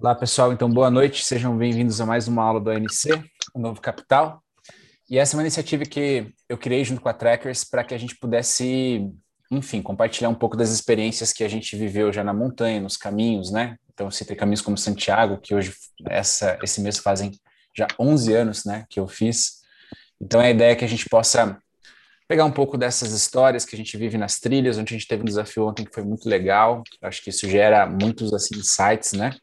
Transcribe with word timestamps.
Olá, 0.00 0.14
pessoal. 0.14 0.52
Então, 0.52 0.70
boa 0.70 0.88
noite. 0.88 1.24
Sejam 1.24 1.58
bem-vindos 1.58 2.00
a 2.00 2.06
mais 2.06 2.28
uma 2.28 2.44
aula 2.44 2.60
do 2.60 2.70
ANC, 2.70 3.10
o 3.52 3.58
Novo 3.58 3.80
Capital. 3.80 4.40
E 5.10 5.18
essa 5.18 5.34
é 5.34 5.36
uma 5.36 5.42
iniciativa 5.42 5.84
que 5.84 6.32
eu 6.48 6.56
criei 6.56 6.84
junto 6.84 7.00
com 7.00 7.08
a 7.08 7.12
Trackers 7.12 7.64
para 7.64 7.82
que 7.82 7.94
a 7.94 7.98
gente 7.98 8.16
pudesse, 8.16 9.10
enfim, 9.50 9.82
compartilhar 9.82 10.28
um 10.28 10.34
pouco 10.36 10.56
das 10.56 10.70
experiências 10.70 11.32
que 11.32 11.42
a 11.42 11.48
gente 11.48 11.74
viveu 11.74 12.12
já 12.12 12.22
na 12.22 12.32
montanha, 12.32 12.80
nos 12.80 12.96
caminhos, 12.96 13.50
né? 13.50 13.76
Então, 13.92 14.08
citei 14.08 14.36
caminhos 14.36 14.60
como 14.60 14.78
Santiago, 14.78 15.38
que 15.38 15.52
hoje, 15.52 15.74
essa, 16.06 16.56
esse 16.62 16.80
mês 16.80 16.98
fazem 16.98 17.32
já 17.76 17.88
11 17.98 18.32
anos, 18.32 18.64
né, 18.64 18.84
que 18.88 19.00
eu 19.00 19.08
fiz. 19.08 19.62
Então, 20.20 20.40
a 20.40 20.48
ideia 20.48 20.72
é 20.72 20.76
que 20.76 20.84
a 20.84 20.88
gente 20.88 21.08
possa 21.08 21.58
pegar 22.28 22.44
um 22.44 22.52
pouco 22.52 22.76
dessas 22.76 23.12
histórias 23.12 23.64
que 23.64 23.74
a 23.74 23.78
gente 23.78 23.96
vive 23.96 24.18
nas 24.18 24.38
trilhas, 24.38 24.76
onde 24.76 24.94
a 24.94 24.98
gente 24.98 25.08
teve 25.08 25.22
um 25.22 25.24
desafio 25.24 25.66
ontem 25.66 25.84
que 25.84 25.94
foi 25.94 26.04
muito 26.04 26.28
legal. 26.28 26.82
Acho 27.02 27.24
que 27.24 27.30
isso 27.30 27.48
gera 27.48 27.86
muitos 27.86 28.34
assim 28.34 28.56
insights, 28.56 29.14
né, 29.14 29.34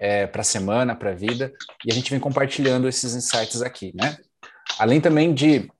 é, 0.00 0.26
para 0.26 0.40
a 0.40 0.44
semana, 0.44 0.96
para 0.96 1.10
a 1.10 1.14
vida. 1.14 1.52
E 1.84 1.92
a 1.92 1.94
gente 1.94 2.10
vem 2.10 2.18
compartilhando 2.18 2.88
esses 2.88 3.14
insights 3.14 3.60
aqui, 3.60 3.92
né? 3.94 4.16
Além 4.78 5.00
também 5.00 5.34
de 5.34 5.70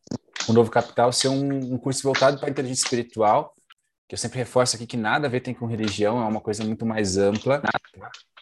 o 0.46 0.52
Novo 0.52 0.70
Capital 0.70 1.12
ser 1.12 1.28
um, 1.28 1.74
um 1.74 1.78
curso 1.78 2.02
voltado 2.02 2.38
para 2.38 2.48
a 2.48 2.50
inteligência 2.50 2.84
espiritual, 2.84 3.54
que 4.06 4.14
eu 4.14 4.18
sempre 4.18 4.38
reforço 4.38 4.76
aqui 4.76 4.86
que 4.86 4.96
nada 4.96 5.26
a 5.26 5.30
ver 5.30 5.40
tem 5.40 5.54
com 5.54 5.66
religião, 5.66 6.20
é 6.20 6.26
uma 6.26 6.40
coisa 6.40 6.62
muito 6.64 6.84
mais 6.84 7.16
ampla, 7.16 7.62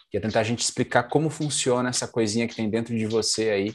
que 0.09 0.17
é 0.17 0.19
tentar 0.19 0.41
a 0.41 0.43
gente 0.43 0.61
explicar 0.61 1.03
como 1.03 1.29
funciona 1.29 1.89
essa 1.89 2.07
coisinha 2.07 2.47
que 2.47 2.55
tem 2.55 2.69
dentro 2.69 2.97
de 2.97 3.05
você 3.05 3.49
aí, 3.49 3.73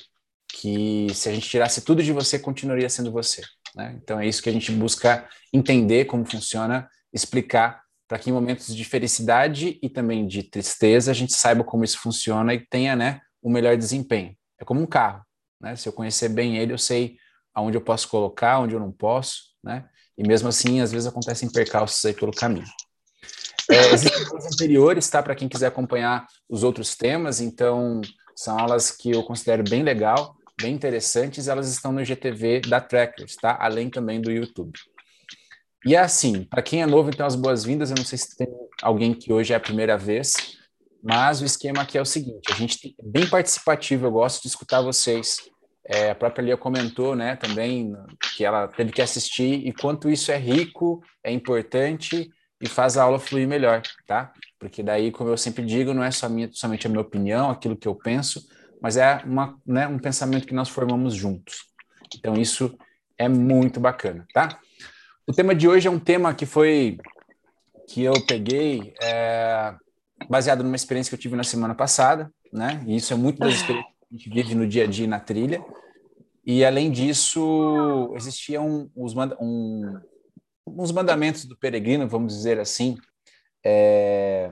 que 0.49 1.07
se 1.15 1.29
a 1.29 1.33
gente 1.33 1.49
tirasse 1.49 1.83
tudo 1.83 2.03
de 2.03 2.13
você, 2.13 2.39
continuaria 2.39 2.91
sendo 2.91 3.13
você. 3.13 3.43
Né? 3.75 3.99
Então 4.03 4.21
é 4.21 4.27
isso 4.27 4.43
que 4.43 4.49
a 4.49 4.53
gente 4.53 4.71
busca 4.73 5.29
entender 5.53 6.05
como 6.05 6.25
funciona, 6.25 6.89
explicar 7.13 7.83
para 8.07 8.19
que 8.19 8.31
em 8.31 8.33
momentos 8.33 8.75
de 8.75 8.85
felicidade 8.85 9.79
e 9.83 9.89
também 9.89 10.27
de 10.27 10.43
tristeza 10.43 11.11
a 11.11 11.15
gente 11.15 11.33
saiba 11.33 11.65
como 11.65 11.85
isso 11.85 11.99
funciona 11.99 12.55
e 12.55 12.61
tenha 12.61 12.95
né, 12.95 13.21
o 13.43 13.51
melhor 13.51 13.77
desempenho. 13.77 14.37
É 14.59 14.65
como 14.65 14.81
um 14.81 14.87
carro. 14.87 15.25
Né? 15.61 15.75
Se 15.77 15.89
eu 15.89 15.93
conhecer 15.93 16.29
bem 16.29 16.59
ele, 16.59 16.73
eu 16.73 16.79
sei 16.79 17.17
aonde 17.55 17.77
eu 17.77 17.81
posso 17.81 18.09
colocar, 18.09 18.59
onde 18.59 18.75
eu 18.75 18.81
não 18.81 18.91
posso, 18.91 19.55
né? 19.63 19.89
E 20.19 20.27
mesmo 20.27 20.49
assim, 20.49 20.81
às 20.81 20.93
vezes 20.93 21.07
acontecem 21.07 21.51
percalços 21.51 22.05
aí 22.05 22.13
pelo 22.13 22.33
caminho. 22.33 22.67
É, 23.71 23.91
existem 23.95 24.27
aulas 24.27 24.47
anteriores, 24.47 25.09
tá? 25.09 25.23
Para 25.23 25.35
quem 25.35 25.49
quiser 25.49 25.69
acompanhar 25.69 26.27
os 26.49 26.63
outros 26.63 26.97
temas, 26.97 27.41
então 27.41 28.01
são 28.37 28.59
aulas 28.59 28.91
que 28.91 29.11
eu 29.11 29.23
considero 29.23 29.63
bem 29.63 29.83
legal, 29.83 30.37
bem 30.61 30.75
interessantes, 30.75 31.49
elas 31.49 31.71
estão 31.71 31.93
no 31.93 32.05
GTV 32.05 32.61
da 32.61 32.81
Trackers, 32.81 33.37
tá? 33.37 33.57
Além 33.61 33.91
também 33.91 34.21
do 34.21 34.31
YouTube. 34.31 34.79
E 35.85 35.95
é 35.95 35.99
assim, 35.99 36.45
para 36.45 36.63
quem 36.63 36.83
é 36.83 36.87
novo, 36.87 37.11
então 37.11 37.27
as 37.27 37.37
boas-vindas. 37.37 37.91
Eu 37.91 37.97
não 37.97 38.05
sei 38.05 38.17
se 38.17 38.37
tem 38.37 38.49
alguém 38.83 39.13
que 39.13 39.33
hoje 39.33 39.53
é 39.53 39.57
a 39.57 39.61
primeira 39.61 39.99
vez, 39.99 40.35
mas 41.03 41.43
o 41.43 41.45
esquema 41.45 41.83
aqui 41.83 41.99
é 41.99 42.01
o 42.01 42.07
seguinte: 42.07 42.51
a 42.51 42.55
gente 42.55 42.95
é 42.99 43.03
bem 43.05 43.29
participativo, 43.29 44.07
eu 44.07 44.13
gosto 44.13 44.43
de 44.43 44.49
escutar 44.49 44.81
vocês. 44.81 45.37
É, 45.87 46.11
a 46.11 46.15
própria 46.15 46.43
Lia 46.43 46.57
comentou, 46.57 47.15
né, 47.15 47.37
também 47.37 47.95
que 48.35 48.43
ela 48.43 48.67
teve 48.69 48.91
que 48.91 49.03
assistir 49.03 49.67
e 49.67 49.71
quanto 49.71 50.09
isso 50.09 50.33
é 50.33 50.39
rico, 50.39 51.03
é 51.23 51.31
importante 51.31 52.31
e 52.59 52.67
faz 52.67 52.97
a 52.97 53.03
aula 53.03 53.19
fluir 53.19 53.47
melhor, 53.47 53.83
tá? 54.07 54.33
Porque 54.59 54.83
daí, 54.83 55.11
como 55.11 55.29
eu 55.29 55.37
sempre 55.37 55.63
digo, 55.63 55.93
não 55.93 56.03
é 56.03 56.11
só 56.11 56.27
minha, 56.27 56.49
somente 56.51 56.87
a 56.87 56.91
minha 56.91 57.03
opinião, 57.03 57.51
aquilo 57.51 57.77
que 57.77 57.87
eu 57.87 57.95
penso, 57.95 58.43
mas 58.85 58.99
é 58.99 59.23
uma, 59.25 59.59
né, 59.65 59.89
um 59.89 59.99
pensamento 59.99 60.47
que 60.47 60.53
nós 60.53 60.69
formamos 60.69 61.15
juntos. 61.15 61.65
Então, 62.15 62.35
isso 62.35 62.77
é 63.17 63.27
muito 63.27 63.81
bacana, 63.81 64.27
tá? 64.35 64.61
O 65.27 65.33
tema 65.33 65.55
de 65.55 65.67
hoje 65.67 65.89
é 65.89 65.91
um 65.91 65.99
tema 65.99 66.35
que 66.35 66.45
foi 66.45 66.99
que 67.89 68.03
eu 68.03 68.13
peguei 68.27 68.93
é, 69.03 69.75
baseado 70.29 70.63
numa 70.63 70.77
experiência 70.77 71.09
que 71.09 71.15
eu 71.15 71.19
tive 71.19 71.35
na 71.35 71.45
semana 71.45 71.75
passada, 71.75 72.31
né? 72.53 72.85
E 72.87 72.97
isso 72.97 73.15
é 73.15 73.17
muito 73.17 73.39
das 73.39 73.55
experiências 73.55 73.91
que 73.91 74.15
a 74.15 74.19
gente 74.19 74.29
vive 74.29 74.55
no 74.55 74.69
dia 74.69 74.85
a 74.85 74.87
dia 74.87 75.09
na 75.09 75.19
trilha. 75.19 75.65
E 76.45 76.63
além 76.63 76.91
disso, 76.91 78.13
existiam 78.15 78.91
uns, 78.95 79.15
um, 79.41 79.99
uns 80.67 80.93
mandamentos 80.93 81.47
do 81.47 81.57
peregrino, 81.57 82.07
vamos 82.07 82.35
dizer 82.37 82.61
assim, 82.61 82.99
é, 83.65 84.51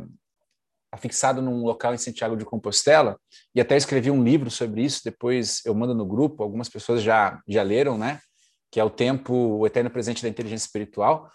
afixado 0.92 1.40
num 1.40 1.64
local 1.64 1.94
em 1.94 1.98
Santiago 1.98 2.36
de 2.36 2.44
Compostela, 2.44 3.18
e 3.54 3.60
até 3.60 3.76
escrevi 3.76 4.10
um 4.10 4.22
livro 4.22 4.50
sobre 4.50 4.84
isso, 4.84 5.00
depois 5.02 5.62
eu 5.64 5.74
mando 5.74 5.94
no 5.94 6.04
grupo, 6.04 6.42
algumas 6.42 6.68
pessoas 6.68 7.02
já, 7.02 7.40
já 7.48 7.62
leram, 7.62 7.96
né? 7.96 8.20
Que 8.70 8.78
é 8.78 8.84
o 8.84 8.90
tempo, 8.90 9.32
o 9.34 9.66
eterno 9.66 9.90
presente 9.90 10.22
da 10.22 10.28
inteligência 10.28 10.66
espiritual, 10.66 11.30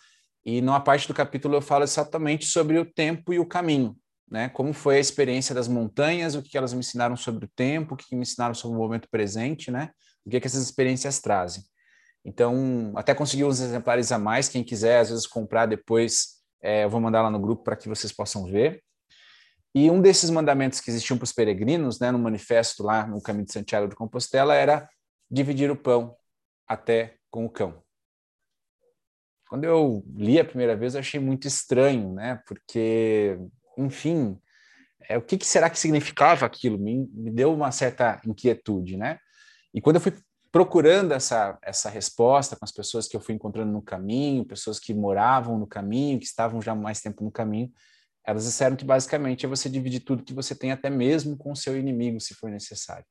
e 0.46 0.62
numa 0.62 0.80
parte 0.80 1.08
do 1.08 1.14
capítulo 1.14 1.56
eu 1.56 1.62
falo 1.62 1.84
exatamente 1.84 2.46
sobre 2.46 2.78
o 2.78 2.86
tempo 2.86 3.34
e 3.34 3.40
o 3.40 3.46
caminho, 3.46 3.98
né? 4.30 4.48
Como 4.50 4.74
foi 4.74 4.98
a 4.98 5.00
experiência 5.00 5.56
das 5.56 5.68
montanhas, 5.68 6.36
o 6.36 6.44
que 6.44 6.58
elas 6.58 6.72
me 6.72 6.80
ensinaram 6.80 7.16
sobre 7.16 7.46
o 7.46 7.50
tempo, 7.56 7.96
o 7.96 7.98
que 7.98 8.16
me 8.16 8.22
ensinaram 8.22 8.54
sobre 8.54 8.78
o 8.78 8.80
momento 8.80 9.10
presente, 9.10 9.72
né? 9.72 9.90
O 10.24 10.30
que, 10.30 10.38
é 10.38 10.40
que 10.40 10.48
essas 10.48 10.62
experiências 10.62 11.20
trazem. 11.20 11.64
Então, 12.24 12.92
até 12.96 13.16
consegui 13.16 13.46
uns 13.46 13.62
exemplares 13.62 14.12
a 14.12 14.20
mais. 14.20 14.50
Quem 14.50 14.62
quiser, 14.64 15.00
às 15.00 15.10
vezes, 15.10 15.26
comprar 15.26 15.66
depois, 15.66 16.42
é, 16.62 16.84
eu 16.84 16.90
vou 16.90 17.00
mandar 17.00 17.22
lá 17.22 17.32
no 17.32 17.40
grupo 17.40 17.64
para 17.64 17.78
que 17.78 17.88
vocês 17.88 18.12
possam 18.12 18.46
ver. 18.46 18.84
E 19.80 19.92
um 19.92 20.02
desses 20.02 20.32
mandamentos 20.32 20.82
que 20.82 20.90
existiam 20.90 21.20
para 21.20 21.26
os 21.26 21.32
peregrinos, 21.32 22.00
né, 22.00 22.10
no 22.10 22.18
manifesto 22.18 22.82
lá 22.82 23.06
no 23.06 23.22
Caminho 23.22 23.46
de 23.46 23.54
Santiago 23.54 23.88
de 23.88 23.96
Compostela, 23.96 24.56
era 24.56 24.90
dividir 25.30 25.70
o 25.70 25.76
pão 25.76 26.16
até 26.68 27.18
com 27.30 27.46
o 27.46 27.50
cão. 27.50 27.84
Quando 29.48 29.66
eu 29.66 30.04
li 30.16 30.40
a 30.40 30.44
primeira 30.44 30.76
vez, 30.76 30.96
eu 30.96 31.00
achei 31.00 31.20
muito 31.20 31.48
estranho, 31.48 32.12
né? 32.12 32.42
Porque, 32.48 33.38
enfim, 33.78 34.42
é, 35.08 35.16
o 35.16 35.22
que, 35.22 35.38
que 35.38 35.46
será 35.46 35.70
que 35.70 35.78
significava 35.78 36.44
aquilo? 36.44 36.80
Me, 36.80 37.08
me 37.14 37.30
deu 37.30 37.54
uma 37.54 37.72
certa 37.72 38.20
inquietude, 38.26 38.98
né? 38.98 39.20
E 39.72 39.80
quando 39.80 39.98
eu 39.98 40.02
fui 40.02 40.14
procurando 40.52 41.12
essa, 41.12 41.56
essa 41.62 41.88
resposta 41.88 42.56
com 42.56 42.66
as 42.66 42.72
pessoas 42.72 43.08
que 43.08 43.16
eu 43.16 43.22
fui 43.22 43.36
encontrando 43.36 43.72
no 43.72 43.84
caminho, 43.84 44.44
pessoas 44.44 44.80
que 44.80 44.92
moravam 44.92 45.56
no 45.56 45.68
caminho, 45.68 46.18
que 46.18 46.26
estavam 46.26 46.60
já 46.64 46.74
mais 46.74 47.00
tempo 47.00 47.24
no 47.24 47.32
caminho, 47.32 47.72
elas 48.28 48.44
disseram 48.44 48.76
que 48.76 48.84
basicamente 48.84 49.46
é 49.46 49.50
você 49.50 49.70
dividir 49.70 50.02
tudo 50.02 50.24
que 50.24 50.34
você 50.34 50.54
tem 50.54 50.74
até 50.74 50.90
mesmo 50.90 51.38
com 51.38 51.54
o 51.54 51.56
seu 51.56 51.78
inimigo, 51.78 52.20
se 52.20 52.34
for 52.34 52.52
necessário. 52.52 53.06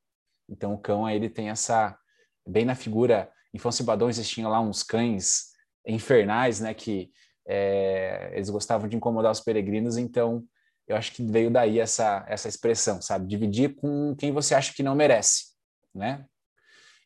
Então 0.46 0.74
o 0.74 0.78
cão 0.78 1.06
aí 1.06 1.16
ele 1.16 1.30
tem 1.30 1.48
essa 1.48 1.98
bem 2.46 2.66
na 2.66 2.74
figura 2.74 3.32
em 3.54 3.58
Fonse 3.58 3.82
Badão 3.82 4.10
existiam 4.10 4.50
lá 4.50 4.60
uns 4.60 4.82
cães 4.82 5.46
infernais, 5.86 6.60
né, 6.60 6.74
que 6.74 7.10
é, 7.48 8.30
eles 8.34 8.50
gostavam 8.50 8.86
de 8.86 8.96
incomodar 8.96 9.32
os 9.32 9.40
peregrinos, 9.40 9.96
então 9.96 10.44
eu 10.86 10.96
acho 10.96 11.12
que 11.12 11.24
veio 11.24 11.50
daí 11.50 11.80
essa 11.80 12.24
essa 12.28 12.48
expressão, 12.48 13.00
sabe, 13.00 13.26
dividir 13.26 13.74
com 13.74 14.14
quem 14.14 14.30
você 14.30 14.54
acha 14.54 14.74
que 14.74 14.82
não 14.82 14.94
merece, 14.94 15.54
né? 15.94 16.26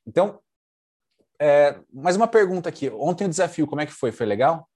Então, 0.07 0.41
é, 1.39 1.79
mais 1.93 2.17
uma 2.17 2.27
pergunta 2.27 2.69
aqui. 2.69 2.91
Ontem 2.91 3.25
o 3.25 3.29
desafio, 3.29 3.67
como 3.67 3.81
é 3.81 3.87
que 3.87 3.93
foi? 3.93 4.13
Foi 4.13 4.27
legal? 4.27 4.69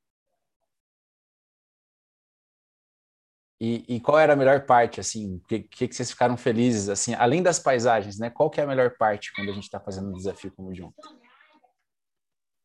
E, 3.61 3.85
e 3.97 4.01
qual 4.01 4.19
era 4.19 4.33
a 4.33 4.37
melhor 4.37 4.67
parte, 4.67 5.01
assim? 5.01 5.37
O 5.37 5.41
que, 5.41 5.61
que, 5.61 5.89
que, 5.89 5.95
vocês 5.95 6.11
ficaram 6.11 6.37
felizes, 6.37 6.89
assim? 6.89 7.15
Além 7.15 7.43
das 7.43 7.59
paisagens, 7.59 8.19
né? 8.19 8.29
Qual 8.31 8.51
que 8.51 8.61
é 8.61 8.65
a 8.65 8.67
melhor 8.67 8.97
parte 8.99 9.33
quando 9.33 9.51
a 9.51 9.55
gente 9.55 9.65
está 9.65 9.81
fazendo 9.81 10.09
um 10.09 10.13
desafio 10.13 10.53
como 10.55 10.69
o 10.69 10.73
de 10.73 10.83
ontem? 10.83 11.03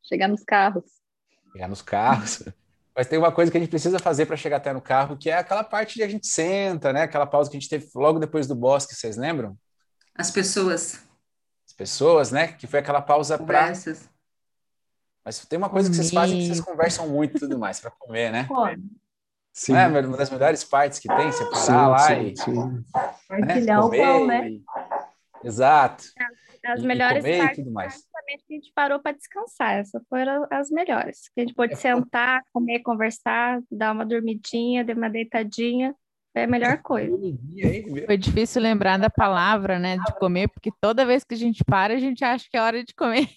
Chegar 0.03 0.27
nos 0.27 0.43
carros. 0.43 0.85
Chegar 1.51 1.67
nos 1.67 1.81
carros. 1.81 2.43
Mas 2.95 3.07
tem 3.07 3.17
uma 3.19 3.31
coisa 3.31 3.51
que 3.51 3.57
a 3.57 3.61
gente 3.61 3.69
precisa 3.69 3.99
fazer 3.99 4.25
para 4.25 4.35
chegar 4.35 4.57
até 4.57 4.73
no 4.73 4.81
carro, 4.81 5.15
que 5.15 5.29
é 5.29 5.37
aquela 5.37 5.63
parte 5.63 5.93
que 5.93 6.03
a 6.03 6.09
gente 6.09 6.27
senta, 6.27 6.91
né? 6.91 7.03
Aquela 7.03 7.25
pausa 7.25 7.49
que 7.49 7.55
a 7.55 7.59
gente 7.59 7.69
teve 7.69 7.87
logo 7.95 8.19
depois 8.19 8.47
do 8.47 8.55
bosque, 8.55 8.95
vocês 8.95 9.15
lembram? 9.15 9.57
As 10.15 10.31
pessoas 10.31 11.07
pessoas, 11.79 12.29
né? 12.29 12.49
Que 12.49 12.67
foi 12.67 12.79
aquela 12.79 13.01
pausa 13.01 13.37
para. 13.37 13.71
Mas 15.23 15.45
tem 15.45 15.57
uma 15.57 15.69
coisa 15.69 15.89
que 15.89 15.95
vocês 15.95 16.11
fazem 16.11 16.39
que 16.39 16.47
vocês 16.47 16.61
conversam 16.61 17.07
muito 17.07 17.37
e 17.37 17.39
tudo 17.39 17.57
mais 17.57 17.79
para 17.79 17.89
comer, 17.91 18.31
né? 18.31 18.47
Sim. 19.59 19.75
É 19.75 19.87
uma 19.87 20.15
das 20.15 20.29
melhores 20.29 20.63
partes 20.63 20.99
que 20.99 21.09
tem, 21.09 21.29
você 21.33 21.43
parar 21.43 21.57
sim, 21.57 21.73
lá 21.73 21.99
sim, 21.99 22.21
e. 22.21 22.37
Sim. 22.37 22.83
Partilhar 23.27 23.79
né, 23.79 23.85
o 23.85 23.89
pão, 23.89 24.25
né? 24.25 24.49
E... 24.51 24.63
Exato. 25.43 26.05
As, 26.65 26.81
melhores 26.81 27.25
e 27.25 27.37
partes 27.37 27.57
tudo 27.57 27.71
mais. 27.71 27.95
a 27.95 28.53
gente 28.53 28.71
parou 28.73 29.01
para 29.01 29.17
descansar. 29.17 29.79
Essas 29.79 30.01
foram 30.07 30.47
as 30.49 30.69
melhores. 30.69 31.29
A 31.37 31.41
gente 31.41 31.53
pôde 31.53 31.73
é, 31.73 31.75
sentar, 31.75 32.41
comer, 32.53 32.79
conversar, 32.79 33.59
dar 33.69 33.91
uma 33.91 34.05
dormidinha, 34.05 34.85
dar 34.85 34.95
uma 34.95 35.09
deitadinha. 35.09 35.93
É 36.33 36.45
a 36.45 36.47
melhor 36.47 36.77
coisa. 36.81 37.17
Foi 38.05 38.17
difícil 38.17 38.61
lembrar 38.61 38.97
da 38.97 39.09
palavra, 39.09 39.77
né, 39.77 39.97
de 39.97 40.13
comer, 40.19 40.47
porque 40.47 40.71
toda 40.79 41.05
vez 41.05 41.25
que 41.25 41.33
a 41.33 41.37
gente 41.37 41.65
para, 41.65 41.95
a 41.95 41.99
gente 41.99 42.23
acha 42.23 42.45
que 42.49 42.55
é 42.55 42.61
hora 42.61 42.81
de 42.81 42.93
comer. 42.95 43.27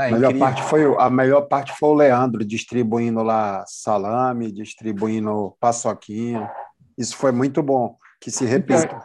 É, 0.00 0.08
a, 0.08 0.12
melhor 0.12 0.38
parte 0.38 0.62
foi, 0.62 0.96
a 0.98 1.10
melhor 1.10 1.42
parte 1.42 1.72
foi 1.72 1.88
o 1.90 1.94
Leandro 1.94 2.44
distribuindo 2.44 3.22
lá 3.22 3.64
salame, 3.66 4.50
distribuindo 4.50 5.56
paçoquinha. 5.60 6.50
Isso 6.96 7.16
foi 7.16 7.32
muito 7.32 7.62
bom, 7.62 7.96
que 8.20 8.30
se 8.30 8.46
repita. 8.46 8.84
Então, 8.84 9.00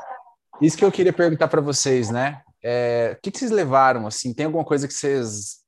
isso 0.62 0.78
que 0.78 0.86
eu 0.86 0.92
queria 0.92 1.12
perguntar 1.12 1.50
para 1.50 1.62
vocês, 1.62 2.10
né? 2.10 2.42
É, 2.64 3.16
o 3.18 3.22
que, 3.22 3.30
que 3.30 3.40
vocês 3.40 3.52
levaram, 3.52 4.08
assim? 4.08 4.34
Tem 4.34 4.46
alguma 4.46 4.64
coisa 4.64 4.88
que 4.88 4.94
vocês... 4.94 5.64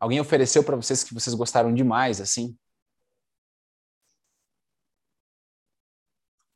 Alguém 0.00 0.20
ofereceu 0.20 0.64
para 0.64 0.74
vocês 0.74 1.04
que 1.04 1.14
vocês 1.14 1.34
gostaram 1.34 1.72
demais, 1.72 2.20
assim? 2.20 2.56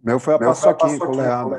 Meu 0.02 0.18
foi 0.18 0.34
a 0.34 0.38
Meu 0.38 0.48
paçoquinha 0.48 0.98
com 0.98 1.06
o 1.06 1.16
Leandro. 1.16 1.58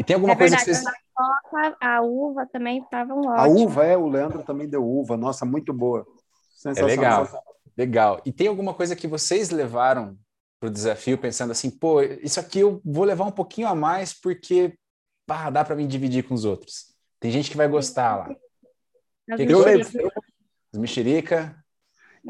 E 0.00 0.02
tem 0.02 0.14
alguma 0.14 0.32
é 0.32 0.36
coisa 0.36 0.56
verdade, 0.56 0.78
que 0.78 0.82
vocês... 0.82 1.76
A 1.78 2.00
uva 2.00 2.46
também 2.46 2.78
estavam 2.78 3.18
ótimas. 3.18 3.38
A 3.38 3.46
uva, 3.46 3.84
é, 3.84 3.98
o 3.98 4.08
Leandro 4.08 4.42
também 4.42 4.66
deu 4.66 4.82
uva. 4.82 5.14
Nossa, 5.14 5.44
muito 5.44 5.74
boa. 5.74 6.06
É 6.64 6.82
legal, 6.82 7.28
legal. 7.76 8.22
E 8.24 8.32
tem 8.32 8.48
alguma 8.48 8.72
coisa 8.72 8.96
que 8.96 9.06
vocês 9.06 9.50
levaram 9.50 10.16
para 10.58 10.68
o 10.68 10.72
desafio 10.72 11.18
pensando 11.18 11.50
assim, 11.50 11.68
pô, 11.68 12.00
isso 12.00 12.40
aqui 12.40 12.60
eu 12.60 12.80
vou 12.82 13.04
levar 13.04 13.26
um 13.26 13.30
pouquinho 13.30 13.68
a 13.68 13.74
mais 13.74 14.18
porque 14.18 14.74
pá, 15.26 15.50
dá 15.50 15.62
para 15.62 15.76
me 15.76 15.86
dividir 15.86 16.26
com 16.26 16.32
os 16.32 16.46
outros. 16.46 16.94
Tem 17.20 17.30
gente 17.30 17.50
que 17.50 17.56
vai 17.58 17.68
gostar 17.68 18.16
lá. 18.16 18.34
As 19.30 19.36
que 19.36 19.52
eu 19.52 19.58
levei, 19.58 20.10
mexerica. 20.72 21.59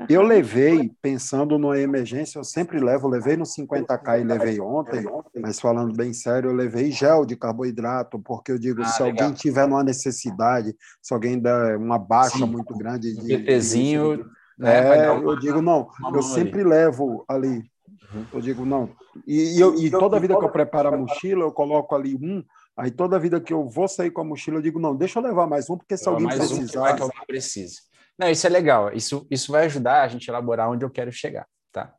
Eu 0.08 0.22
levei, 0.22 0.92
pensando 1.02 1.58
numa 1.58 1.78
emergência, 1.78 2.38
eu 2.38 2.44
sempre 2.44 2.78
levo, 2.78 3.08
levei 3.08 3.36
no 3.36 3.44
50K 3.44 4.20
e 4.20 4.24
levei 4.24 4.60
ontem, 4.60 5.04
mas 5.40 5.58
falando 5.58 5.92
bem 5.92 6.12
sério, 6.12 6.50
eu 6.50 6.54
levei 6.54 6.92
gel 6.92 7.26
de 7.26 7.36
carboidrato, 7.36 8.18
porque 8.18 8.52
eu 8.52 8.58
digo, 8.58 8.82
ah, 8.82 8.86
se 8.86 9.02
legal. 9.02 9.24
alguém 9.24 9.36
tiver 9.36 9.64
uma 9.64 9.82
necessidade, 9.82 10.76
se 11.02 11.12
alguém 11.12 11.38
der 11.38 11.76
uma 11.76 11.98
baixa 11.98 12.38
Sim. 12.38 12.46
muito 12.46 12.76
grande 12.76 13.14
de... 13.14 13.38
PTzinho, 13.38 14.18
de, 14.18 14.24
né, 14.58 15.06
é, 15.06 15.08
eu 15.08 15.36
digo, 15.38 15.60
não, 15.60 15.88
eu 16.14 16.22
sempre 16.22 16.62
levo 16.62 17.24
ali, 17.28 17.68
Uhum. 18.12 18.26
Eu 18.32 18.40
digo, 18.40 18.64
não. 18.64 18.90
E, 19.26 19.56
e, 19.56 19.60
eu, 19.60 19.74
e 19.76 19.90
toda 19.90 20.18
vida 20.18 20.36
que 20.36 20.44
eu 20.44 20.50
preparo 20.50 20.88
a 20.88 20.96
mochila, 20.96 21.44
eu 21.44 21.52
coloco 21.52 21.94
ali 21.94 22.14
um. 22.14 22.42
Aí 22.76 22.90
toda 22.90 23.18
vida 23.18 23.40
que 23.40 23.52
eu 23.52 23.68
vou 23.68 23.88
sair 23.88 24.10
com 24.10 24.20
a 24.20 24.24
mochila, 24.24 24.58
eu 24.58 24.62
digo, 24.62 24.78
não, 24.78 24.96
deixa 24.96 25.18
eu 25.18 25.22
levar 25.22 25.46
mais 25.46 25.68
um, 25.68 25.76
porque 25.76 25.96
se 25.96 26.08
alguém 26.08 26.26
mais 26.26 26.38
precisar. 26.38 26.80
Um 26.80 26.82
vai 26.82 26.96
que 26.96 27.02
alguém 27.02 27.26
precise. 27.26 27.80
Não, 28.20 28.28
isso 28.28 28.46
é 28.46 28.50
legal. 28.50 28.92
Isso, 28.92 29.26
isso 29.30 29.50
vai 29.50 29.64
ajudar 29.64 30.02
a 30.02 30.08
gente 30.08 30.30
a 30.30 30.34
elaborar 30.34 30.70
onde 30.70 30.84
eu 30.84 30.90
quero 30.90 31.10
chegar, 31.10 31.46
tá? 31.72 31.94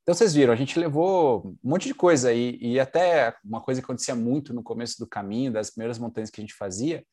Então 0.00 0.14
vocês 0.14 0.32
viram, 0.32 0.54
a 0.54 0.56
gente 0.56 0.78
levou 0.78 1.46
um 1.62 1.70
monte 1.70 1.86
de 1.86 1.92
coisa 1.92 2.30
aí, 2.30 2.56
e 2.62 2.80
até 2.80 3.36
uma 3.44 3.60
coisa 3.60 3.78
que 3.78 3.84
acontecia 3.84 4.14
muito 4.14 4.54
no 4.54 4.62
começo 4.62 4.98
do 4.98 5.06
caminho, 5.06 5.52
das 5.52 5.68
primeiras 5.68 5.98
montanhas 5.98 6.30
que 6.30 6.40
a 6.40 6.42
gente 6.42 6.54
fazia, 6.54 7.04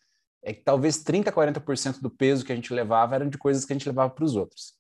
é 0.42 0.54
que 0.54 0.64
talvez 0.64 1.04
30, 1.04 1.30
40% 1.30 2.00
do 2.00 2.10
peso 2.10 2.46
que 2.46 2.54
a 2.54 2.56
gente 2.56 2.74
levava 2.74 3.16
eram 3.16 3.28
de 3.28 3.38
coisas 3.38 3.66
que 3.66 3.74
a 3.74 3.76
gente 3.76 3.88
levava 3.88 4.10
para 4.10 4.24
os 4.24 4.38
outros. 4.38 4.76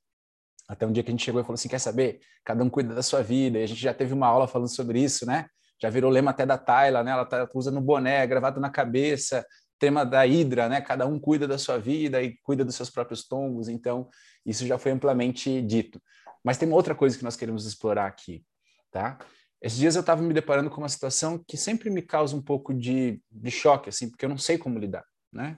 Até 0.69 0.87
um 0.87 0.91
dia 0.93 1.03
que 1.03 1.09
a 1.09 1.13
gente 1.13 1.23
chegou 1.25 1.41
e 1.41 1.43
falou 1.43 1.55
assim: 1.55 1.67
quer 1.67 1.79
saber? 1.79 2.21
Cada 2.45 2.63
um 2.63 2.69
cuida 2.69 2.95
da 2.95 3.03
sua 3.03 3.21
vida. 3.21 3.59
E 3.59 3.63
a 3.63 3.67
gente 3.67 3.81
já 3.81 3.93
teve 3.93 4.13
uma 4.13 4.27
aula 4.27 4.47
falando 4.47 4.69
sobre 4.69 5.03
isso, 5.03 5.25
né? 5.25 5.45
Já 5.81 5.89
virou 5.89 6.09
lema 6.09 6.31
até 6.31 6.45
da 6.45 6.57
Tayla, 6.57 7.03
né? 7.03 7.11
Ela 7.11 7.25
tá 7.25 7.47
usando 7.53 7.81
boné, 7.81 8.25
gravado 8.25 8.61
na 8.61 8.69
cabeça, 8.69 9.45
tema 9.81 10.05
da 10.05 10.27
Hidra, 10.27 10.69
né? 10.69 10.79
Cada 10.79 11.07
um 11.07 11.19
cuida 11.19 11.47
da 11.47 11.57
sua 11.57 11.79
vida 11.79 12.21
e 12.21 12.37
cuida 12.43 12.63
dos 12.63 12.75
seus 12.75 12.91
próprios 12.91 13.27
tombos. 13.27 13.67
Então, 13.67 14.07
isso 14.45 14.67
já 14.67 14.77
foi 14.77 14.91
amplamente 14.91 15.59
dito. 15.63 15.99
Mas 16.43 16.59
tem 16.59 16.67
uma 16.67 16.77
outra 16.77 16.93
coisa 16.93 17.17
que 17.17 17.23
nós 17.23 17.35
queremos 17.35 17.65
explorar 17.65 18.05
aqui, 18.05 18.45
tá? 18.91 19.17
Esses 19.59 19.79
dias 19.79 19.95
eu 19.95 20.01
estava 20.01 20.21
me 20.21 20.35
deparando 20.35 20.69
com 20.69 20.77
uma 20.77 20.89
situação 20.89 21.43
que 21.47 21.57
sempre 21.57 21.89
me 21.89 22.03
causa 22.03 22.35
um 22.35 22.41
pouco 22.41 22.75
de, 22.75 23.19
de 23.31 23.49
choque, 23.49 23.89
assim, 23.89 24.07
porque 24.07 24.23
eu 24.23 24.29
não 24.29 24.37
sei 24.37 24.55
como 24.55 24.77
lidar, 24.77 25.05
né? 25.33 25.57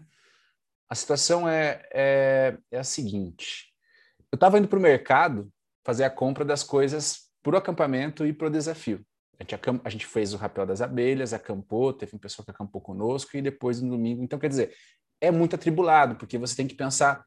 A 0.90 0.96
situação 0.96 1.48
é, 1.48 1.82
é, 1.94 2.58
é 2.72 2.80
a 2.80 2.84
seguinte: 2.84 3.74
eu 4.32 4.36
estava 4.36 4.58
indo 4.58 4.70
para 4.70 4.80
o 4.80 4.82
mercado 4.82 5.52
fazer 5.84 6.06
a 6.06 6.10
compra 6.10 6.46
das 6.46 6.64
coisas 6.64 7.30
para 7.42 7.56
o 7.56 7.58
acampamento 7.58 8.26
e 8.26 8.32
para 8.32 8.48
o 8.48 8.52
desafio. 8.52 9.06
A 9.40 9.44
gente, 9.44 9.56
a 9.84 9.90
gente, 9.90 10.06
fez 10.06 10.34
o 10.34 10.38
rapel 10.38 10.66
das 10.66 10.82
abelhas, 10.82 11.34
acampou, 11.34 11.92
teve 11.92 12.16
um 12.16 12.20
pessoal 12.20 12.46
que 12.46 12.52
acampou 12.52 12.80
conosco 12.80 13.36
e 13.36 13.42
depois 13.42 13.82
no 13.82 13.90
domingo. 13.90 14.24
Então, 14.24 14.40
quer 14.40 14.48
dizer, 14.48 14.74
é 15.20 15.32
muito 15.32 15.56
atribulado, 15.56 16.16
porque 16.16 16.38
você 16.38 16.56
tem 16.56 16.68
que 16.68 16.76
pensar 16.76 17.26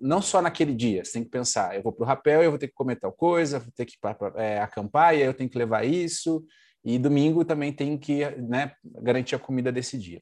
não 0.00 0.20
só 0.20 0.42
naquele 0.42 0.74
dia, 0.74 1.04
você 1.04 1.12
tem 1.12 1.24
que 1.24 1.30
pensar, 1.30 1.76
eu 1.76 1.82
vou 1.82 1.92
para 1.92 2.02
o 2.02 2.06
rapel, 2.06 2.42
eu 2.42 2.50
vou 2.50 2.58
ter 2.58 2.68
que 2.68 2.74
comer 2.74 2.96
tal 2.96 3.12
coisa, 3.12 3.60
vou 3.60 3.72
ter 3.74 3.84
que 3.84 3.96
é, 4.36 4.60
acampar, 4.60 5.14
e 5.14 5.22
aí 5.22 5.26
eu 5.26 5.34
tenho 5.34 5.48
que 5.48 5.58
levar 5.58 5.84
isso, 5.84 6.44
e 6.84 6.98
domingo 6.98 7.44
também 7.44 7.72
tenho 7.72 7.98
que 7.98 8.24
né, 8.36 8.72
garantir 8.84 9.34
a 9.34 9.38
comida 9.38 9.70
desse 9.70 9.96
dia. 9.96 10.20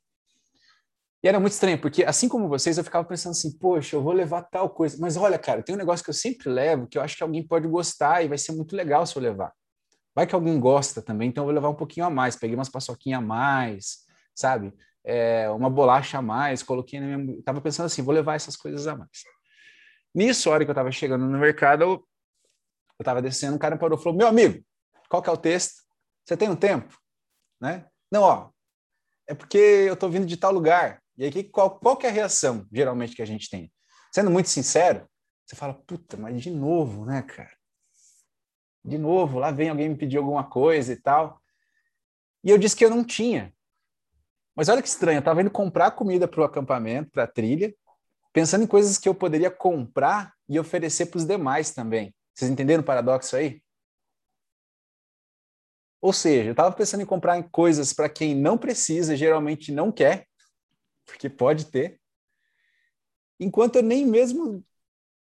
E 1.22 1.28
era 1.28 1.40
muito 1.40 1.54
estranho, 1.54 1.80
porque 1.80 2.04
assim 2.04 2.28
como 2.28 2.48
vocês, 2.48 2.78
eu 2.78 2.84
ficava 2.84 3.04
pensando 3.04 3.32
assim, 3.32 3.56
poxa, 3.58 3.96
eu 3.96 4.02
vou 4.02 4.12
levar 4.12 4.42
tal 4.42 4.70
coisa. 4.70 4.96
Mas 5.00 5.16
olha, 5.16 5.38
cara, 5.38 5.62
tem 5.62 5.74
um 5.74 5.78
negócio 5.78 6.04
que 6.04 6.10
eu 6.10 6.14
sempre 6.14 6.48
levo, 6.48 6.86
que 6.86 6.98
eu 6.98 7.02
acho 7.02 7.16
que 7.16 7.22
alguém 7.22 7.44
pode 7.44 7.66
gostar 7.66 8.22
e 8.22 8.28
vai 8.28 8.38
ser 8.38 8.52
muito 8.52 8.76
legal 8.76 9.04
se 9.06 9.16
eu 9.16 9.22
levar. 9.22 9.52
Vai 10.16 10.26
que 10.26 10.34
alguém 10.34 10.58
gosta 10.58 11.02
também, 11.02 11.28
então 11.28 11.42
eu 11.42 11.46
vou 11.46 11.54
levar 11.54 11.68
um 11.68 11.74
pouquinho 11.74 12.06
a 12.06 12.10
mais. 12.10 12.36
Peguei 12.36 12.56
umas 12.56 12.70
paçoquinhas 12.70 13.18
a 13.18 13.22
mais, 13.22 13.98
sabe? 14.34 14.72
É, 15.04 15.50
uma 15.50 15.68
bolacha 15.68 16.16
a 16.16 16.22
mais, 16.22 16.62
coloquei 16.62 16.98
na 16.98 17.18
minha... 17.18 17.42
Tava 17.42 17.60
pensando 17.60 17.84
assim, 17.84 18.00
vou 18.00 18.14
levar 18.14 18.34
essas 18.34 18.56
coisas 18.56 18.86
a 18.86 18.96
mais. 18.96 19.24
Nisso, 20.14 20.48
a 20.48 20.54
hora 20.54 20.64
que 20.64 20.70
eu 20.70 20.74
tava 20.74 20.90
chegando 20.90 21.26
no 21.26 21.38
mercado, 21.38 21.82
eu, 21.82 22.08
tava 23.04 23.20
descendo, 23.20 23.56
um 23.56 23.58
cara 23.58 23.76
parou 23.76 23.98
e 23.98 24.02
falou, 24.02 24.16
meu 24.16 24.26
amigo, 24.26 24.64
qual 25.10 25.20
que 25.20 25.28
é 25.28 25.32
o 25.32 25.36
texto? 25.36 25.82
Você 26.24 26.34
tem 26.34 26.48
um 26.48 26.56
tempo? 26.56 26.98
Né? 27.60 27.86
Não, 28.10 28.22
ó, 28.22 28.50
é 29.28 29.34
porque 29.34 29.58
eu 29.58 29.96
tô 29.96 30.08
vindo 30.08 30.24
de 30.24 30.38
tal 30.38 30.50
lugar. 30.50 31.02
E 31.18 31.24
aí, 31.24 31.44
qual, 31.44 31.78
qual 31.78 31.94
que 31.94 32.06
é 32.06 32.08
a 32.08 32.12
reação, 32.12 32.66
geralmente, 32.72 33.14
que 33.14 33.22
a 33.22 33.26
gente 33.26 33.50
tem? 33.50 33.70
Sendo 34.14 34.30
muito 34.30 34.48
sincero, 34.48 35.06
você 35.44 35.54
fala, 35.54 35.74
puta, 35.74 36.16
mas 36.16 36.40
de 36.42 36.50
novo, 36.50 37.04
né, 37.04 37.20
cara? 37.20 37.55
De 38.86 38.96
novo, 38.96 39.40
lá 39.40 39.50
vem 39.50 39.68
alguém 39.68 39.88
me 39.88 39.96
pedir 39.96 40.16
alguma 40.16 40.48
coisa 40.48 40.92
e 40.92 40.96
tal. 40.96 41.42
E 42.44 42.50
eu 42.50 42.56
disse 42.56 42.76
que 42.76 42.84
eu 42.84 42.90
não 42.90 43.02
tinha. 43.02 43.52
Mas 44.54 44.68
olha 44.68 44.80
que 44.80 44.86
estranho, 44.86 45.16
eu 45.16 45.20
estava 45.20 45.40
indo 45.40 45.50
comprar 45.50 45.90
comida 45.90 46.28
para 46.28 46.40
o 46.40 46.44
acampamento, 46.44 47.10
para 47.10 47.24
a 47.24 47.26
trilha, 47.26 47.74
pensando 48.32 48.62
em 48.62 48.66
coisas 48.68 48.96
que 48.96 49.08
eu 49.08 49.14
poderia 49.14 49.50
comprar 49.50 50.32
e 50.48 50.56
oferecer 50.60 51.06
para 51.06 51.18
os 51.18 51.26
demais 51.26 51.72
também. 51.72 52.14
Vocês 52.32 52.48
entenderam 52.48 52.82
o 52.82 52.86
paradoxo 52.86 53.34
aí? 53.34 53.60
Ou 56.00 56.12
seja, 56.12 56.50
eu 56.50 56.52
estava 56.52 56.72
pensando 56.72 57.02
em 57.02 57.06
comprar 57.06 57.42
coisas 57.50 57.92
para 57.92 58.08
quem 58.08 58.36
não 58.36 58.56
precisa, 58.56 59.16
geralmente 59.16 59.72
não 59.72 59.90
quer, 59.90 60.28
porque 61.04 61.28
pode 61.28 61.64
ter. 61.66 62.00
Enquanto 63.40 63.76
eu 63.76 63.82
nem 63.82 64.06
mesmo 64.06 64.64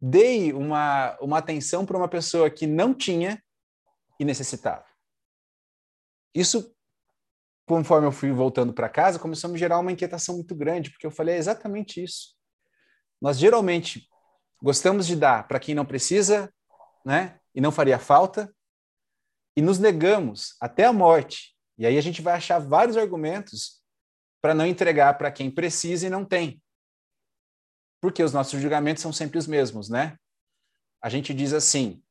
dei 0.01 0.51
uma, 0.51 1.17
uma 1.21 1.37
atenção 1.37 1.85
para 1.85 1.95
uma 1.97 2.09
pessoa 2.09 2.49
que 2.49 2.67
não 2.67 2.93
tinha 2.93 3.41
e 4.19 4.25
necessitava. 4.25 4.85
Isso, 6.33 6.75
conforme 7.65 8.07
eu 8.07 8.11
fui 8.11 8.31
voltando 8.31 8.73
para 8.73 8.89
casa, 8.89 9.19
começou 9.19 9.49
a 9.49 9.53
me 9.53 9.59
gerar 9.59 9.79
uma 9.79 9.91
inquietação 9.91 10.35
muito 10.35 10.55
grande, 10.55 10.91
porque 10.91 11.05
eu 11.05 11.11
falei 11.11 11.35
é 11.35 11.37
exatamente 11.37 12.03
isso. 12.03 12.35
Nós 13.21 13.37
geralmente 13.37 14.09
gostamos 14.61 15.07
de 15.07 15.15
dar 15.15 15.47
para 15.47 15.59
quem 15.59 15.73
não 15.73 15.85
precisa, 15.85 16.53
né? 17.05 17.39
E 17.53 17.61
não 17.61 17.71
faria 17.71 17.97
falta, 17.97 18.53
e 19.55 19.61
nos 19.61 19.79
negamos 19.79 20.55
até 20.59 20.85
a 20.85 20.93
morte. 20.93 21.55
E 21.77 21.85
aí 21.85 21.97
a 21.97 22.01
gente 22.01 22.21
vai 22.21 22.33
achar 22.33 22.59
vários 22.59 22.97
argumentos 22.97 23.81
para 24.41 24.53
não 24.53 24.65
entregar 24.65 25.17
para 25.17 25.31
quem 25.31 25.49
precisa 25.49 26.07
e 26.07 26.09
não 26.09 26.25
tem. 26.25 26.61
Porque 28.01 28.21
os 28.21 28.33
nossos 28.33 28.61
julgamentos 28.61 29.01
são 29.01 29.13
sempre 29.13 29.37
os 29.37 29.47
mesmos, 29.47 29.89
né? 29.89 30.17
A 31.01 31.09
gente 31.09 31.33
diz 31.33 31.53
assim: 31.53 32.03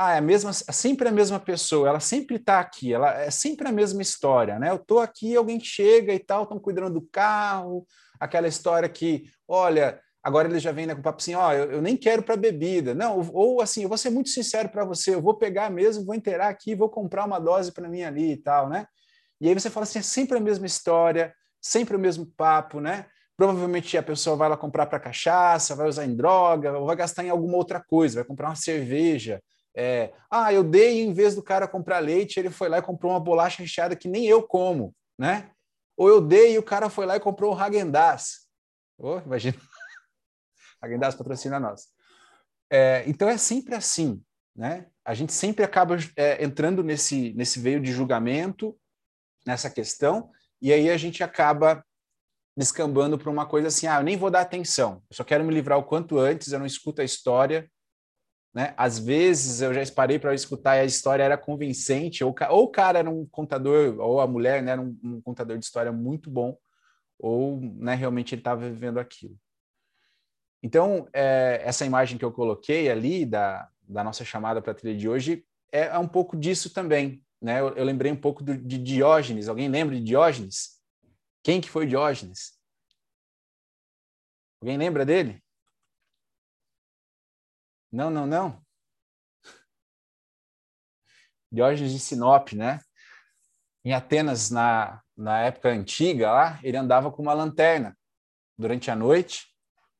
ah, 0.00 0.14
é 0.14 0.18
a 0.18 0.20
mesma, 0.20 0.50
é 0.50 0.72
sempre 0.72 1.08
a 1.08 1.10
mesma 1.10 1.40
pessoa, 1.40 1.88
ela 1.88 1.98
sempre 1.98 2.36
está 2.36 2.60
aqui, 2.60 2.94
ela 2.94 3.20
é 3.20 3.32
sempre 3.32 3.66
a 3.66 3.72
mesma 3.72 4.00
história, 4.00 4.56
né? 4.56 4.70
Eu 4.70 4.76
estou 4.76 5.00
aqui, 5.00 5.34
alguém 5.34 5.58
chega 5.58 6.14
e 6.14 6.20
tal, 6.20 6.44
estão 6.44 6.56
cuidando 6.60 7.00
do 7.00 7.02
carro, 7.02 7.84
aquela 8.20 8.46
história 8.46 8.88
que, 8.88 9.24
olha, 9.48 10.00
agora 10.22 10.46
ele 10.48 10.60
já 10.60 10.70
vem 10.70 10.86
né, 10.86 10.94
com 10.94 11.00
o 11.00 11.02
papo 11.02 11.20
assim, 11.20 11.34
ó, 11.34 11.48
oh, 11.48 11.52
eu, 11.52 11.72
eu, 11.72 11.82
nem 11.82 11.96
quero 11.96 12.22
para 12.22 12.36
bebida, 12.36 12.94
não, 12.94 13.18
ou, 13.18 13.30
ou, 13.32 13.60
assim, 13.60 13.82
eu 13.82 13.88
vou 13.88 13.98
ser 13.98 14.10
muito 14.10 14.28
sincero 14.28 14.68
para 14.68 14.84
você, 14.84 15.16
eu 15.16 15.20
vou 15.20 15.34
pegar 15.34 15.68
mesmo, 15.68 16.04
vou 16.04 16.14
inteirar 16.14 16.48
aqui, 16.48 16.76
vou 16.76 16.88
comprar 16.88 17.24
uma 17.24 17.40
dose 17.40 17.72
para 17.72 17.88
mim 17.88 18.04
ali 18.04 18.34
e 18.34 18.36
tal, 18.36 18.68
né? 18.68 18.86
E 19.40 19.48
aí 19.48 19.54
você 19.54 19.68
fala 19.68 19.82
assim, 19.82 19.98
é 19.98 20.02
sempre 20.02 20.38
a 20.38 20.40
mesma 20.40 20.66
história, 20.66 21.34
sempre 21.60 21.96
o 21.96 21.98
mesmo 21.98 22.24
papo, 22.36 22.78
né? 22.78 23.06
Provavelmente 23.36 23.98
a 23.98 24.02
pessoa 24.04 24.36
vai 24.36 24.48
lá 24.48 24.56
comprar 24.56 24.86
para 24.86 25.00
cachaça, 25.00 25.74
vai 25.74 25.88
usar 25.88 26.04
em 26.06 26.14
droga, 26.14 26.78
ou 26.78 26.86
vai 26.86 26.94
gastar 26.94 27.24
em 27.24 27.30
alguma 27.30 27.56
outra 27.56 27.82
coisa, 27.82 28.20
vai 28.20 28.24
comprar 28.24 28.48
uma 28.48 28.54
cerveja. 28.54 29.42
É, 29.80 30.12
ah, 30.28 30.52
eu 30.52 30.64
dei 30.64 31.02
em 31.02 31.12
vez 31.12 31.36
do 31.36 31.42
cara 31.42 31.68
comprar 31.68 32.00
leite, 32.00 32.40
ele 32.40 32.50
foi 32.50 32.68
lá 32.68 32.78
e 32.78 32.82
comprou 32.82 33.12
uma 33.12 33.20
bolacha 33.20 33.62
recheada 33.62 33.94
que 33.94 34.08
nem 34.08 34.26
eu 34.26 34.42
como, 34.42 34.92
né? 35.16 35.52
Ou 35.96 36.08
eu 36.08 36.20
dei 36.20 36.54
e 36.54 36.58
o 36.58 36.64
cara 36.64 36.90
foi 36.90 37.06
lá 37.06 37.14
e 37.14 37.20
comprou 37.20 37.54
um 37.54 37.56
Häagen-Dazs. 37.56 38.48
Oh, 38.98 39.20
imagina. 39.20 39.56
Häagen-Dazs 40.82 41.14
patrocina 41.14 41.60
nós. 41.60 41.86
É, 42.68 43.04
então 43.06 43.28
é 43.28 43.38
sempre 43.38 43.76
assim, 43.76 44.20
né? 44.56 44.86
A 45.04 45.14
gente 45.14 45.32
sempre 45.32 45.64
acaba 45.64 45.96
é, 46.16 46.42
entrando 46.42 46.82
nesse, 46.82 47.32
nesse 47.34 47.60
veio 47.60 47.80
de 47.80 47.92
julgamento, 47.92 48.76
nessa 49.46 49.70
questão, 49.70 50.32
e 50.60 50.72
aí 50.72 50.90
a 50.90 50.96
gente 50.96 51.22
acaba 51.22 51.84
descambando 52.56 53.16
para 53.16 53.30
uma 53.30 53.46
coisa 53.46 53.68
assim, 53.68 53.86
ah, 53.86 54.00
eu 54.00 54.02
nem 54.02 54.16
vou 54.16 54.28
dar 54.28 54.40
atenção, 54.40 55.04
eu 55.08 55.16
só 55.16 55.22
quero 55.22 55.44
me 55.44 55.54
livrar 55.54 55.78
o 55.78 55.84
quanto 55.84 56.18
antes, 56.18 56.50
eu 56.50 56.58
não 56.58 56.66
escuto 56.66 57.00
a 57.00 57.04
história, 57.04 57.70
né? 58.58 58.74
Às 58.76 58.98
vezes 58.98 59.60
eu 59.60 59.72
já 59.72 59.80
parei 59.92 60.18
para 60.18 60.34
escutar 60.34 60.76
e 60.76 60.80
a 60.80 60.84
história 60.84 61.22
era 61.22 61.38
convincente, 61.38 62.24
ou, 62.24 62.34
ou 62.50 62.64
o 62.64 62.68
cara 62.68 62.98
era 62.98 63.08
um 63.08 63.24
contador, 63.24 64.00
ou 64.00 64.20
a 64.20 64.26
mulher 64.26 64.60
né, 64.64 64.72
era 64.72 64.80
um, 64.82 64.98
um 65.00 65.20
contador 65.20 65.56
de 65.56 65.64
história 65.64 65.92
muito 65.92 66.28
bom, 66.28 66.58
ou 67.20 67.60
né, 67.60 67.94
realmente 67.94 68.34
ele 68.34 68.40
estava 68.40 68.68
vivendo 68.68 68.98
aquilo. 68.98 69.38
Então, 70.60 71.06
é, 71.12 71.62
essa 71.64 71.86
imagem 71.86 72.18
que 72.18 72.24
eu 72.24 72.32
coloquei 72.32 72.90
ali 72.90 73.24
da, 73.24 73.68
da 73.80 74.02
nossa 74.02 74.24
chamada 74.24 74.60
para 74.60 74.72
a 74.72 74.74
trilha 74.74 74.98
de 74.98 75.08
hoje 75.08 75.46
é, 75.70 75.82
é 75.82 75.98
um 75.98 76.08
pouco 76.08 76.36
disso 76.36 76.74
também, 76.74 77.22
né, 77.40 77.60
eu, 77.60 77.68
eu 77.76 77.84
lembrei 77.84 78.10
um 78.10 78.20
pouco 78.20 78.42
do, 78.42 78.58
de 78.58 78.76
Diógenes. 78.76 79.46
Alguém 79.46 79.68
lembra 79.68 79.94
de 79.94 80.02
Diógenes? 80.02 80.82
Quem 81.44 81.60
que 81.60 81.70
foi 81.70 81.86
Diógenes? 81.86 82.58
Alguém 84.60 84.76
lembra 84.76 85.06
dele? 85.06 85.40
Não, 87.90 88.10
não, 88.10 88.26
não. 88.26 88.62
Diógenes 91.50 91.92
de 91.92 91.98
Sinop, 91.98 92.52
né? 92.52 92.80
Em 93.84 93.92
Atenas, 93.94 94.50
na, 94.50 95.02
na 95.16 95.40
época 95.40 95.70
antiga 95.70 96.30
lá, 96.30 96.60
ele 96.62 96.76
andava 96.76 97.10
com 97.10 97.22
uma 97.22 97.32
lanterna 97.32 97.96
durante 98.56 98.90
a 98.90 98.96
noite 98.96 99.46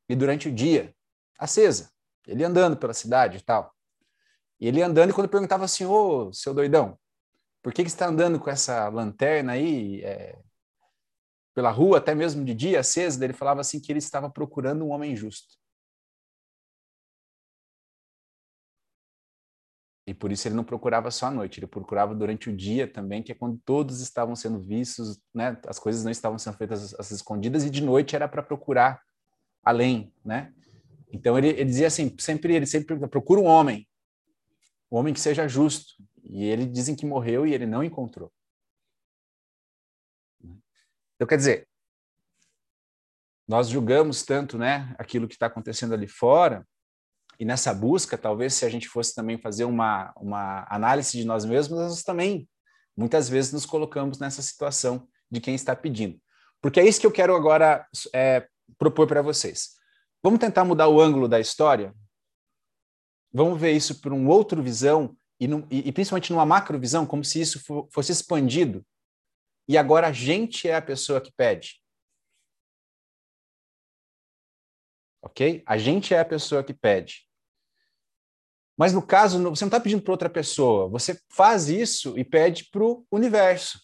e 0.07 0.15
durante 0.15 0.47
o 0.47 0.53
dia, 0.53 0.93
acesa. 1.37 1.91
Ele 2.27 2.43
andando 2.43 2.77
pela 2.77 2.93
cidade 2.93 3.37
e 3.37 3.41
tal. 3.41 3.73
E 4.59 4.67
ele 4.67 4.81
andando, 4.81 5.09
e 5.09 5.13
quando 5.13 5.29
perguntava 5.29 5.65
assim, 5.65 5.85
ô, 5.85 6.31
seu 6.33 6.53
doidão, 6.53 6.99
por 7.61 7.73
que, 7.73 7.83
que 7.83 7.89
você 7.89 7.95
está 7.95 8.07
andando 8.07 8.39
com 8.39 8.49
essa 8.49 8.87
lanterna 8.89 9.53
aí 9.53 10.01
é, 10.03 10.39
pela 11.53 11.71
rua, 11.71 11.97
até 11.97 12.13
mesmo 12.13 12.45
de 12.45 12.53
dia, 12.53 12.81
acesa? 12.81 13.23
Ele 13.23 13.33
falava 13.33 13.61
assim 13.61 13.79
que 13.79 13.91
ele 13.91 13.99
estava 13.99 14.29
procurando 14.29 14.85
um 14.85 14.91
homem 14.91 15.15
justo. 15.15 15.58
E 20.09 20.13
por 20.15 20.31
isso 20.31 20.47
ele 20.47 20.55
não 20.55 20.63
procurava 20.63 21.11
só 21.11 21.27
à 21.27 21.31
noite, 21.31 21.59
ele 21.59 21.67
procurava 21.67 22.15
durante 22.15 22.49
o 22.49 22.57
dia 22.57 22.91
também, 22.91 23.21
que 23.21 23.31
é 23.31 23.35
quando 23.35 23.61
todos 23.63 24.01
estavam 24.01 24.35
sendo 24.35 24.59
vistos, 24.59 25.21
né? 25.31 25.55
As 25.67 25.77
coisas 25.77 26.03
não 26.03 26.09
estavam 26.09 26.39
sendo 26.39 26.57
feitas 26.57 26.95
às 26.95 27.11
escondidas 27.11 27.63
e 27.63 27.69
de 27.69 27.83
noite 27.83 28.15
era 28.15 28.27
para 28.27 28.41
procurar 28.41 28.99
além, 29.63 30.11
né? 30.25 30.51
Então 31.13 31.37
ele, 31.37 31.49
ele, 31.49 31.65
dizia 31.65 31.85
assim, 31.85 32.15
sempre 32.17 32.55
ele 32.55 32.65
sempre 32.65 32.97
procura 33.07 33.39
um 33.39 33.45
homem, 33.45 33.87
um 34.91 34.97
homem 34.97 35.13
que 35.13 35.19
seja 35.19 35.47
justo. 35.47 35.93
E 36.23 36.43
ele 36.43 36.65
dizem 36.65 36.95
que 36.95 37.05
morreu 37.05 37.45
e 37.45 37.53
ele 37.53 37.67
não 37.67 37.83
encontrou. 37.83 38.33
Então 41.13 41.27
quer 41.27 41.37
dizer, 41.37 41.67
nós 43.47 43.69
julgamos 43.69 44.23
tanto, 44.23 44.57
né, 44.57 44.95
aquilo 44.97 45.27
que 45.27 45.35
está 45.35 45.45
acontecendo 45.45 45.93
ali 45.93 46.07
fora, 46.07 46.67
e 47.39 47.45
nessa 47.45 47.73
busca, 47.73 48.17
talvez 48.17 48.53
se 48.53 48.65
a 48.65 48.69
gente 48.69 48.89
fosse 48.89 49.15
também 49.15 49.37
fazer 49.37 49.63
uma, 49.63 50.13
uma 50.17 50.67
análise 50.69 51.17
de 51.17 51.23
nós 51.23 51.45
mesmos, 51.45 51.79
nós 51.79 52.03
também 52.03 52.49
muitas 52.97 53.29
vezes 53.29 53.53
nos 53.53 53.65
colocamos 53.65 54.19
nessa 54.19 54.41
situação 54.41 55.07
de 55.31 55.39
quem 55.39 55.55
está 55.55 55.73
pedindo. 55.73 56.21
Porque 56.61 56.81
é 56.81 56.85
isso 56.85 56.99
que 56.99 57.07
eu 57.07 57.11
quero 57.11 57.33
agora 57.33 57.87
é, 58.13 58.45
propor 58.77 59.07
para 59.07 59.21
vocês. 59.21 59.77
Vamos 60.21 60.41
tentar 60.41 60.65
mudar 60.65 60.89
o 60.89 60.99
ângulo 60.99 61.29
da 61.29 61.39
história? 61.39 61.95
Vamos 63.31 63.57
ver 63.57 63.71
isso 63.71 64.01
por 64.01 64.11
uma 64.11 64.33
outra 64.33 64.61
visão, 64.61 65.15
e, 65.39 65.47
no, 65.47 65.65
e, 65.71 65.87
e 65.87 65.91
principalmente 65.93 66.33
numa 66.33 66.45
macrovisão, 66.45 67.05
como 67.05 67.23
se 67.23 67.39
isso 67.39 67.63
for, 67.63 67.87
fosse 67.89 68.11
expandido. 68.11 68.85
E 69.65 69.77
agora 69.77 70.07
a 70.07 70.11
gente 70.11 70.67
é 70.67 70.75
a 70.75 70.81
pessoa 70.81 71.21
que 71.21 71.31
pede. 71.31 71.81
Ok? 75.21 75.63
A 75.65 75.77
gente 75.77 76.13
é 76.13 76.19
a 76.19 76.25
pessoa 76.25 76.61
que 76.63 76.73
pede. 76.73 77.28
Mas 78.79 78.93
no 78.93 79.01
caso, 79.01 79.37
você 79.39 79.65
não 79.65 79.67
está 79.67 79.77
pedindo 79.77 80.01
para 80.01 80.13
outra 80.13 80.29
pessoa, 80.29 80.87
você 80.87 81.19
faz 81.27 81.67
isso 81.67 82.17
e 82.17 82.23
pede 82.23 82.69
para 82.71 82.81
o 82.81 83.05
universo. 83.11 83.77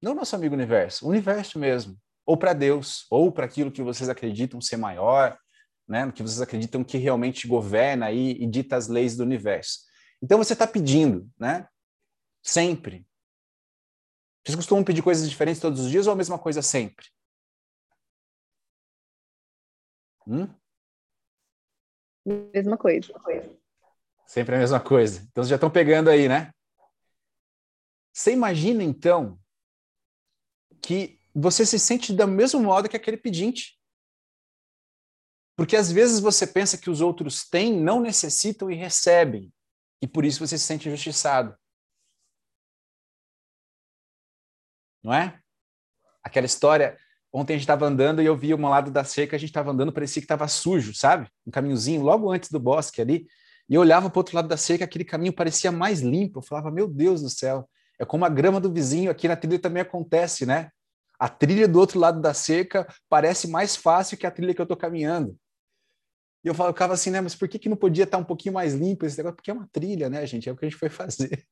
Não 0.00 0.14
nosso 0.14 0.34
amigo 0.34 0.54
universo, 0.54 1.04
o 1.04 1.10
universo 1.10 1.58
mesmo. 1.58 1.98
Ou 2.24 2.34
para 2.34 2.54
Deus, 2.54 3.04
ou 3.10 3.30
para 3.30 3.44
aquilo 3.44 3.70
que 3.70 3.82
vocês 3.82 4.08
acreditam 4.08 4.58
ser 4.58 4.78
maior, 4.78 5.38
né? 5.86 6.10
que 6.12 6.22
vocês 6.22 6.40
acreditam 6.40 6.82
que 6.82 6.96
realmente 6.96 7.46
governa 7.46 8.06
aí 8.06 8.30
e 8.40 8.46
dita 8.46 8.74
as 8.74 8.88
leis 8.88 9.18
do 9.18 9.22
universo. 9.22 9.80
Então 10.22 10.38
você 10.38 10.54
está 10.54 10.66
pedindo, 10.66 11.30
né? 11.38 11.68
Sempre. 12.42 13.06
Vocês 14.42 14.56
costumam 14.56 14.82
pedir 14.82 15.02
coisas 15.02 15.28
diferentes 15.28 15.60
todos 15.60 15.80
os 15.80 15.90
dias 15.90 16.06
ou 16.06 16.14
a 16.14 16.16
mesma 16.16 16.38
coisa 16.38 16.62
sempre? 16.62 17.04
Hum? 20.26 20.48
Mesma 22.54 22.78
coisa. 22.78 23.12
Sempre 24.26 24.56
a 24.56 24.58
mesma 24.58 24.80
coisa. 24.80 25.20
Então, 25.30 25.42
vocês 25.42 25.48
já 25.48 25.56
estão 25.56 25.70
pegando 25.70 26.10
aí, 26.10 26.28
né? 26.28 26.52
Você 28.12 28.32
imagina, 28.32 28.82
então, 28.82 29.38
que 30.82 31.20
você 31.34 31.64
se 31.64 31.78
sente 31.78 32.12
do 32.12 32.26
mesmo 32.26 32.60
modo 32.62 32.88
que 32.88 32.96
aquele 32.96 33.16
pedinte. 33.16 33.78
Porque 35.56 35.76
às 35.76 35.90
vezes 35.92 36.18
você 36.18 36.46
pensa 36.46 36.76
que 36.76 36.90
os 36.90 37.00
outros 37.00 37.48
têm, 37.48 37.80
não 37.80 38.00
necessitam 38.00 38.70
e 38.70 38.74
recebem. 38.74 39.52
E 40.02 40.08
por 40.08 40.24
isso 40.24 40.46
você 40.46 40.58
se 40.58 40.64
sente 40.64 40.88
injustiçado. 40.88 41.56
Não 45.02 45.14
é? 45.14 45.40
Aquela 46.22 46.46
história. 46.46 46.98
Ontem 47.32 47.54
a 47.54 47.56
gente 47.56 47.64
estava 47.64 47.86
andando 47.86 48.22
e 48.22 48.26
eu 48.26 48.36
vi 48.36 48.52
um 48.54 48.68
lado 48.68 48.90
da 48.90 49.04
cerca, 49.04 49.36
a 49.36 49.38
gente 49.38 49.50
estava 49.50 49.70
andando, 49.70 49.92
parecia 49.92 50.20
que 50.20 50.24
estava 50.24 50.48
sujo, 50.48 50.94
sabe? 50.94 51.30
Um 51.46 51.50
caminhozinho 51.50 52.02
logo 52.02 52.30
antes 52.30 52.50
do 52.50 52.58
bosque 52.58 53.00
ali. 53.00 53.26
E 53.68 53.74
eu 53.74 53.80
olhava 53.80 54.08
para 54.08 54.18
o 54.18 54.20
outro 54.20 54.36
lado 54.36 54.48
da 54.48 54.56
cerca, 54.56 54.84
aquele 54.84 55.04
caminho 55.04 55.32
parecia 55.32 55.72
mais 55.72 56.00
limpo. 56.00 56.38
Eu 56.38 56.42
falava, 56.42 56.70
meu 56.70 56.86
Deus 56.86 57.22
do 57.22 57.30
céu, 57.30 57.68
é 57.98 58.04
como 58.04 58.24
a 58.24 58.28
grama 58.28 58.60
do 58.60 58.72
vizinho, 58.72 59.10
aqui 59.10 59.26
na 59.26 59.36
trilha 59.36 59.58
também 59.58 59.82
acontece, 59.82 60.46
né? 60.46 60.70
A 61.18 61.28
trilha 61.28 61.66
do 61.66 61.78
outro 61.78 61.98
lado 61.98 62.20
da 62.20 62.34
cerca 62.34 62.86
parece 63.08 63.48
mais 63.48 63.74
fácil 63.74 64.18
que 64.18 64.26
a 64.26 64.30
trilha 64.30 64.54
que 64.54 64.60
eu 64.60 64.64
estou 64.64 64.76
caminhando. 64.76 65.36
E 66.44 66.48
eu 66.48 66.54
ficava 66.54 66.94
assim, 66.94 67.10
né? 67.10 67.20
Mas 67.20 67.34
por 67.34 67.48
que, 67.48 67.58
que 67.58 67.68
não 67.68 67.76
podia 67.76 68.04
estar 68.04 68.18
um 68.18 68.24
pouquinho 68.24 68.54
mais 68.54 68.74
limpo 68.74 69.04
esse 69.04 69.16
negócio? 69.16 69.36
Porque 69.36 69.50
é 69.50 69.54
uma 69.54 69.68
trilha, 69.72 70.08
né, 70.08 70.24
gente? 70.26 70.48
É 70.48 70.52
o 70.52 70.56
que 70.56 70.64
a 70.64 70.68
gente 70.68 70.78
foi 70.78 70.88
fazer. 70.90 71.44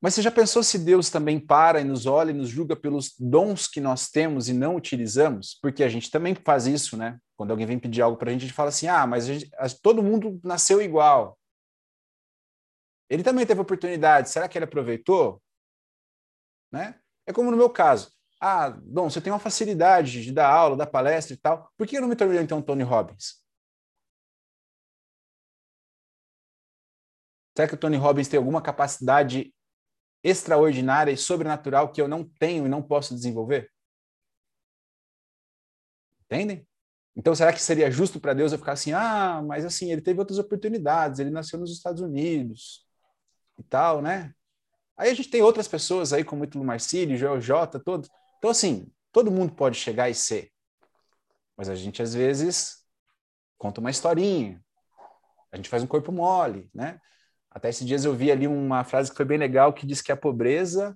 Mas 0.00 0.14
você 0.14 0.22
já 0.22 0.30
pensou 0.30 0.62
se 0.62 0.78
Deus 0.78 1.08
também 1.08 1.40
para 1.40 1.80
e 1.80 1.84
nos 1.84 2.04
olha 2.06 2.30
e 2.30 2.34
nos 2.34 2.48
julga 2.48 2.76
pelos 2.76 3.14
dons 3.18 3.66
que 3.66 3.80
nós 3.80 4.10
temos 4.10 4.48
e 4.48 4.52
não 4.52 4.76
utilizamos? 4.76 5.58
Porque 5.60 5.82
a 5.82 5.88
gente 5.88 6.10
também 6.10 6.34
faz 6.34 6.66
isso, 6.66 6.96
né? 6.96 7.18
Quando 7.36 7.50
alguém 7.50 7.66
vem 7.66 7.78
pedir 7.78 8.02
algo 8.02 8.16
para 8.16 8.30
a 8.30 8.32
gente, 8.32 8.42
a 8.42 8.46
gente 8.46 8.54
fala 8.54 8.68
assim: 8.68 8.88
ah, 8.88 9.06
mas 9.06 9.26
gente, 9.26 9.50
todo 9.82 10.02
mundo 10.02 10.38
nasceu 10.44 10.82
igual. 10.82 11.38
Ele 13.08 13.22
também 13.22 13.46
teve 13.46 13.60
oportunidade, 13.60 14.28
será 14.28 14.48
que 14.48 14.58
ele 14.58 14.64
aproveitou? 14.64 15.42
Né? 16.72 17.00
É 17.26 17.32
como 17.32 17.50
no 17.50 17.56
meu 17.56 17.70
caso. 17.70 18.12
Ah, 18.40 18.70
bom, 18.70 19.08
você 19.08 19.20
tem 19.20 19.32
uma 19.32 19.38
facilidade 19.38 20.22
de 20.22 20.32
dar 20.32 20.50
aula, 20.50 20.76
dar 20.76 20.86
palestra 20.86 21.34
e 21.34 21.36
tal, 21.38 21.72
por 21.76 21.86
que 21.86 21.96
eu 21.96 22.02
não 22.02 22.08
me 22.08 22.16
tornei 22.16 22.40
então 22.40 22.60
Tony 22.60 22.82
Robbins? 22.82 23.42
Será 27.56 27.66
que 27.66 27.74
o 27.74 27.78
Tony 27.78 27.96
Robbins 27.96 28.28
tem 28.28 28.36
alguma 28.36 28.60
capacidade 28.60 29.54
extraordinária 30.26 31.12
e 31.12 31.16
sobrenatural 31.16 31.92
que 31.92 32.00
eu 32.00 32.08
não 32.08 32.24
tenho 32.24 32.66
e 32.66 32.68
não 32.68 32.82
posso 32.82 33.14
desenvolver? 33.14 33.70
Entendem? 36.24 36.66
Então, 37.14 37.34
será 37.34 37.52
que 37.52 37.62
seria 37.62 37.90
justo 37.90 38.20
para 38.20 38.34
Deus 38.34 38.52
eu 38.52 38.58
ficar 38.58 38.72
assim, 38.72 38.92
ah, 38.92 39.42
mas 39.46 39.64
assim, 39.64 39.90
ele 39.90 40.02
teve 40.02 40.18
outras 40.18 40.38
oportunidades, 40.38 41.18
ele 41.18 41.30
nasceu 41.30 41.58
nos 41.58 41.72
Estados 41.72 42.02
Unidos 42.02 42.86
e 43.58 43.62
tal, 43.62 44.02
né? 44.02 44.34
Aí 44.96 45.10
a 45.10 45.14
gente 45.14 45.30
tem 45.30 45.42
outras 45.42 45.68
pessoas 45.68 46.12
aí, 46.12 46.24
como 46.24 46.44
Ítalo 46.44 46.64
Marcílio, 46.64 47.16
Joel 47.16 47.40
J, 47.40 47.78
todos. 47.80 48.10
Então, 48.38 48.50
assim, 48.50 48.90
todo 49.12 49.30
mundo 49.30 49.54
pode 49.54 49.78
chegar 49.78 50.10
e 50.10 50.14
ser. 50.14 50.50
Mas 51.56 51.68
a 51.68 51.74
gente, 51.74 52.02
às 52.02 52.14
vezes, 52.14 52.84
conta 53.56 53.80
uma 53.80 53.90
historinha. 53.90 54.62
A 55.52 55.56
gente 55.56 55.68
faz 55.68 55.82
um 55.82 55.86
corpo 55.86 56.12
mole, 56.12 56.70
né? 56.74 57.00
Até 57.56 57.70
esses 57.70 57.86
dias 57.86 58.04
eu 58.04 58.14
vi 58.14 58.30
ali 58.30 58.46
uma 58.46 58.84
frase 58.84 59.10
que 59.10 59.16
foi 59.16 59.24
bem 59.24 59.38
legal, 59.38 59.72
que 59.72 59.86
diz 59.86 60.02
que 60.02 60.12
a 60.12 60.16
pobreza 60.16 60.94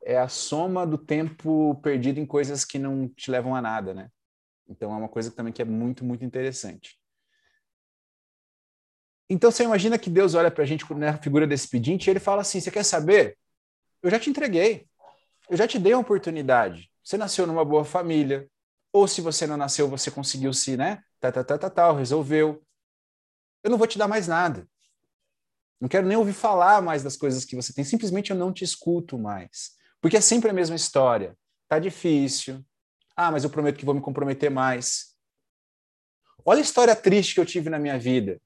é 0.00 0.16
a 0.16 0.28
soma 0.28 0.86
do 0.86 0.96
tempo 0.96 1.74
perdido 1.82 2.20
em 2.20 2.24
coisas 2.24 2.64
que 2.64 2.78
não 2.78 3.08
te 3.08 3.28
levam 3.28 3.56
a 3.56 3.60
nada, 3.60 3.92
né? 3.92 4.08
Então 4.68 4.94
é 4.94 4.96
uma 4.96 5.08
coisa 5.08 5.32
também 5.32 5.52
que 5.52 5.60
é 5.60 5.64
muito, 5.64 6.04
muito 6.04 6.24
interessante. 6.24 6.96
Então 9.28 9.50
você 9.50 9.64
imagina 9.64 9.98
que 9.98 10.08
Deus 10.08 10.36
olha 10.36 10.48
para 10.48 10.62
a 10.62 10.66
gente 10.66 10.88
na 10.94 11.18
figura 11.18 11.44
desse 11.44 11.68
pedinte 11.68 12.06
e 12.06 12.10
ele 12.10 12.20
fala 12.20 12.42
assim: 12.42 12.60
Você 12.60 12.70
quer 12.70 12.84
saber? 12.84 13.36
Eu 14.00 14.12
já 14.12 14.20
te 14.20 14.30
entreguei. 14.30 14.86
Eu 15.50 15.56
já 15.56 15.66
te 15.66 15.76
dei 15.76 15.92
uma 15.92 16.02
oportunidade. 16.02 16.88
Você 17.02 17.18
nasceu 17.18 17.48
numa 17.48 17.64
boa 17.64 17.84
família. 17.84 18.48
Ou 18.92 19.08
se 19.08 19.20
você 19.20 19.44
não 19.44 19.56
nasceu, 19.56 19.88
você 19.88 20.08
conseguiu 20.08 20.52
se, 20.52 20.76
né? 20.76 21.02
Tá, 21.18 21.32
tá, 21.32 21.42
tá, 21.42 21.58
tá, 21.58 21.68
tal, 21.68 21.96
resolveu. 21.96 22.62
Eu 23.64 23.72
não 23.72 23.78
vou 23.78 23.88
te 23.88 23.98
dar 23.98 24.06
mais 24.06 24.28
nada. 24.28 24.69
Não 25.80 25.88
quero 25.88 26.06
nem 26.06 26.16
ouvir 26.16 26.34
falar 26.34 26.82
mais 26.82 27.02
das 27.02 27.16
coisas 27.16 27.44
que 27.44 27.56
você 27.56 27.72
tem. 27.72 27.84
Simplesmente 27.84 28.30
eu 28.30 28.36
não 28.36 28.52
te 28.52 28.62
escuto 28.62 29.18
mais. 29.18 29.72
Porque 30.00 30.16
é 30.16 30.20
sempre 30.20 30.50
a 30.50 30.52
mesma 30.52 30.76
história. 30.76 31.36
Tá 31.68 31.78
difícil. 31.78 32.62
Ah, 33.16 33.30
mas 33.30 33.44
eu 33.44 33.50
prometo 33.50 33.78
que 33.78 33.84
vou 33.84 33.94
me 33.94 34.00
comprometer 34.00 34.50
mais. 34.50 35.14
Olha 36.44 36.58
a 36.58 36.62
história 36.62 36.94
triste 36.94 37.34
que 37.34 37.40
eu 37.40 37.46
tive 37.46 37.70
na 37.70 37.78
minha 37.78 37.98
vida. 37.98 38.40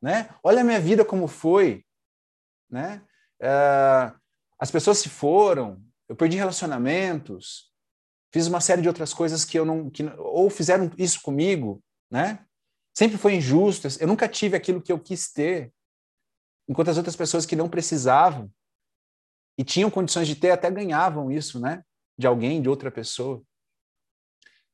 Né? 0.00 0.34
Olha 0.42 0.62
a 0.62 0.64
minha 0.64 0.80
vida 0.80 1.04
como 1.04 1.28
foi. 1.28 1.84
Né? 2.70 3.02
Uh, 3.40 4.18
as 4.58 4.70
pessoas 4.70 4.98
se 4.98 5.10
foram. 5.10 5.82
Eu 6.08 6.16
perdi 6.16 6.36
relacionamentos. 6.36 7.70
Fiz 8.32 8.46
uma 8.46 8.60
série 8.62 8.80
de 8.80 8.88
outras 8.88 9.12
coisas 9.12 9.44
que 9.44 9.58
eu 9.58 9.64
não. 9.66 9.90
Que, 9.90 10.04
ou 10.18 10.48
fizeram 10.48 10.90
isso 10.96 11.20
comigo. 11.20 11.82
Né? 12.10 12.44
Sempre 12.94 13.18
foi 13.18 13.34
injusto. 13.34 13.88
Eu 14.00 14.08
nunca 14.08 14.26
tive 14.26 14.56
aquilo 14.56 14.80
que 14.80 14.92
eu 14.92 14.98
quis 14.98 15.30
ter 15.30 15.72
enquanto 16.72 16.88
as 16.88 16.96
outras 16.96 17.14
pessoas 17.14 17.44
que 17.44 17.54
não 17.54 17.68
precisavam 17.68 18.50
e 19.58 19.62
tinham 19.62 19.90
condições 19.90 20.26
de 20.26 20.34
ter, 20.34 20.52
até 20.52 20.70
ganhavam 20.70 21.30
isso, 21.30 21.60
né? 21.60 21.84
De 22.16 22.26
alguém, 22.26 22.62
de 22.62 22.68
outra 22.70 22.90
pessoa. 22.90 23.44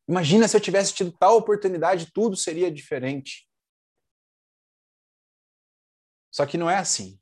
Imagina 0.09 0.47
se 0.47 0.57
eu 0.57 0.61
tivesse 0.61 0.95
tido 0.95 1.11
tal 1.11 1.37
oportunidade, 1.37 2.13
tudo 2.13 2.37
seria 2.37 2.71
diferente. 2.71 3.51
Só 6.31 6.47
que 6.47 6.57
não 6.57 6.71
é 6.71 6.77
assim. 6.77 7.21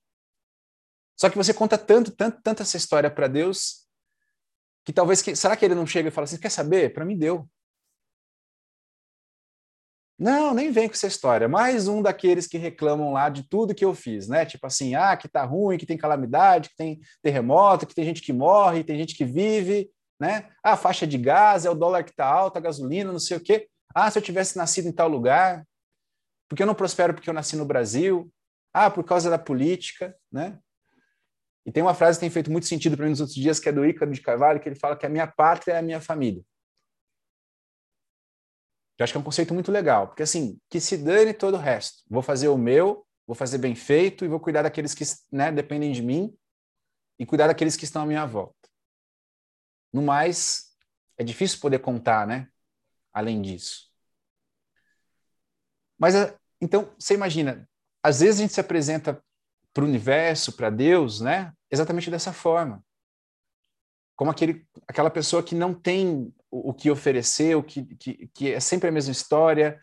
Só 1.19 1.31
que 1.31 1.39
você 1.39 1.55
conta 1.55 1.79
tanto, 1.79 2.15
tanto, 2.15 2.43
tanto 2.43 2.63
essa 2.63 2.77
história 2.77 3.11
para 3.11 3.29
Deus, 3.29 3.89
que 4.85 4.93
talvez 4.93 5.23
que, 5.23 5.35
será 5.35 5.57
que 5.57 5.65
ele 5.65 5.75
não 5.75 5.87
chega 5.87 6.11
e 6.11 6.13
fala 6.13 6.27
assim, 6.27 6.39
quer 6.39 6.51
saber? 6.51 6.93
Para 6.93 7.07
mim 7.07 7.17
deu. 7.17 7.49
Não, 10.19 10.55
nem 10.55 10.71
vem 10.71 10.89
com 10.89 10.95
essa 10.95 11.07
história. 11.07 11.47
Mais 11.47 11.89
um 11.89 12.01
daqueles 12.01 12.47
que 12.47 12.57
reclamam 12.57 13.13
lá 13.13 13.29
de 13.29 13.47
tudo 13.47 13.75
que 13.75 13.85
eu 13.85 13.95
fiz, 13.95 14.29
né? 14.29 14.47
Tipo 14.47 14.67
assim, 14.67 14.95
ah, 14.95 15.15
que 15.15 15.29
tá 15.29 15.45
ruim, 15.45 15.77
que 15.77 15.85
tem 15.85 15.99
calamidade, 15.99 16.71
que 16.71 16.77
tem 16.77 17.01
terremoto, 17.23 17.87
que 17.87 17.95
tem 17.95 18.05
gente 18.05 18.23
que 18.23 18.33
morre, 18.33 18.83
tem 18.83 18.97
gente 18.97 19.15
que 19.15 19.27
vive, 19.27 19.91
né? 20.19 20.49
Ah, 20.65 20.77
faixa 20.77 21.07
de 21.07 21.19
gás, 21.19 21.67
é 21.67 21.71
o 21.71 21.75
dólar 21.75 22.03
que 22.03 22.15
tá 22.15 22.27
alto, 22.27 22.57
a 22.57 22.61
gasolina, 22.61 23.13
não 23.13 23.19
sei 23.19 23.37
o 23.37 23.41
quê. 23.41 23.69
Ah, 23.95 24.11
se 24.11 24.19
eu 24.19 24.23
tivesse 24.23 24.57
nascido 24.57 24.89
em 24.89 24.93
tal 24.93 25.09
lugar, 25.09 25.67
porque 26.49 26.63
eu 26.63 26.67
não 26.67 26.75
prospero 26.75 27.13
porque 27.13 27.29
eu 27.29 27.35
nasci 27.35 27.57
no 27.57 27.67
Brasil. 27.67 28.31
Ah, 28.73 28.91
por 28.91 29.05
causa 29.05 29.29
da 29.29 29.39
política, 29.39 30.17
né? 30.33 30.59
E 31.67 31.73
tem 31.73 31.83
uma 31.83 31.95
frase 31.95 32.19
que 32.19 32.21
tem 32.21 32.31
feito 32.31 32.51
muito 32.51 32.67
sentido 32.67 32.97
para 32.97 33.05
mim 33.05 33.11
nos 33.11 33.21
outros 33.21 33.37
dias, 33.37 33.59
que 33.59 33.69
é 33.69 33.73
do 33.73 33.85
Ícaro 33.85 34.13
de 34.13 34.21
Carvalho, 34.21 34.61
que 34.61 34.69
ele 34.69 34.79
fala 34.79 34.97
que 34.97 35.05
a 35.05 35.09
minha 35.09 35.27
pátria 35.27 35.75
é 35.75 35.79
a 35.79 35.83
minha 35.83 36.01
família. 36.01 36.43
Eu 38.99 39.05
acho 39.05 39.13
que 39.13 39.17
é 39.17 39.21
um 39.21 39.25
conceito 39.25 39.53
muito 39.53 39.71
legal, 39.71 40.09
porque 40.09 40.23
assim, 40.23 40.59
que 40.71 40.81
se 40.81 40.97
dane 40.97 41.35
todo 41.35 41.55
o 41.55 41.61
resto. 41.61 42.03
Vou 42.09 42.23
fazer 42.23 42.49
o 42.49 42.57
meu, 42.57 43.07
vou 43.27 43.35
fazer 43.35 43.59
bem 43.59 43.75
feito 43.75 44.25
e 44.25 44.29
vou 44.29 44.41
cuidar 44.41 44.63
daqueles 44.63 44.95
que 44.95 45.05
né, 45.31 45.53
dependem 45.53 45.93
de 45.93 46.03
mim 46.03 46.35
e 47.19 47.27
cuidar 47.27 47.47
daqueles 47.47 47.77
que 47.77 47.85
estão 47.85 48.03
à 48.03 48.07
minha 48.07 48.25
volta. 48.25 48.55
No 49.93 50.03
mais, 50.03 50.73
é 51.17 51.25
difícil 51.25 51.61
poder 51.61 51.79
contar, 51.81 52.27
né? 52.27 52.49
Além 53.13 53.41
disso. 53.43 53.91
Mas, 55.99 56.15
eh, 56.15 56.37
então, 56.61 56.95
você 56.99 57.15
imagina, 57.15 57.69
às 58.03 58.21
vezes 58.21 58.39
a 58.41 58.43
gente 58.43 58.55
se 58.55 58.61
apresenta 58.61 59.23
para 59.73 59.85
o 59.85 59.87
universo, 59.87 60.53
para 60.53 60.71
Deus, 60.71 61.21
né? 61.21 61.53
Exatamente 61.71 62.11
dessa 62.11 62.33
forma. 62.33 62.85
Como 64.17 64.31
aquele, 64.31 64.67
aquela 64.89 65.11
pessoa 65.11 65.43
que 65.43 65.55
não 65.55 65.75
tem 65.75 66.35
o, 66.51 66.73
que 66.73 66.91
oferecer, 66.91 67.55
o 67.55 67.63
que, 67.63 67.85
que, 67.97 68.31
que 68.35 68.53
é 68.53 68.61
sempre 68.61 68.89
a 68.89 68.93
mesma 68.93 69.13
história. 69.13 69.79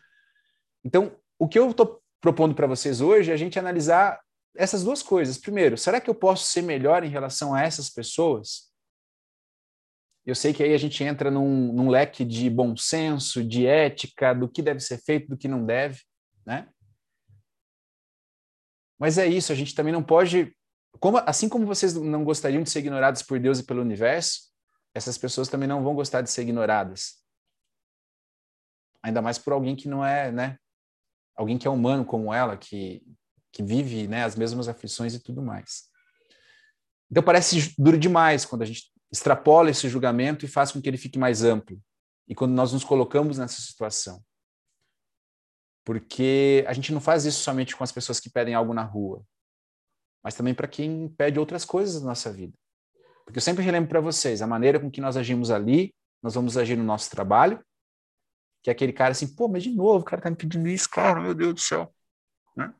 Então, 0.84 1.16
o 1.38 1.48
que 1.48 1.58
eu 1.58 1.70
estou 1.70 2.02
propondo 2.20 2.54
para 2.54 2.66
vocês 2.66 3.00
hoje 3.00 3.30
é 3.30 3.34
a 3.34 3.36
gente 3.36 3.58
analisar 3.58 4.20
essas 4.56 4.82
duas 4.82 5.02
coisas. 5.02 5.38
Primeiro, 5.38 5.76
será 5.76 6.00
que 6.00 6.10
eu 6.10 6.14
posso 6.14 6.46
ser 6.46 6.62
melhor 6.62 7.04
em 7.04 7.10
relação 7.10 7.54
a 7.54 7.62
essas 7.62 7.88
pessoas? 7.90 8.72
Eu 10.26 10.34
sei 10.34 10.54
que 10.54 10.62
aí 10.62 10.72
a 10.72 10.78
gente 10.78 11.04
entra 11.04 11.30
num, 11.30 11.72
num 11.72 11.90
leque 11.90 12.24
de 12.24 12.48
bom 12.48 12.76
senso, 12.76 13.44
de 13.44 13.66
ética, 13.66 14.34
do 14.34 14.48
que 14.48 14.62
deve 14.62 14.80
ser 14.80 14.98
feito, 14.98 15.28
do 15.28 15.36
que 15.36 15.46
não 15.46 15.64
deve, 15.66 16.00
né? 16.46 16.68
Mas 18.98 19.18
é 19.18 19.26
isso, 19.26 19.52
a 19.52 19.54
gente 19.54 19.74
também 19.74 19.92
não 19.92 20.02
pode, 20.02 20.56
como, 21.00 21.18
assim 21.18 21.48
como 21.48 21.66
vocês 21.66 21.94
não 21.94 22.24
gostariam 22.24 22.62
de 22.62 22.70
ser 22.70 22.80
ignorados 22.80 23.22
por 23.22 23.38
Deus 23.38 23.58
e 23.58 23.64
pelo 23.64 23.82
universo, 23.82 24.52
essas 24.94 25.18
pessoas 25.18 25.48
também 25.48 25.68
não 25.68 25.82
vão 25.82 25.94
gostar 25.94 26.20
de 26.20 26.30
ser 26.30 26.42
ignoradas. 26.42 27.16
Ainda 29.02 29.20
mais 29.20 29.38
por 29.38 29.52
alguém 29.52 29.74
que 29.74 29.88
não 29.88 30.04
é, 30.04 30.30
né? 30.30 30.58
Alguém 31.36 31.58
que 31.58 31.66
é 31.66 31.70
humano 31.70 32.04
como 32.04 32.32
ela, 32.32 32.56
que, 32.56 33.02
que 33.52 33.62
vive 33.62 34.06
né, 34.06 34.24
as 34.24 34.36
mesmas 34.36 34.68
aflições 34.68 35.14
e 35.14 35.22
tudo 35.22 35.42
mais. 35.42 35.90
Então 37.10 37.22
parece 37.22 37.74
duro 37.76 37.98
demais 37.98 38.44
quando 38.44 38.62
a 38.62 38.66
gente 38.66 38.90
extrapola 39.12 39.70
esse 39.70 39.88
julgamento 39.88 40.44
e 40.44 40.48
faz 40.48 40.72
com 40.72 40.80
que 40.80 40.88
ele 40.88 40.96
fique 40.96 41.18
mais 41.18 41.42
amplo. 41.42 41.80
E 42.26 42.34
quando 42.34 42.52
nós 42.52 42.72
nos 42.72 42.84
colocamos 42.84 43.36
nessa 43.36 43.60
situação. 43.60 44.24
Porque 45.84 46.64
a 46.66 46.72
gente 46.72 46.92
não 46.92 47.00
faz 47.00 47.24
isso 47.26 47.42
somente 47.42 47.76
com 47.76 47.84
as 47.84 47.92
pessoas 47.92 48.18
que 48.18 48.30
pedem 48.30 48.54
algo 48.54 48.72
na 48.72 48.82
rua, 48.82 49.22
mas 50.24 50.34
também 50.34 50.54
para 50.54 50.66
quem 50.66 51.08
pede 51.10 51.38
outras 51.38 51.66
coisas 51.66 52.00
na 52.00 52.08
nossa 52.08 52.32
vida. 52.32 52.54
Porque 53.24 53.36
eu 53.36 53.42
sempre 53.42 53.62
relembro 53.62 53.90
para 53.90 54.00
vocês, 54.00 54.40
a 54.40 54.46
maneira 54.46 54.80
com 54.80 54.90
que 54.90 55.00
nós 55.00 55.18
agimos 55.18 55.50
ali, 55.50 55.94
nós 56.22 56.34
vamos 56.34 56.56
agir 56.56 56.76
no 56.76 56.82
nosso 56.82 57.10
trabalho, 57.10 57.62
que 58.62 58.70
é 58.70 58.72
aquele 58.72 58.94
cara 58.94 59.12
assim, 59.12 59.34
pô, 59.34 59.46
mas 59.46 59.62
de 59.62 59.70
novo, 59.70 60.00
o 60.00 60.04
cara 60.04 60.22
tá 60.22 60.30
me 60.30 60.36
pedindo 60.36 60.66
isso, 60.66 60.88
cara, 60.88 61.20
meu 61.20 61.34
Deus 61.34 61.54
do 61.54 61.60
céu. 61.60 61.94
Né? 62.56 62.72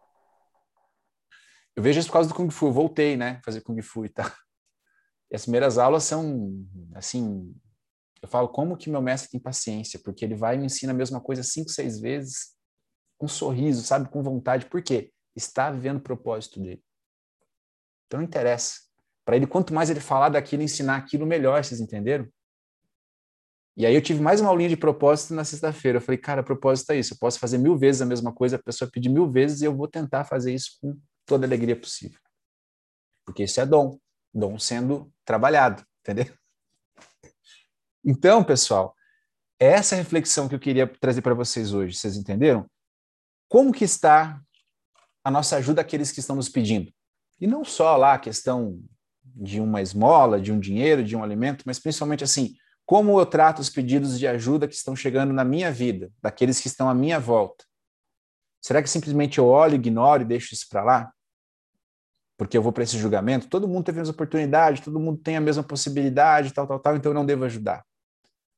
Eu 1.77 1.83
vejo 1.83 2.01
isso 2.01 2.09
por 2.09 2.15
causa 2.15 2.31
do 2.31 2.35
Kung 2.35 2.51
Fu, 2.51 2.69
eu 2.69 2.73
voltei, 2.73 3.17
né, 3.17 3.41
fazer 3.45 3.61
Kung 3.61 3.81
Fu 3.83 4.07
e 4.07 4.09
tal. 4.09 4.27
E 5.31 5.35
as 5.35 5.43
primeiras 5.43 5.79
aulas 5.79 6.05
são, 6.05 6.65
assim, 6.95 7.53
eu 8.23 8.29
falo, 8.29 8.49
como 8.49 8.77
que 8.77 8.89
meu 8.89 9.03
mestre 9.03 9.31
tem 9.31 9.41
paciência? 9.41 9.99
Porque 9.99 10.25
ele 10.25 10.37
vai 10.37 10.55
e 10.55 10.59
me 10.59 10.67
ensina 10.67 10.93
a 10.93 10.95
mesma 10.95 11.21
coisa 11.21 11.43
cinco, 11.43 11.71
seis 11.71 11.99
vezes, 11.99 12.55
com 13.19 13.27
um 13.27 13.29
sorriso, 13.29 13.83
sabe, 13.83 14.09
com 14.11 14.23
vontade. 14.23 14.67
Por 14.67 14.81
quê? 14.81 15.13
Está 15.35 15.71
vivendo 15.71 15.97
o 15.97 16.03
propósito 16.03 16.61
dele. 16.61 16.85
Então 18.07 18.21
não 18.21 18.25
interessa. 18.25 18.81
Para 19.25 19.37
ele, 19.37 19.47
quanto 19.47 19.73
mais 19.73 19.91
ele 19.91 20.01
falar 20.01 20.29
daquilo, 20.29 20.63
ensinar 20.63 20.97
aquilo, 20.97 21.27
melhor, 21.27 21.65
vocês 21.65 21.81
entenderam? 21.81 22.29
E 23.77 23.85
aí 23.85 23.95
eu 23.95 24.03
tive 24.03 24.23
mais 24.23 24.41
uma 24.41 24.51
aulinha 24.51 24.69
de 24.69 24.77
propósito 24.77 25.35
na 25.35 25.45
sexta-feira. 25.45 25.99
Eu 25.99 26.03
falei, 26.03 26.19
cara, 26.19 26.43
propósito 26.43 26.93
é 26.93 26.99
isso. 26.99 27.15
Eu 27.15 27.19
posso 27.19 27.41
fazer 27.41 27.59
mil 27.59 27.77
vezes 27.77 28.03
a 28.03 28.07
mesma 28.07 28.33
coisa, 28.33 28.57
a 28.57 28.63
pessoa 28.63 28.91
pedir 28.91 29.09
mil 29.09 29.29
vezes 29.29 29.63
e 29.63 29.65
eu 29.65 29.75
vou 29.75 29.89
tentar 29.89 30.25
fazer 30.25 30.55
isso 30.55 30.79
com 30.81 30.97
toda 31.27 31.45
a 31.45 31.49
alegria 31.49 31.75
possível. 31.75 32.21
Porque 33.25 33.45
isso 33.45 33.61
é 33.61 33.67
dom. 33.67 33.99
Dom 34.33 34.59
sendo 34.59 35.13
trabalhado, 35.25 35.85
entendeu? 36.01 36.33
Então, 38.05 38.45
pessoal, 38.45 38.95
é 39.59 39.67
essa 39.67 39.97
reflexão 39.97 40.49
que 40.49 40.55
eu 40.55 40.61
queria 40.61 40.87
trazer 40.87 41.23
para 41.23 41.35
vocês 41.35 41.73
hoje. 41.73 41.97
Vocês 41.97 42.17
entenderam? 42.17 42.69
Como 43.49 43.73
que 43.73 43.85
está 43.85 44.41
a 45.25 45.31
nossa 45.31 45.57
ajuda 45.57 45.81
àqueles 45.81 46.13
que 46.13 46.21
estão 46.21 46.37
nos 46.37 46.49
pedindo? 46.49 46.93
E 47.45 47.47
não 47.47 47.63
só 47.63 47.95
lá 47.95 48.15
a 48.15 48.19
questão 48.19 48.83
de 49.23 49.61
uma 49.61 49.83
esmola, 49.83 50.41
de 50.41 50.51
um 50.51 50.59
dinheiro, 50.59 51.05
de 51.05 51.15
um 51.15 51.23
alimento, 51.23 51.63
mas 51.67 51.79
principalmente 51.79 52.25
assim, 52.25 52.55
como 52.87 53.21
eu 53.21 53.27
trato 53.27 53.59
os 53.59 53.69
pedidos 53.69 54.19
de 54.19 54.27
ajuda 54.27 54.67
que 54.67 54.75
estão 54.75 54.97
chegando 54.97 55.31
na 55.31 55.45
minha 55.45 55.71
vida, 55.71 56.11
daqueles 56.23 56.59
que 56.59 56.69
estão 56.69 56.89
à 56.89 56.95
minha 56.95 57.21
volta? 57.21 57.67
Será 58.63 58.83
que 58.83 58.89
simplesmente 58.89 59.37
eu 59.37 59.47
olho, 59.47 59.75
ignoro 59.75 60.23
e 60.23 60.25
deixo 60.25 60.55
isso 60.55 60.67
para 60.71 60.83
lá? 60.83 61.13
Porque 62.39 62.57
eu 62.57 62.63
vou 62.63 62.73
para 62.73 62.85
esse 62.85 62.97
julgamento? 62.97 63.47
Todo 63.47 63.69
mundo 63.69 63.85
teve 63.85 63.99
a 63.99 64.01
mesma 64.01 64.15
oportunidade, 64.15 64.81
todo 64.81 64.99
mundo 64.99 65.21
tem 65.21 65.37
a 65.37 65.41
mesma 65.43 65.63
possibilidade, 65.63 66.51
tal, 66.51 66.67
tal, 66.67 66.81
tal, 66.81 66.97
então 66.97 67.11
eu 67.11 67.15
não 67.15 67.27
devo 67.27 67.45
ajudar. 67.45 67.85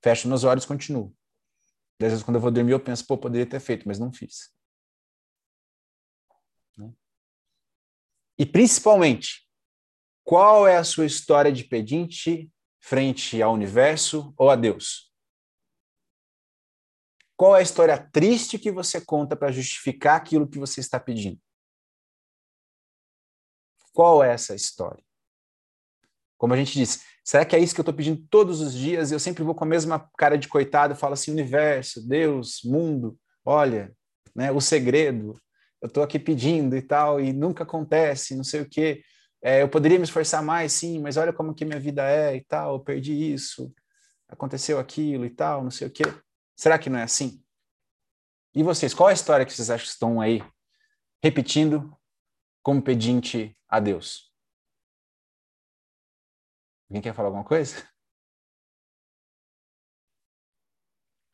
Fecho 0.01 0.29
meus 0.29 0.45
olhos 0.45 0.63
e 0.63 0.69
continuo. 0.69 1.13
Às 2.01 2.11
vezes, 2.11 2.23
quando 2.23 2.37
eu 2.37 2.41
vou 2.41 2.53
dormir, 2.53 2.71
eu 2.71 2.79
penso, 2.79 3.05
pô, 3.05 3.19
poderia 3.19 3.47
ter 3.47 3.59
feito, 3.59 3.83
mas 3.89 3.99
não 3.99 4.13
fiz. 4.13 4.55
E 8.39 8.45
principalmente, 8.45 9.47
qual 10.25 10.67
é 10.67 10.77
a 10.77 10.85
sua 10.85 11.07
história 11.07 11.53
de 11.53 11.65
pedinte 11.65 12.51
frente 12.81 13.41
ao 13.41 13.55
universo 13.55 14.35
ou 14.37 14.51
a 14.51 14.57
Deus? 14.57 15.13
Qual 17.37 17.55
é 17.55 17.61
a 17.61 17.63
história 17.63 17.99
triste 18.11 18.59
que 18.59 18.71
você 18.71 19.01
conta 19.01 19.37
para 19.37 19.53
justificar 19.53 20.17
aquilo 20.17 20.49
que 20.49 20.59
você 20.59 20.81
está 20.81 20.99
pedindo? 20.99 21.39
Qual 23.93 24.23
é 24.23 24.33
essa 24.33 24.55
história? 24.55 25.05
Como 26.39 26.53
a 26.53 26.57
gente 26.57 26.75
disse, 26.75 27.05
será 27.25 27.45
que 27.45 27.57
é 27.57 27.59
isso 27.59 27.75
que 27.75 27.81
eu 27.81 27.83
estou 27.83 27.95
pedindo 27.95 28.27
todos 28.29 28.61
os 28.61 28.75
dias 28.75 29.11
e 29.11 29.15
eu 29.15 29.21
sempre 29.21 29.43
vou 29.43 29.55
com 29.55 29.65
a 29.65 29.69
mesma 29.69 30.11
cara 30.19 30.37
de 30.37 30.49
coitado 30.49 30.93
e 30.93 30.97
falo 30.97 31.15
assim: 31.15 31.31
universo, 31.31 32.07
Deus, 32.07 32.61
mundo, 32.63 33.19
olha, 33.45 33.95
né, 34.35 34.51
o 34.53 34.61
segredo, 34.61 35.41
eu 35.81 35.89
estou 35.89 36.03
aqui 36.03 36.19
pedindo 36.19 36.77
e 36.77 36.83
tal, 36.83 37.21
e 37.21 37.33
nunca 37.33 37.65
acontece, 37.65 38.37
não 38.37 38.45
sei 38.45 38.63
o 38.63 38.69
quê. 38.69 39.03
É, 39.43 39.63
eu 39.63 39.69
poderia 39.69 39.99
me 39.99 40.05
esforçar 40.05 40.43
mais, 40.43 40.73
sim, 40.73 41.01
mas 41.01 41.17
olha 41.17 41.33
como 41.33 41.55
que 41.55 41.65
minha 41.65 41.79
vida 41.81 42.03
é 42.09 42.37
e 42.37 42.45
tal, 42.45 42.75
eu 42.75 42.81
perdi 42.81 43.13
isso, 43.33 43.73
aconteceu 44.29 44.79
aquilo 44.79 45.25
e 45.25 45.31
tal, 45.31 45.63
não 45.63 45.71
sei 45.71 45.87
o 45.87 45.91
quê. 45.91 46.05
Será 46.57 46.79
que 46.79 46.91
não 46.91 46.99
é 46.99 47.03
assim? 47.03 47.43
E 48.55 48.63
vocês, 48.63 48.95
qual 48.95 49.09
é 49.09 49.13
a 49.13 49.15
história 49.15 49.45
que 49.45 49.53
vocês 49.53 49.71
acham 49.71 49.85
que 49.85 49.93
estão 49.93 50.21
aí 50.21 50.43
repetindo 51.23 51.95
como 52.63 52.83
pedinte 52.83 53.57
a 53.69 53.79
Deus? 53.79 54.33
Alguém 56.89 57.03
quer 57.03 57.15
falar 57.15 57.29
alguma 57.29 57.45
coisa? 57.45 57.87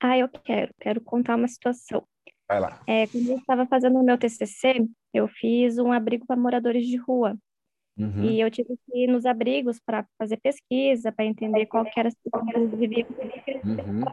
Ah, 0.00 0.18
eu 0.18 0.28
quero, 0.28 0.74
quero 0.80 1.00
contar 1.00 1.36
uma 1.36 1.46
situação. 1.46 2.04
Vai 2.48 2.60
lá. 2.60 2.82
É, 2.86 3.06
quando 3.06 3.28
eu 3.30 3.38
estava 3.38 3.66
fazendo 3.66 3.98
o 3.98 4.02
meu 4.02 4.18
TCC, 4.18 4.86
eu 5.12 5.28
fiz 5.28 5.78
um 5.78 5.92
abrigo 5.92 6.26
para 6.26 6.36
moradores 6.36 6.86
de 6.86 6.96
rua. 6.96 7.36
Uhum. 7.96 8.24
E 8.24 8.40
eu 8.40 8.50
tive 8.50 8.76
que 8.76 9.04
ir 9.04 9.06
nos 9.06 9.26
abrigos 9.26 9.78
para 9.78 10.06
fazer 10.18 10.38
pesquisa, 10.38 11.12
para 11.12 11.24
entender 11.24 11.66
qual 11.66 11.84
que 11.84 11.98
era 11.98 12.08
a 12.08 12.12
situação 12.12 12.46
que 12.46 12.56
eles 12.56 12.70
viviam. 12.72 13.08
Uhum. 13.64 14.04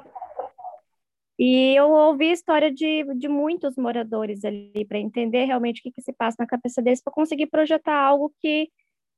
E 1.38 1.74
eu 1.74 1.90
ouvi 1.90 2.30
a 2.30 2.34
história 2.34 2.72
de, 2.72 3.06
de 3.16 3.30
muitos 3.30 3.78
moradores 3.78 4.44
ali, 4.44 4.86
para 4.86 5.00
entender 5.00 5.46
realmente 5.46 5.80
o 5.80 5.84
que, 5.84 5.92
que 5.92 6.02
se 6.02 6.12
passa 6.12 6.36
na 6.40 6.46
cabeça 6.46 6.82
deles, 6.82 7.02
para 7.02 7.14
conseguir 7.14 7.48
projetar 7.48 7.96
algo 7.96 8.34
que 8.42 8.70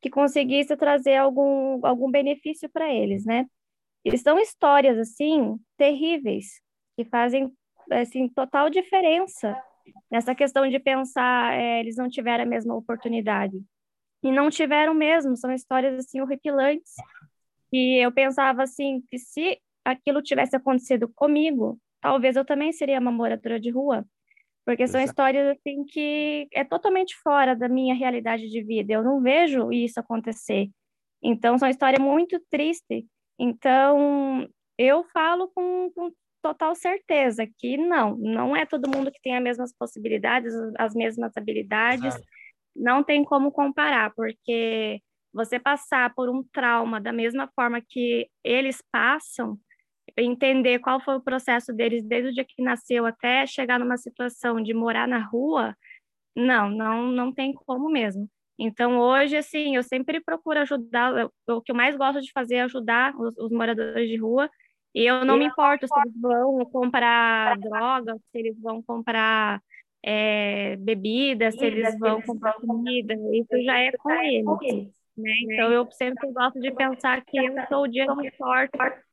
que 0.02 0.10
conseguisse 0.10 0.76
trazer 0.76 1.16
algum, 1.16 1.86
algum 1.86 2.10
benefício 2.10 2.68
para 2.68 2.92
eles, 2.92 3.24
né? 3.24 3.46
E 4.04 4.18
são 4.18 4.40
histórias, 4.40 4.98
assim, 4.98 5.58
terríveis, 5.78 6.60
que 6.98 7.06
fazem, 7.06 7.52
assim, 7.92 8.28
total 8.30 8.70
diferença 8.70 9.56
nessa 10.10 10.36
questão 10.36 10.70
de 10.70 10.80
pensar, 10.80 11.54
é, 11.54 11.80
eles 11.80 11.96
não 11.98 12.10
tiveram 12.10 12.44
a 12.44 12.48
mesma 12.48 12.76
oportunidade. 12.76 13.62
E 14.24 14.32
não 14.32 14.50
tiveram 14.50 14.94
mesmo, 14.94 15.36
são 15.36 15.52
histórias, 15.52 15.98
assim, 15.98 16.22
horripilantes. 16.22 16.94
E 17.74 18.04
eu 18.04 18.12
pensava, 18.12 18.64
assim, 18.64 19.02
que 19.10 19.18
se 19.18 19.60
aquilo 19.84 20.22
tivesse 20.22 20.56
acontecido 20.56 21.12
comigo, 21.16 21.80
talvez 22.00 22.36
eu 22.36 22.46
também 22.46 22.72
seria 22.72 23.00
uma 23.00 23.12
moradora 23.12 23.60
de 23.60 23.72
rua. 23.72 24.06
Porque 24.64 24.88
são 24.88 25.02
Exato. 25.02 25.12
histórias, 25.12 25.58
assim, 25.58 25.84
que 25.86 26.48
é 26.54 26.64
totalmente 26.64 27.16
fora 27.18 27.56
da 27.56 27.68
minha 27.68 27.96
realidade 27.96 28.48
de 28.48 28.62
vida. 28.62 28.94
Eu 28.94 29.04
não 29.04 29.20
vejo 29.22 29.72
isso 29.72 30.00
acontecer. 30.00 30.70
Então, 31.24 31.58
são 31.58 31.68
histórias 31.68 32.00
muito 32.00 32.40
tristes 32.50 33.06
então, 33.44 34.48
eu 34.78 35.04
falo 35.06 35.48
com, 35.48 35.92
com 35.96 36.12
total 36.42 36.76
certeza 36.76 37.48
que 37.58 37.78
não, 37.78 38.16
não 38.18 38.56
é 38.56 38.66
todo 38.66 38.90
mundo 38.90 39.12
que 39.12 39.22
tem 39.22 39.36
as 39.36 39.44
mesmas 39.44 39.74
possibilidades, 39.78 40.54
as 40.78 40.94
mesmas 40.94 41.32
habilidades, 41.36 42.16
não 42.76 43.04
tem 43.04 43.24
como 43.24 43.52
comparar, 43.52 44.14
porque 44.16 45.02
você 45.34 45.60
passar 45.60 46.14
por 46.14 46.30
um 46.30 46.44
trauma 46.52 47.00
da 47.00 47.14
mesma 47.14 47.50
forma 47.56 47.82
que 47.82 48.28
eles 48.44 48.84
passam, 48.92 49.58
entender 50.18 50.80
qual 50.80 51.00
foi 51.00 51.16
o 51.16 51.22
processo 51.22 51.72
deles 51.74 52.04
desde 52.04 52.30
o 52.30 52.34
dia 52.34 52.46
que 52.46 52.62
nasceu 52.62 53.06
até 53.06 53.46
chegar 53.46 53.80
numa 53.80 53.98
situação 53.98 54.62
de 54.62 54.74
morar 54.74 55.08
na 55.08 55.20
rua, 55.20 55.76
não, 56.36 56.70
não, 56.70 57.08
não 57.12 57.34
tem 57.34 57.54
como 57.54 57.90
mesmo. 57.90 58.30
Então, 58.60 59.00
hoje, 59.00 59.36
assim, 59.38 59.76
eu 59.76 59.84
sempre 59.84 60.22
procuro 60.22 60.60
ajudar, 60.60 61.30
o 61.48 61.62
que 61.62 61.72
eu 61.72 61.76
mais 61.76 61.96
gosto 61.96 62.22
de 62.22 62.32
fazer 62.32 62.56
é 62.56 62.62
ajudar 62.62 63.16
os, 63.16 63.36
os 63.38 63.52
moradores 63.52 64.08
de 64.08 64.18
rua, 64.18 64.50
e 64.94 65.06
eu 65.06 65.24
não 65.26 65.38
me 65.38 65.46
importo 65.46 65.88
se 65.88 66.00
eles 66.00 66.14
vão 66.20 66.66
comprar 66.66 67.58
droga, 67.58 68.16
se 68.16 68.38
eles 68.38 68.60
vão 68.60 68.82
comprar 68.82 69.62
é, 70.04 70.76
bebida, 70.78 71.52
se 71.52 71.66
eles 71.66 71.98
vão 71.98 72.22
comprar 72.22 72.54
comida, 72.54 73.14
isso 73.34 73.64
já 73.64 73.80
é 73.80 73.92
com 73.94 74.12
eles, 74.12 74.58
né? 75.18 75.32
Então, 75.44 75.72
eu 75.72 75.90
sempre 75.92 76.32
gosto 76.32 76.60
de 76.60 76.72
pensar 76.72 77.24
que 77.24 77.38
eu 77.38 77.54
sou 77.70 77.84
o 77.84 77.88
dia 77.88 78.06
que 78.06 78.28
importa 78.28 79.04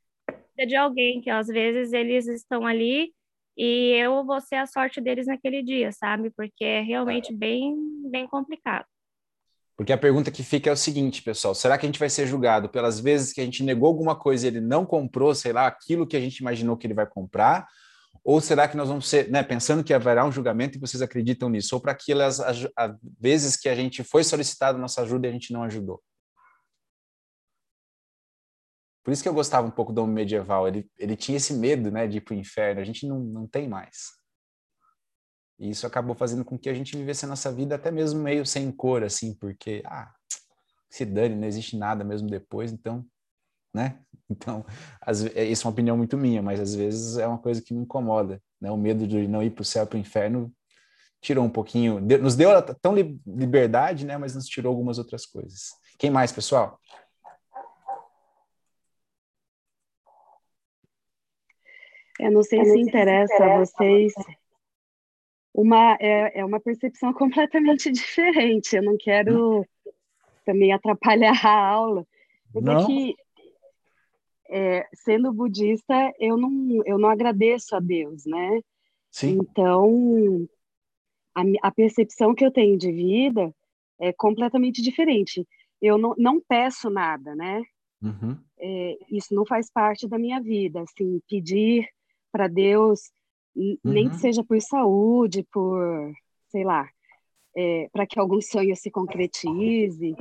de 0.67 0.75
alguém, 0.77 1.21
que 1.21 1.31
às 1.31 1.47
vezes 1.47 1.93
eles 1.93 2.27
estão 2.27 2.67
ali 2.67 3.13
e 3.57 3.93
eu 3.97 4.25
vou 4.25 4.41
ser 4.41 4.57
a 4.57 4.67
sorte 4.67 5.01
deles 5.01 5.27
naquele 5.27 5.63
dia, 5.63 5.93
sabe? 5.93 6.31
Porque 6.31 6.65
é 6.65 6.81
realmente 6.81 7.35
bem, 7.35 7.77
bem 8.11 8.27
complicado. 8.27 8.87
Porque 9.79 9.93
a 9.93 9.97
pergunta 9.97 10.33
que 10.33 10.43
fica 10.43 10.69
é 10.69 10.73
o 10.73 10.77
seguinte, 10.77 11.23
pessoal: 11.23 11.55
será 11.55 11.79
que 11.79 11.87
a 11.87 11.89
gente 11.89 12.01
vai 12.01 12.11
ser 12.11 12.27
julgado 12.27 12.69
pelas 12.69 12.99
vezes 12.99 13.33
que 13.33 13.41
a 13.41 13.45
gente 13.45 13.63
negou 13.63 13.87
alguma 13.87 14.17
coisa 14.17 14.45
e 14.45 14.49
ele 14.49 14.61
não 14.61 14.85
comprou, 14.85 15.33
sei 15.37 15.53
lá, 15.53 15.69
aquilo 15.69 16.05
que 16.05 16.17
a 16.17 16.21
gente 16.21 16.39
imaginou 16.39 16.77
que 16.77 16.85
ele 16.85 16.95
vai 16.95 17.07
comprar? 17.07 17.65
Ou 18.25 18.41
será 18.41 18.67
que 18.67 18.77
nós 18.77 18.89
vamos 18.89 19.09
ser, 19.09 19.31
né, 19.31 19.41
pensando 19.45 19.85
que 19.85 19.95
haverá 19.95 20.25
um 20.25 20.33
julgamento 20.33 20.77
e 20.77 20.81
vocês 20.81 21.01
acreditam 21.01 21.49
nisso? 21.49 21.77
Ou 21.77 21.81
para 21.81 21.93
aquelas 21.93 22.41
as, 22.41 22.67
as 22.77 22.97
vezes 23.21 23.57
que 23.57 23.69
a 23.69 23.75
gente 23.77 24.03
foi 24.03 24.25
solicitado 24.25 24.79
nossa 24.79 25.03
ajuda 25.03 25.29
e 25.29 25.31
a 25.31 25.33
gente 25.33 25.53
não 25.53 25.63
ajudou? 25.63 26.03
Por 29.05 29.13
isso 29.13 29.23
que 29.23 29.29
eu 29.29 29.35
gostava 29.35 29.67
um 29.67 29.71
pouco 29.71 29.93
do 29.93 30.03
homem 30.03 30.17
medieval. 30.17 30.67
Ele, 30.67 30.91
ele 30.99 31.17
tinha 31.17 31.37
esse 31.37 31.55
medo 31.55 31.89
né, 31.91 32.09
de 32.09 32.19
ir 32.19 32.21
para 32.21 32.35
o 32.35 32.37
inferno. 32.37 32.81
A 32.81 32.85
gente 32.85 33.07
não, 33.07 33.21
não 33.21 33.47
tem 33.47 33.69
mais. 33.69 34.18
E 35.59 35.71
isso 35.71 35.87
acabou 35.87 36.15
fazendo 36.15 36.45
com 36.45 36.59
que 36.59 36.69
a 36.69 36.75
gente 36.75 36.97
vivesse 36.97 37.25
a 37.25 37.29
nossa 37.29 37.51
vida 37.51 37.75
até 37.75 37.91
mesmo 37.91 38.23
meio 38.23 38.47
sem 38.47 38.71
cor, 38.71 39.03
assim, 39.03 39.35
porque, 39.35 39.83
ah, 39.85 40.13
se 40.89 41.05
dane, 41.05 41.35
não 41.35 41.49
existe 41.49 41.77
nada 41.77 42.05
mesmo 42.05 42.29
depois, 42.29 42.73
então, 42.73 43.05
né? 43.75 43.99
Então, 44.31 44.63
as, 45.01 45.25
é, 45.25 45.43
isso 45.43 45.67
é 45.67 45.67
uma 45.67 45.73
opinião 45.73 45.97
muito 45.97 46.15
minha, 46.15 46.43
mas 46.43 46.61
às 46.61 46.75
vezes 46.75 47.17
é 47.17 47.27
uma 47.27 47.39
coisa 47.39 47.63
que 47.63 47.73
me 47.73 47.81
incomoda, 47.81 48.43
né? 48.61 48.71
O 48.71 48.77
medo 48.77 49.07
de 49.07 49.27
não 49.27 49.43
ir 49.43 49.49
para 49.49 49.63
o 49.63 49.65
céu, 49.65 49.87
para 49.87 49.97
o 49.97 49.99
inferno, 49.99 50.53
tirou 51.19 51.43
um 51.43 51.49
pouquinho, 51.49 51.99
nos 51.99 52.37
deu 52.37 52.51
tão 52.75 52.95
liberdade, 52.95 54.05
né? 54.05 54.19
Mas 54.19 54.35
nos 54.35 54.45
tirou 54.45 54.69
algumas 54.71 54.99
outras 54.99 55.25
coisas. 55.25 55.71
Quem 55.99 56.11
mais, 56.11 56.31
pessoal? 56.31 56.79
Eu 62.21 62.31
não 62.31 62.43
sei, 62.43 62.59
Eu 62.59 62.65
não 62.65 62.69
se, 62.69 62.73
sei 62.73 62.83
interessa 62.83 63.35
se 63.35 63.43
interessa 63.43 63.45
a 63.45 63.59
vocês 63.61 64.13
uma, 65.55 65.97
é, 66.01 66.41
é 66.41 66.45
uma 66.45 66.61
percepção 66.61 67.13
completamente 67.15 67.91
diferente. 67.91 68.77
Eu 68.77 68.83
não 68.83 68.97
quero 68.97 69.67
também 70.45 70.73
atrapalhar 70.73 71.45
a 71.45 71.69
aula, 71.69 72.07
mas 72.55 72.65
é 72.65 72.67
não. 72.67 72.81
é 72.81 72.87
que 72.87 73.17
é, 74.51 74.89
sendo 74.95 75.31
budista 75.31 75.95
eu 76.19 76.39
não 76.39 76.83
eu 76.87 76.99
não 76.99 77.11
agradeço 77.11 77.77
a 77.77 77.81
Deus, 77.81 78.25
né? 78.25 78.61
Sim. 79.11 79.39
Então 79.43 80.49
a, 81.35 81.43
a 81.69 81.71
percepção 81.71 82.35
que 82.35 82.45
eu 82.45 82.51
tenho 82.51 82.79
de 82.79 82.91
vida 82.91 83.55
é 84.01 84.13
completamente 84.13 84.81
diferente. 84.81 85.47
Eu 85.81 85.99
não, 85.99 86.15
não 86.17 86.41
peço 86.41 86.89
nada, 86.89 87.35
né? 87.35 87.63
Uhum. 88.03 88.39
É, 88.59 88.99
isso 89.11 89.35
não 89.35 89.45
faz 89.45 89.71
parte 89.71 90.09
da 90.09 90.19
minha 90.19 90.41
vida. 90.41 90.83
Assim, 90.83 91.21
pedir 91.29 91.89
para 92.33 92.49
Deus 92.49 93.11
uhum. 93.55 93.79
nem 93.85 94.09
que 94.09 94.15
uhum. 94.15 94.21
seja 94.21 94.45
por 94.45 94.61
saúde, 94.61 95.47
por, 95.53 96.13
sei 96.49 96.65
lá, 96.65 96.89
é, 97.57 97.89
para 97.93 98.07
que 98.07 98.19
algum 98.19 98.41
sonho 98.41 98.75
se 98.77 98.91
concretize, 98.91 100.15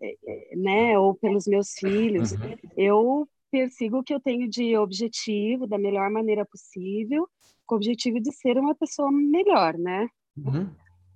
é, 0.00 0.16
é, 0.26 0.56
né, 0.56 0.98
ou 0.98 1.14
pelos 1.14 1.46
meus 1.46 1.72
filhos. 1.72 2.32
Uhum. 2.32 2.56
Eu 2.76 3.28
persigo 3.50 3.98
o 3.98 4.02
que 4.02 4.14
eu 4.14 4.20
tenho 4.20 4.48
de 4.48 4.76
objetivo 4.76 5.66
da 5.66 5.78
melhor 5.78 6.10
maneira 6.10 6.44
possível, 6.44 7.28
com 7.66 7.74
o 7.74 7.78
objetivo 7.78 8.20
de 8.20 8.32
ser 8.32 8.58
uma 8.58 8.74
pessoa 8.74 9.10
melhor, 9.10 9.78
né? 9.78 10.08
Uhum. 10.36 10.70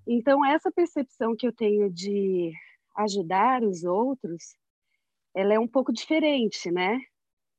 Então, 0.06 0.44
essa 0.44 0.70
percepção 0.70 1.36
que 1.36 1.46
eu 1.46 1.52
tenho 1.52 1.90
de 1.90 2.52
ajudar 2.96 3.62
os 3.62 3.84
outros, 3.84 4.56
ela 5.34 5.52
é 5.52 5.58
um 5.58 5.68
pouco 5.68 5.92
diferente, 5.92 6.70
né? 6.70 6.98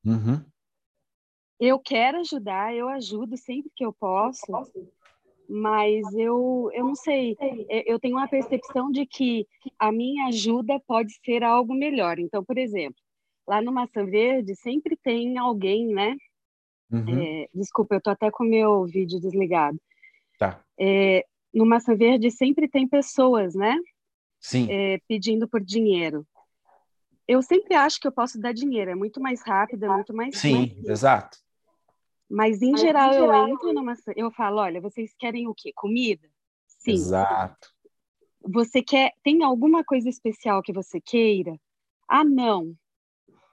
Uhum 0.04 0.44
eu 1.60 1.78
quero 1.78 2.20
ajudar, 2.20 2.74
eu 2.74 2.88
ajudo 2.88 3.36
sempre 3.36 3.70
que 3.76 3.86
eu 3.86 3.92
posso, 3.92 4.46
mas 5.48 6.06
eu, 6.14 6.70
eu 6.74 6.86
não 6.86 6.96
sei, 6.96 7.36
é, 7.42 7.92
eu 7.92 8.00
tenho 8.00 8.16
uma 8.16 8.28
percepção 8.28 8.92
de 8.92 9.06
que 9.06 9.46
a 9.78 9.92
minha 9.92 10.28
ajuda 10.28 10.80
pode 10.88 11.14
ser 11.26 11.44
algo 11.44 11.74
melhor. 11.74 12.18
Então, 12.20 12.44
por 12.44 12.58
exemplo, 12.58 13.02
lá 13.48 13.62
no 13.62 13.72
Maçã 13.72 14.06
Verde 14.06 14.56
sempre 14.56 14.96
tem 14.96 15.38
alguém, 15.38 15.88
né? 15.88 16.16
Uhum. 16.92 17.22
É, 17.22 17.50
desculpa, 17.54 17.96
eu 17.96 18.02
tô 18.02 18.10
até 18.10 18.32
com 18.32 18.44
o 18.44 18.50
meu 18.50 18.86
vídeo 18.86 19.20
desligado. 19.20 19.80
Tá. 20.38 20.64
É, 20.80 21.26
no 21.54 21.66
Maçã 21.66 21.96
Verde 21.96 22.32
sempre 22.32 22.68
tem 22.70 22.88
pessoas, 22.88 23.54
né? 23.54 23.76
Sim. 24.40 24.68
É, 24.72 25.00
pedindo 25.08 25.48
por 25.48 25.62
dinheiro. 25.62 26.26
Eu 27.28 27.42
sempre 27.42 27.76
acho 27.76 28.00
que 28.00 28.08
eu 28.08 28.12
posso 28.12 28.40
dar 28.40 28.54
dinheiro, 28.54 28.92
é 28.92 28.96
muito 28.96 29.20
mais 29.20 29.42
rápido, 29.42 29.84
é 29.86 29.90
muito 29.90 30.16
mais. 30.16 30.38
Sim, 30.38 30.76
exato. 30.86 31.38
Mas 32.30 32.62
em, 32.62 32.72
Mas, 32.72 32.82
geral, 32.82 33.12
em 33.12 33.14
geral, 33.14 33.48
eu 33.48 33.54
entro 33.54 33.74
numa. 33.74 33.94
Eu 34.16 34.32
falo, 34.32 34.60
olha, 34.60 34.80
vocês 34.80 35.14
querem 35.18 35.48
o 35.48 35.54
quê? 35.54 35.72
Comida? 35.74 36.30
Sim. 36.68 36.94
Exato. 36.94 37.74
Você 38.42 38.84
quer. 38.84 39.14
Tem 39.24 39.44
alguma 39.44 39.84
coisa 39.84 40.08
especial 40.08 40.62
que 40.62 40.72
você 40.72 41.02
queira? 41.02 41.60
Ah, 42.08 42.24
não. 42.24 42.76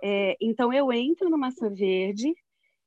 É, 0.03 0.37
então 0.41 0.73
eu 0.73 0.93
entro 0.93 1.31
no 1.31 1.39
maçã 1.39 1.71
verde 1.71 2.35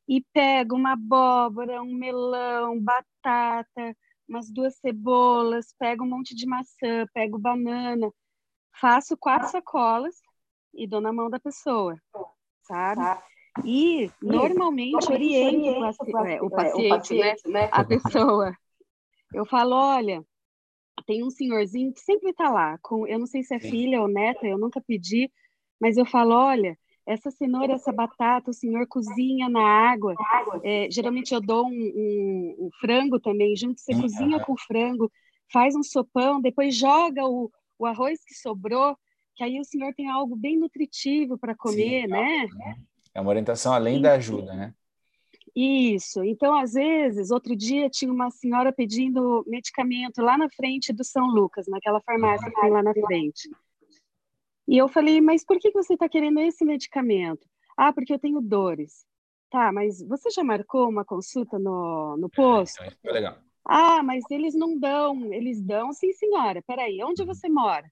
e 0.07 0.21
pego 0.33 0.75
uma 0.75 0.93
abóbora, 0.93 1.81
um 1.81 1.93
melão, 1.93 2.79
batata, 2.79 3.95
umas 4.27 4.49
duas 4.49 4.75
cebolas, 4.75 5.73
pego 5.77 6.03
um 6.03 6.09
monte 6.09 6.35
de 6.35 6.45
maçã, 6.45 7.07
pego 7.13 7.37
banana, 7.37 8.11
faço 8.79 9.17
quatro 9.17 9.49
sacolas 9.49 10.21
e 10.73 10.87
dou 10.87 11.01
na 11.01 11.11
mão 11.11 11.29
da 11.29 11.39
pessoa, 11.39 11.99
sabe? 12.61 13.01
E 13.65 14.11
normalmente 14.21 15.11
oriento 15.11 15.79
o, 16.41 16.49
paci 16.49 16.85
o, 16.85 16.89
paciente, 16.89 17.47
né? 17.47 17.61
né? 17.61 17.69
a 17.71 17.83
pessoa. 17.83 18.53
Eu 19.33 19.45
falo, 19.45 19.75
olha, 19.75 20.23
tem 21.05 21.23
um 21.23 21.29
senhorzinho 21.29 21.93
que 21.93 21.99
sempre 21.99 22.31
está 22.31 22.49
lá, 22.49 22.77
com, 22.81 23.07
eu 23.07 23.19
não 23.19 23.27
sei 23.27 23.43
se 23.43 23.55
é 23.55 23.59
filha 23.59 24.01
ou 24.01 24.07
neta, 24.07 24.45
eu 24.45 24.57
nunca 24.57 24.81
pedi, 24.81 25.31
mas 25.79 25.97
eu 25.97 26.05
falo, 26.05 26.33
olha, 26.35 26.77
essa 27.05 27.31
cenoura, 27.31 27.73
essa 27.73 27.91
batata, 27.91 28.51
o 28.51 28.53
senhor 28.53 28.85
cozinha 28.87 29.49
na 29.49 29.61
água. 29.61 30.13
É, 30.63 30.87
geralmente 30.91 31.33
eu 31.33 31.41
dou 31.41 31.65
um, 31.65 31.71
um, 31.71 32.55
um, 32.59 32.69
frango 32.79 33.19
também, 33.19 33.55
junto, 33.55 33.81
você 33.81 33.99
cozinha 33.99 34.39
com 34.39 34.53
o 34.53 34.59
frango, 34.59 35.11
faz 35.51 35.75
um 35.75 35.81
sopão, 35.81 36.39
depois 36.39 36.75
joga 36.75 37.25
o, 37.25 37.51
o 37.79 37.85
arroz 37.85 38.23
que 38.23 38.35
sobrou, 38.35 38.95
que 39.35 39.43
aí 39.43 39.59
o 39.59 39.65
senhor 39.65 39.93
tem 39.95 40.07
algo 40.09 40.35
bem 40.35 40.59
nutritivo 40.59 41.37
para 41.37 41.55
comer, 41.55 42.03
Sim, 42.03 42.07
né? 42.07 42.47
É 43.19 43.21
uma 43.21 43.29
orientação 43.31 43.73
além 43.73 44.01
da 44.01 44.13
ajuda, 44.13 44.53
né? 44.53 44.73
Isso. 45.53 46.23
Então, 46.23 46.57
às 46.57 46.71
vezes, 46.71 47.31
outro 47.31 47.53
dia 47.53 47.89
tinha 47.89 48.11
uma 48.11 48.31
senhora 48.31 48.71
pedindo 48.71 49.43
medicamento 49.45 50.21
lá 50.21 50.37
na 50.37 50.49
frente 50.49 50.93
do 50.93 51.03
São 51.03 51.27
Lucas, 51.27 51.67
naquela 51.67 51.99
farmácia 51.99 52.49
que 52.49 52.61
tem 52.61 52.69
lá 52.71 52.81
na 52.81 52.93
frente. 52.93 53.49
E 54.65 54.77
eu 54.77 54.87
falei, 54.87 55.19
mas 55.19 55.43
por 55.43 55.59
que 55.59 55.69
você 55.71 55.95
está 55.95 56.07
querendo 56.07 56.39
esse 56.39 56.63
medicamento? 56.63 57.45
Ah, 57.75 57.91
porque 57.91 58.13
eu 58.13 58.19
tenho 58.19 58.39
dores. 58.39 59.05
Tá, 59.49 59.71
mas 59.73 60.01
você 60.07 60.29
já 60.29 60.43
marcou 60.43 60.87
uma 60.87 61.03
consulta 61.03 61.59
no, 61.59 62.15
no 62.17 62.29
posto? 62.29 62.81
É, 62.83 62.91
foi 63.01 63.11
legal. 63.11 63.37
Ah, 63.65 64.01
mas 64.01 64.23
eles 64.29 64.55
não 64.55 64.79
dão. 64.79 65.33
Eles 65.33 65.61
dão, 65.61 65.91
sim, 65.91 66.13
senhora. 66.13 66.61
Peraí, 66.61 67.03
onde 67.03 67.25
você 67.25 67.49
mora? 67.49 67.91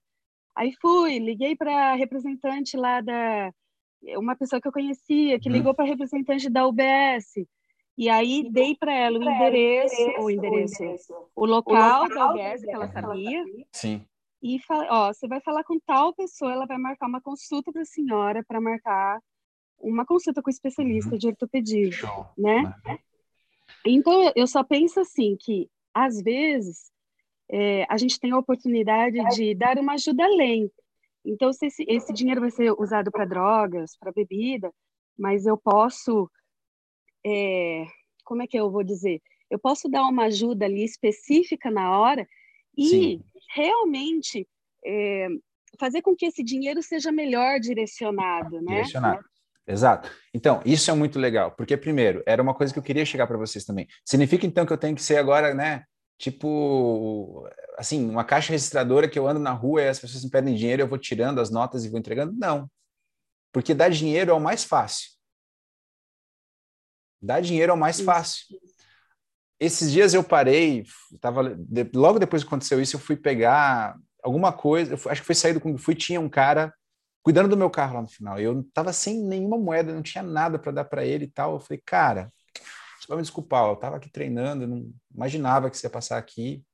Aí 0.56 0.72
fui, 0.82 1.20
liguei 1.20 1.56
para 1.56 1.96
representante 1.96 2.78
lá 2.78 3.02
da. 3.02 3.54
Uma 4.18 4.36
pessoa 4.36 4.62
que 4.62 4.68
eu 4.68 4.72
conhecia, 4.72 5.40
que 5.40 5.50
uhum. 5.50 5.56
ligou 5.56 5.74
para 5.74 5.86
representante 5.86 6.50
da 6.50 6.66
UBS. 6.68 7.46
E 7.98 8.10
aí 8.10 8.48
dei 8.52 8.76
para 8.76 8.94
ela 8.94 9.18
o 9.18 9.24
endereço, 9.24 9.96
o 10.20 10.30
endereço, 10.30 10.84
o 11.36 11.46
local, 11.46 12.02
o 12.02 12.08
local 12.08 12.10
da 12.10 12.32
UBS 12.32 12.62
que 12.62 12.72
ela 12.72 12.88
sabia. 12.88 13.44
Sim. 13.72 14.06
E 14.42 14.60
falei, 14.60 14.88
ó, 14.92 15.12
você 15.12 15.28
vai 15.28 15.42
falar 15.42 15.64
com 15.64 15.80
tal 15.80 16.14
pessoa, 16.14 16.52
ela 16.54 16.68
vai 16.68 16.78
marcar 16.78 17.08
uma 17.08 17.20
consulta 17.20 17.72
para 17.72 17.82
a 17.82 17.86
senhora 17.86 18.44
para 18.48 18.62
marcar 18.62 19.20
uma 19.80 20.06
consulta 20.06 20.44
com 20.44 20.50
o 20.50 20.54
especialista 20.54 21.12
uhum. 21.12 21.18
de 21.18 21.28
ortopedia, 21.28 21.92
Show. 21.92 22.26
né? 22.38 22.74
Uhum. 22.86 22.98
Então 23.86 24.32
eu 24.36 24.46
só 24.46 24.64
penso 24.64 25.00
assim 25.00 25.36
que 25.40 25.70
às 25.92 26.22
vezes 26.22 26.92
é, 27.50 27.86
a 27.90 27.98
gente 27.98 28.20
tem 28.20 28.32
a 28.32 28.38
oportunidade 28.38 29.18
de 29.36 29.56
dar 29.56 29.78
uma 29.80 29.94
ajuda 29.94 30.24
além. 30.24 30.72
Então 31.28 31.52
se 31.54 31.68
esse, 31.68 31.86
esse 31.88 32.14
dinheiro 32.14 32.42
vai 32.42 32.52
ser 32.52 32.72
usado 32.72 33.12
para 33.12 33.26
drogas, 33.26 33.98
para 34.00 34.12
bebida, 34.12 34.72
mas 35.18 35.46
eu 35.46 35.58
posso 35.58 36.30
é, 37.26 37.86
como 38.24 38.42
é 38.42 38.48
que 38.48 38.58
eu 38.58 38.70
vou 38.72 38.84
dizer? 38.84 39.22
Eu 39.50 39.58
posso 39.58 39.90
dar 39.90 40.04
uma 40.04 40.26
ajuda 40.26 40.66
ali 40.66 40.84
específica 40.84 41.72
na 41.72 41.98
hora 41.98 42.28
e 42.78 42.88
Sim. 42.88 43.24
realmente 43.56 44.48
é, 44.86 45.28
fazer 45.80 46.02
com 46.02 46.16
que 46.16 46.26
esse 46.26 46.44
dinheiro 46.44 46.82
seja 46.84 47.12
melhor 47.12 47.60
direcionado, 47.60 48.62
né? 48.62 48.76
Direcionado. 48.76 49.24
Exato. 49.66 50.10
Então, 50.34 50.62
isso 50.66 50.90
é 50.90 50.94
muito 50.94 51.20
legal, 51.20 51.52
porque, 51.52 51.76
primeiro, 51.76 52.24
era 52.26 52.42
uma 52.42 52.54
coisa 52.54 52.72
que 52.72 52.80
eu 52.80 52.84
queria 52.84 53.06
chegar 53.06 53.28
para 53.28 53.38
vocês 53.38 53.66
também. 53.66 53.86
Significa, 54.06 54.46
então, 54.46 54.66
que 54.66 54.72
eu 54.72 54.78
tenho 54.78 54.96
que 54.96 55.02
ser 55.02 55.18
agora, 55.18 55.54
né? 55.54 55.84
Tipo, 56.18 57.48
assim, 57.78 58.10
uma 58.10 58.24
caixa 58.24 58.52
registradora 58.52 59.08
que 59.08 59.20
eu 59.20 59.28
ando 59.28 59.40
na 59.40 59.52
rua 59.52 59.84
e 59.84 59.90
as 59.90 60.00
pessoas 60.00 60.24
me 60.24 60.32
pedem 60.32 60.56
dinheiro, 60.56 60.82
eu 60.82 60.88
vou 60.88 60.98
tirando 60.98 61.40
as 61.40 61.50
notas 61.52 61.86
e 61.86 61.90
vou 61.90 62.00
entregando? 62.00 62.34
Não. 62.34 62.70
Porque 63.52 63.74
dar 63.74 63.90
dinheiro 63.90 64.32
é 64.32 64.34
o 64.34 64.40
mais 64.40 64.64
fácil. 64.64 65.12
Dar 67.22 67.42
dinheiro 67.42 67.72
é 67.72 67.76
o 67.76 67.78
mais 67.78 68.00
fácil. 68.00 68.46
Esses 69.60 69.92
dias 69.92 70.14
eu 70.14 70.24
parei, 70.24 70.84
tava, 71.20 71.42
logo 71.96 72.20
depois 72.20 72.44
que 72.44 72.48
aconteceu 72.48 72.80
isso, 72.80 72.96
eu 72.96 73.00
fui 73.00 73.16
pegar 73.16 73.96
alguma 74.24 74.54
coisa, 74.54 74.94
acho 74.94 75.22
que 75.22 75.26
foi 75.26 75.36
saído 75.36 75.60
quando 75.60 75.80
fui, 75.80 75.96
tinha 75.96 76.22
um 76.22 76.30
cara 76.30 76.74
cuidando 77.24 77.50
do 77.50 77.58
meu 77.58 77.70
carro 77.70 77.96
lá 77.96 78.02
no 78.04 78.08
final. 78.08 78.40
Eu 78.40 78.64
tava 78.74 78.94
sem 78.94 79.24
nenhuma 79.24 79.58
moeda, 79.58 79.94
não 79.94 80.02
tinha 80.02 80.24
nada 80.24 80.60
para 80.60 80.72
dar 80.72 80.86
para 80.86 81.06
ele 81.06 81.26
e 81.26 81.30
tal. 81.30 81.54
Eu 81.54 81.60
falei, 81.60 81.82
cara, 81.86 82.32
você 83.00 83.08
vai 83.08 83.18
me 83.18 83.24
desculpar, 83.24 83.68
eu 83.68 83.76
tava 83.76 83.98
aqui 83.98 84.10
treinando, 84.10 84.68
não 84.68 84.94
imaginava 85.14 85.70
que 85.70 85.78
você 85.78 85.88
ia 85.88 85.92
passar 85.92 86.18
aqui. 86.18 86.66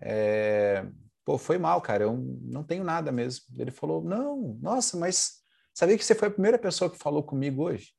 É... 0.00 0.86
Pô, 1.24 1.38
foi 1.38 1.58
mal, 1.58 1.80
cara, 1.80 2.04
eu 2.04 2.16
não 2.16 2.64
tenho 2.64 2.82
nada 2.82 3.12
mesmo. 3.12 3.44
Ele 3.56 3.70
falou, 3.70 4.02
não, 4.02 4.58
nossa, 4.60 4.96
mas 4.96 5.42
sabia 5.72 5.96
que 5.96 6.04
você 6.04 6.14
foi 6.14 6.28
a 6.28 6.32
primeira 6.32 6.58
pessoa 6.58 6.90
que 6.90 6.98
falou 6.98 7.22
comigo 7.22 7.64
hoje? 7.64 7.94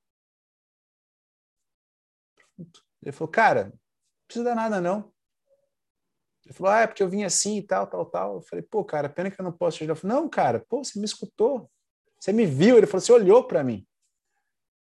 Ele 3.01 3.11
falou, 3.11 3.31
cara, 3.31 3.65
não 3.65 3.79
precisa 4.27 4.45
dar 4.45 4.55
nada 4.55 4.81
não. 4.81 5.13
Ele 6.45 6.53
falou, 6.53 6.73
ah, 6.73 6.81
é 6.81 6.87
porque 6.87 7.01
eu 7.01 7.09
vim 7.09 7.23
assim 7.23 7.57
e 7.57 7.63
tal, 7.63 7.87
tal, 7.87 8.05
tal. 8.05 8.35
Eu 8.35 8.41
falei, 8.41 8.63
pô, 8.63 8.83
cara, 8.83 9.09
pena 9.09 9.31
que 9.31 9.39
eu 9.39 9.45
não 9.45 9.51
posso 9.51 9.77
te 9.77 9.83
ajudar. 9.83 9.93
Eu 9.93 10.01
falei, 10.01 10.17
não, 10.17 10.29
cara, 10.29 10.59
pô, 10.59 10.83
você 10.83 10.99
me 10.99 11.05
escutou. 11.05 11.71
Você 12.19 12.33
me 12.33 12.45
viu. 12.45 12.77
Ele 12.77 12.85
falou, 12.85 13.01
você 13.01 13.13
olhou 13.13 13.47
para 13.47 13.63
mim. 13.63 13.87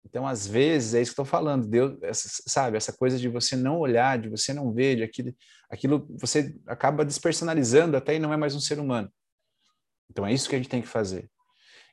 Então, 0.06 0.28
às 0.28 0.46
vezes, 0.46 0.94
é 0.94 1.02
isso 1.02 1.12
que 1.12 1.14
estou 1.14 1.26
falando, 1.26 1.68
Deus, 1.68 1.98
essa, 2.02 2.28
sabe, 2.46 2.78
essa 2.78 2.92
coisa 2.92 3.18
de 3.18 3.28
você 3.30 3.56
não 3.56 3.80
olhar, 3.80 4.20
de 4.20 4.30
você 4.30 4.54
não 4.54 4.74
ver, 4.74 4.98
de 4.98 5.04
aquilo, 5.04 5.34
aquilo 5.70 6.08
você 6.20 6.56
acaba 6.68 7.06
despersonalizando 7.06 7.96
até 7.96 8.16
e 8.16 8.20
não 8.20 8.34
é 8.34 8.38
mais 8.38 8.54
um 8.54 8.60
ser 8.60 8.80
humano. 8.80 9.12
Então, 10.10 10.26
é 10.26 10.34
isso 10.34 10.50
que 10.50 10.56
a 10.56 10.58
gente 10.58 10.70
tem 10.70 10.82
que 10.82 10.88
fazer. 10.88 11.30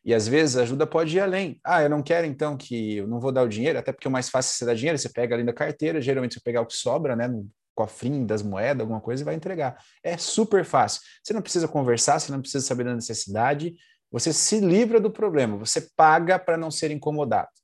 E 0.04 0.14
às 0.14 0.26
vezes 0.26 0.56
a 0.56 0.62
ajuda 0.62 0.86
pode 0.86 1.16
ir 1.16 1.20
além. 1.20 1.60
Ah, 1.64 1.82
eu 1.82 1.90
não 1.90 2.02
quero 2.02 2.26
então 2.26 2.56
que 2.56 2.96
eu 2.96 3.06
não 3.06 3.20
vou 3.20 3.30
dar 3.30 3.42
o 3.42 3.48
dinheiro, 3.48 3.78
até 3.78 3.92
porque 3.92 4.08
o 4.08 4.10
mais 4.10 4.28
fácil 4.28 4.50
é 4.50 4.54
você 4.54 4.64
dar 4.64 4.74
dinheiro, 4.74 4.98
você 4.98 5.08
pega 5.08 5.34
ali 5.34 5.44
na 5.44 5.52
carteira, 5.52 6.00
geralmente 6.00 6.34
você 6.34 6.40
pegar 6.40 6.62
o 6.62 6.66
que 6.66 6.74
sobra, 6.74 7.14
né, 7.14 7.28
no 7.28 7.48
cofrinho 7.74 8.26
das 8.26 8.42
moedas, 8.42 8.80
alguma 8.80 9.00
coisa 9.00 9.22
e 9.22 9.24
vai 9.24 9.34
entregar. 9.34 9.76
É 10.02 10.16
super 10.16 10.64
fácil. 10.64 11.02
Você 11.22 11.32
não 11.32 11.42
precisa 11.42 11.68
conversar, 11.68 12.18
você 12.18 12.32
não 12.32 12.40
precisa 12.40 12.66
saber 12.66 12.84
da 12.84 12.94
necessidade, 12.94 13.74
você 14.10 14.32
se 14.32 14.58
livra 14.58 15.00
do 15.00 15.10
problema, 15.10 15.56
você 15.56 15.88
paga 15.96 16.38
para 16.38 16.56
não 16.56 16.70
ser 16.70 16.90
incomodado. 16.90 17.59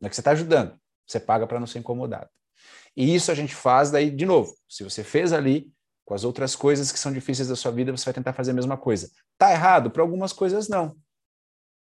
Não 0.00 0.06
é 0.06 0.08
que 0.08 0.14
você 0.14 0.20
está 0.20 0.30
ajudando, 0.32 0.78
você 1.06 1.18
paga 1.18 1.46
para 1.46 1.60
não 1.60 1.66
ser 1.66 1.78
incomodado. 1.78 2.28
E 2.96 3.14
isso 3.14 3.30
a 3.30 3.34
gente 3.34 3.54
faz 3.54 3.90
daí 3.90 4.10
de 4.10 4.26
novo. 4.26 4.54
Se 4.68 4.82
você 4.82 5.04
fez 5.04 5.32
ali, 5.32 5.72
com 6.04 6.14
as 6.14 6.24
outras 6.24 6.56
coisas 6.56 6.90
que 6.90 6.98
são 6.98 7.12
difíceis 7.12 7.48
da 7.48 7.54
sua 7.54 7.70
vida, 7.70 7.94
você 7.94 8.06
vai 8.06 8.14
tentar 8.14 8.32
fazer 8.32 8.52
a 8.52 8.54
mesma 8.54 8.76
coisa. 8.76 9.10
Tá 9.36 9.52
errado? 9.52 9.90
Para 9.90 10.02
algumas 10.02 10.32
coisas 10.32 10.68
não. 10.68 10.96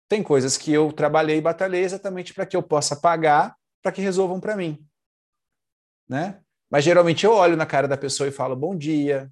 Tem 0.07 0.23
coisas 0.23 0.57
que 0.57 0.71
eu 0.71 0.91
trabalhei 0.93 1.37
e 1.37 1.41
batalhei 1.41 1.83
exatamente 1.83 2.33
para 2.33 2.45
que 2.45 2.55
eu 2.55 2.63
possa 2.63 2.95
pagar 2.95 3.55
para 3.81 3.91
que 3.91 4.01
resolvam 4.01 4.39
para 4.39 4.55
mim. 4.55 4.83
Né? 6.07 6.41
Mas 6.71 6.83
geralmente 6.83 7.25
eu 7.25 7.33
olho 7.33 7.55
na 7.55 7.65
cara 7.65 7.87
da 7.87 7.97
pessoa 7.97 8.27
e 8.27 8.31
falo 8.31 8.55
bom 8.55 8.75
dia, 8.75 9.31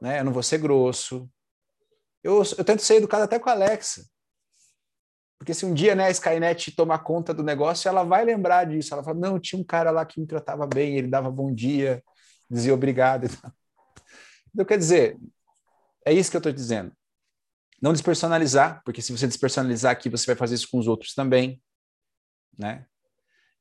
né? 0.00 0.20
eu 0.20 0.24
não 0.24 0.32
vou 0.32 0.42
ser 0.42 0.58
grosso. 0.58 1.30
Eu, 2.22 2.42
eu 2.56 2.64
tento 2.64 2.82
ser 2.82 2.96
educado 2.96 3.24
até 3.24 3.38
com 3.38 3.48
a 3.48 3.52
Alexa. 3.52 4.04
Porque 5.38 5.54
se 5.54 5.64
um 5.64 5.72
dia 5.72 5.94
né, 5.94 6.06
a 6.06 6.10
Skynet 6.10 6.72
tomar 6.72 6.98
conta 6.98 7.32
do 7.32 7.44
negócio, 7.44 7.88
ela 7.88 8.02
vai 8.02 8.24
lembrar 8.24 8.64
disso. 8.64 8.92
Ela 8.92 9.04
fala: 9.04 9.18
não, 9.18 9.38
tinha 9.38 9.60
um 9.60 9.64
cara 9.64 9.90
lá 9.90 10.04
que 10.04 10.20
me 10.20 10.26
tratava 10.26 10.66
bem, 10.66 10.96
ele 10.96 11.08
dava 11.08 11.30
bom 11.30 11.54
dia, 11.54 12.02
dizia 12.50 12.74
obrigado. 12.74 13.28
Então, 14.52 14.64
quer 14.64 14.78
dizer, 14.78 15.16
é 16.04 16.12
isso 16.12 16.30
que 16.30 16.36
eu 16.36 16.40
estou 16.40 16.52
dizendo. 16.52 16.90
Não 17.80 17.92
despersonalizar, 17.92 18.82
porque 18.84 19.00
se 19.00 19.16
você 19.16 19.26
despersonalizar 19.26 19.92
aqui, 19.92 20.08
você 20.08 20.26
vai 20.26 20.34
fazer 20.34 20.56
isso 20.56 20.68
com 20.70 20.78
os 20.78 20.88
outros 20.88 21.14
também, 21.14 21.62
né? 22.58 22.84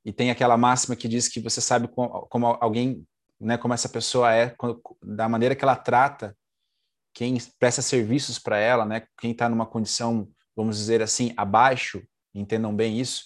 E 0.03 0.11
tem 0.11 0.31
aquela 0.31 0.57
máxima 0.57 0.95
que 0.95 1.07
diz 1.07 1.27
que 1.27 1.41
você 1.41 1.59
sabe 1.59 1.87
como, 1.89 2.47
alguém, 2.61 3.05
né, 3.39 3.57
como 3.57 3.73
essa 3.73 3.89
pessoa 3.89 4.33
é, 4.33 4.55
da 5.03 5.27
maneira 5.27 5.55
que 5.55 5.63
ela 5.63 5.75
trata 5.75 6.35
quem 7.13 7.37
presta 7.59 7.81
serviços 7.81 8.39
para 8.39 8.57
ela, 8.57 8.85
né? 8.85 9.03
Quem 9.19 9.31
está 9.31 9.49
numa 9.49 9.65
condição, 9.65 10.27
vamos 10.57 10.75
dizer 10.75 11.03
assim, 11.03 11.33
abaixo, 11.37 12.03
entendam 12.33 12.75
bem 12.75 12.99
isso. 12.99 13.25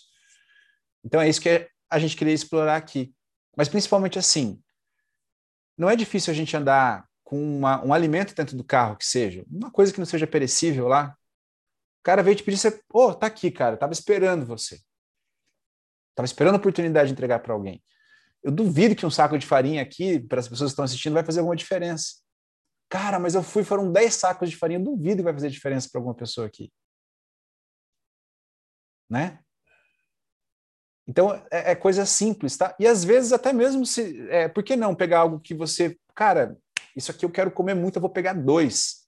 Então 1.03 1.21
é 1.21 1.29
isso 1.29 1.39
que 1.39 1.69
a 1.89 1.97
gente 1.97 2.17
queria 2.17 2.33
explorar 2.33 2.75
aqui. 2.75 3.15
Mas 3.55 3.69
principalmente 3.69 4.19
assim, 4.19 4.61
não 5.77 5.89
é 5.89 5.95
difícil 5.95 6.31
a 6.31 6.35
gente 6.35 6.55
andar 6.55 7.07
com 7.23 7.41
uma, 7.57 7.83
um 7.85 7.93
alimento 7.93 8.35
dentro 8.35 8.57
do 8.57 8.63
carro, 8.65 8.97
que 8.97 9.05
seja, 9.05 9.45
uma 9.49 9.71
coisa 9.71 9.93
que 9.93 9.99
não 9.99 10.05
seja 10.05 10.27
perecível 10.27 10.89
lá, 10.89 11.15
o 12.01 12.03
cara 12.03 12.21
veio 12.21 12.35
te 12.35 12.43
pedir, 12.43 12.57
você, 12.57 12.71
pô, 12.89 13.07
oh, 13.07 13.15
tá 13.15 13.27
aqui, 13.27 13.49
cara, 13.49 13.77
tava 13.77 13.93
esperando 13.93 14.45
você. 14.45 14.81
Tava 16.13 16.25
esperando 16.25 16.55
a 16.55 16.57
oportunidade 16.57 17.07
de 17.07 17.13
entregar 17.13 17.39
para 17.39 17.53
alguém. 17.53 17.81
Eu 18.43 18.51
duvido 18.51 18.95
que 18.95 19.05
um 19.05 19.11
saco 19.11 19.37
de 19.37 19.45
farinha 19.45 19.81
aqui, 19.81 20.19
para 20.19 20.39
as 20.39 20.47
pessoas 20.47 20.71
que 20.71 20.73
estão 20.73 20.83
assistindo, 20.83 21.13
vai 21.13 21.23
fazer 21.23 21.39
alguma 21.39 21.55
diferença. 21.55 22.15
Cara, 22.89 23.19
mas 23.19 23.35
eu 23.35 23.43
fui, 23.43 23.63
foram 23.63 23.89
10 23.89 24.13
sacos 24.13 24.49
de 24.49 24.57
farinha, 24.57 24.79
eu 24.79 24.83
duvido 24.83 25.17
que 25.17 25.23
vai 25.23 25.33
fazer 25.33 25.49
diferença 25.49 25.87
para 25.89 25.99
alguma 25.99 26.15
pessoa 26.15 26.47
aqui. 26.47 26.71
Né? 29.11 29.39
Então, 31.05 31.33
é, 31.51 31.71
é, 31.71 31.75
coisa 31.75 32.05
simples, 32.05 32.55
tá? 32.55 32.73
E 32.79 32.87
às 32.87 33.03
vezes 33.03 33.33
até 33.33 33.51
mesmo 33.51 33.85
se... 33.85 34.25
É, 34.29 34.47
por 34.47 34.63
que 34.63 34.77
não 34.77 34.95
pegar 34.95 35.19
algo 35.19 35.41
que 35.41 35.53
você... 35.53 35.99
Cara, 36.15 36.57
isso 36.95 37.11
aqui 37.11 37.25
eu 37.25 37.29
quero 37.29 37.51
comer 37.51 37.73
muito, 37.73 37.97
eu 37.97 38.01
vou 38.01 38.09
pegar 38.09 38.31
dois. 38.31 39.01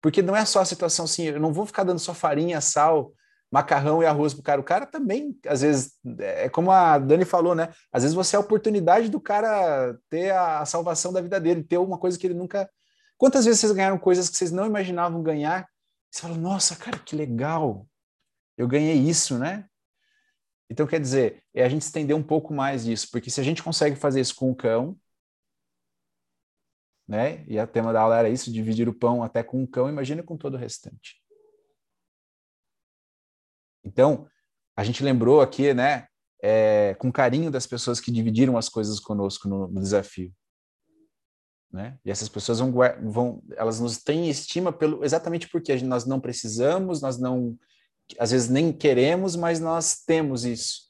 Porque 0.00 0.22
não 0.22 0.36
é 0.36 0.44
só 0.44 0.60
a 0.60 0.64
situação 0.64 1.06
assim, 1.06 1.24
eu 1.24 1.40
não 1.40 1.52
vou 1.52 1.66
ficar 1.66 1.82
dando 1.82 1.98
só 1.98 2.14
farinha, 2.14 2.60
sal, 2.60 3.12
macarrão 3.50 4.00
e 4.00 4.06
arroz 4.06 4.32
pro 4.34 4.42
cara. 4.44 4.60
O 4.60 4.64
cara 4.64 4.86
também, 4.86 5.36
às 5.44 5.62
vezes, 5.62 5.98
é 6.20 6.48
como 6.48 6.70
a 6.70 6.98
Dani 6.98 7.24
falou, 7.24 7.56
né? 7.56 7.72
Às 7.92 8.04
vezes 8.04 8.14
você 8.14 8.36
é 8.36 8.38
a 8.38 8.40
oportunidade 8.40 9.08
do 9.08 9.20
cara 9.20 9.98
ter 10.08 10.30
a 10.30 10.64
salvação 10.64 11.12
da 11.12 11.20
vida 11.20 11.40
dele, 11.40 11.64
ter 11.64 11.78
uma 11.78 11.98
coisa 11.98 12.16
que 12.16 12.24
ele 12.26 12.34
nunca. 12.34 12.70
Quantas 13.16 13.44
vezes 13.44 13.58
vocês 13.58 13.72
ganharam 13.72 13.98
coisas 13.98 14.28
que 14.28 14.36
vocês 14.36 14.52
não 14.52 14.66
imaginavam 14.66 15.20
ganhar? 15.22 15.68
Você 16.10 16.22
fala, 16.22 16.36
nossa, 16.36 16.76
cara, 16.76 16.98
que 16.98 17.16
legal! 17.16 17.84
Eu 18.56 18.66
ganhei 18.66 18.96
isso, 18.96 19.38
né? 19.38 19.68
Então, 20.68 20.86
quer 20.86 21.00
dizer, 21.00 21.44
é 21.54 21.64
a 21.64 21.68
gente 21.68 21.82
estender 21.82 22.16
um 22.16 22.22
pouco 22.22 22.52
mais 22.52 22.84
disso, 22.84 23.08
porque 23.10 23.30
se 23.30 23.40
a 23.40 23.44
gente 23.44 23.62
consegue 23.62 23.96
fazer 23.96 24.20
isso 24.20 24.34
com 24.34 24.50
o 24.50 24.56
cão, 24.56 24.98
né? 27.06 27.44
E 27.46 27.58
o 27.58 27.66
tema 27.66 27.92
da 27.92 28.00
aula 28.00 28.18
era 28.18 28.28
isso, 28.28 28.52
dividir 28.52 28.88
o 28.88 28.94
pão 28.94 29.22
até 29.22 29.42
com 29.42 29.62
um 29.62 29.66
cão, 29.66 29.88
imagina 29.88 30.22
com 30.22 30.36
todo 30.36 30.54
o 30.54 30.58
restante. 30.58 31.22
Então, 33.84 34.28
a 34.76 34.82
gente 34.82 35.04
lembrou 35.04 35.40
aqui, 35.40 35.72
né, 35.72 36.08
é, 36.42 36.94
com 36.94 37.12
carinho 37.12 37.50
das 37.50 37.66
pessoas 37.66 38.00
que 38.00 38.10
dividiram 38.10 38.58
as 38.58 38.68
coisas 38.68 38.98
conosco 38.98 39.48
no, 39.48 39.68
no 39.68 39.80
desafio. 39.80 40.34
né? 41.70 41.98
E 42.04 42.10
essas 42.10 42.28
pessoas 42.28 42.58
vão, 42.58 42.72
vão 43.04 43.42
elas 43.56 43.80
nos 43.80 43.98
têm 43.98 44.28
estima 44.28 44.72
pelo 44.72 45.04
exatamente 45.04 45.48
porque 45.48 45.74
nós 45.82 46.04
não 46.04 46.20
precisamos, 46.20 47.00
nós 47.00 47.18
não 47.18 47.56
às 48.18 48.30
vezes 48.30 48.48
nem 48.48 48.72
queremos, 48.72 49.36
mas 49.36 49.60
nós 49.60 50.02
temos 50.04 50.44
isso. 50.44 50.86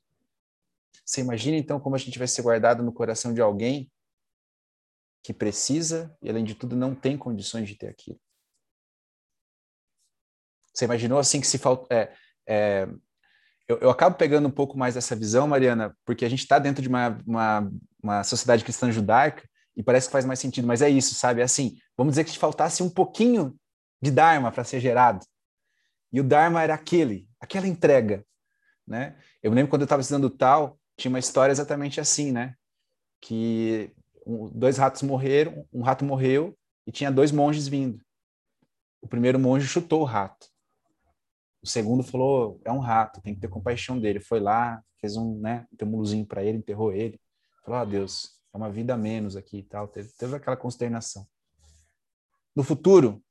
Você 1.04 1.20
imagina 1.20 1.56
então 1.56 1.78
como 1.78 1.94
a 1.94 1.98
gente 1.98 2.18
vai 2.18 2.26
ser 2.28 2.42
guardado 2.42 2.82
no 2.82 2.92
coração 2.92 3.32
de 3.32 3.40
alguém 3.40 3.90
que 5.22 5.32
precisa 5.32 6.16
e 6.22 6.28
além 6.28 6.44
de 6.44 6.54
tudo 6.54 6.76
não 6.76 6.94
tem 6.94 7.16
condições 7.16 7.68
de 7.68 7.74
ter 7.74 7.88
aquilo. 7.88 8.20
Você 10.72 10.84
imaginou 10.84 11.18
assim 11.18 11.40
que 11.40 11.46
se 11.46 11.58
falta 11.58 11.92
é, 11.94 12.14
é, 12.46 12.88
eu, 13.68 13.78
eu, 13.78 13.90
acabo 13.90 14.16
pegando 14.16 14.46
um 14.46 14.50
pouco 14.50 14.78
mais 14.78 14.94
dessa 14.94 15.16
visão, 15.16 15.48
Mariana, 15.48 15.96
porque 16.04 16.24
a 16.24 16.28
gente 16.28 16.40
está 16.40 16.58
dentro 16.58 16.80
de 16.80 16.88
uma, 16.88 17.18
uma, 17.26 17.72
uma 18.00 18.24
sociedade 18.24 18.62
cristã 18.62 18.90
judaica 18.92 19.48
e 19.76 19.82
parece 19.82 20.06
que 20.06 20.12
faz 20.12 20.24
mais 20.24 20.38
sentido, 20.38 20.66
mas 20.66 20.82
é 20.82 20.88
isso, 20.88 21.14
sabe? 21.14 21.40
É 21.40 21.44
assim, 21.44 21.76
vamos 21.96 22.12
dizer 22.12 22.24
que 22.24 22.32
te 22.32 22.38
faltasse 22.38 22.82
um 22.82 22.90
pouquinho 22.90 23.58
de 24.00 24.10
Dharma 24.10 24.52
para 24.52 24.64
ser 24.64 24.80
gerado. 24.80 25.24
E 26.16 26.20
o 26.20 26.24
Dharma 26.24 26.62
era 26.62 26.72
aquele, 26.72 27.28
aquela 27.38 27.66
entrega, 27.66 28.24
né? 28.88 29.18
Eu 29.42 29.50
me 29.50 29.54
lembro 29.54 29.68
quando 29.68 29.82
eu 29.82 29.84
estava 29.84 30.00
estudando 30.00 30.30
tal, 30.30 30.80
tinha 30.96 31.10
uma 31.10 31.18
história 31.18 31.52
exatamente 31.52 32.00
assim, 32.00 32.32
né? 32.32 32.54
Que 33.20 33.92
um, 34.26 34.48
dois 34.48 34.78
ratos 34.78 35.02
morreram, 35.02 35.68
um 35.70 35.82
rato 35.82 36.06
morreu 36.06 36.56
e 36.86 36.90
tinha 36.90 37.12
dois 37.12 37.30
monges 37.30 37.68
vindo. 37.68 38.02
O 39.02 39.06
primeiro 39.06 39.38
monge 39.38 39.66
chutou 39.66 40.00
o 40.00 40.04
rato. 40.04 40.46
O 41.62 41.68
segundo 41.68 42.02
falou, 42.02 42.62
é 42.64 42.72
um 42.72 42.78
rato, 42.78 43.20
tem 43.20 43.34
que 43.34 43.40
ter 43.42 43.48
compaixão 43.48 44.00
dele. 44.00 44.18
Foi 44.18 44.40
lá, 44.40 44.82
fez 44.98 45.18
um, 45.18 45.38
né, 45.38 45.66
um 45.82 46.24
para 46.24 46.42
ele, 46.42 46.56
enterrou 46.56 46.94
ele. 46.94 47.20
Falou, 47.62 47.80
ah, 47.80 47.84
Deus, 47.84 48.40
é 48.54 48.56
uma 48.56 48.70
vida 48.70 48.94
a 48.94 48.96
menos 48.96 49.36
aqui 49.36 49.58
e 49.58 49.64
tal. 49.64 49.86
Teve, 49.86 50.08
teve 50.16 50.34
aquela 50.34 50.56
consternação. 50.56 51.28
No 52.56 52.62
futuro, 52.62 53.22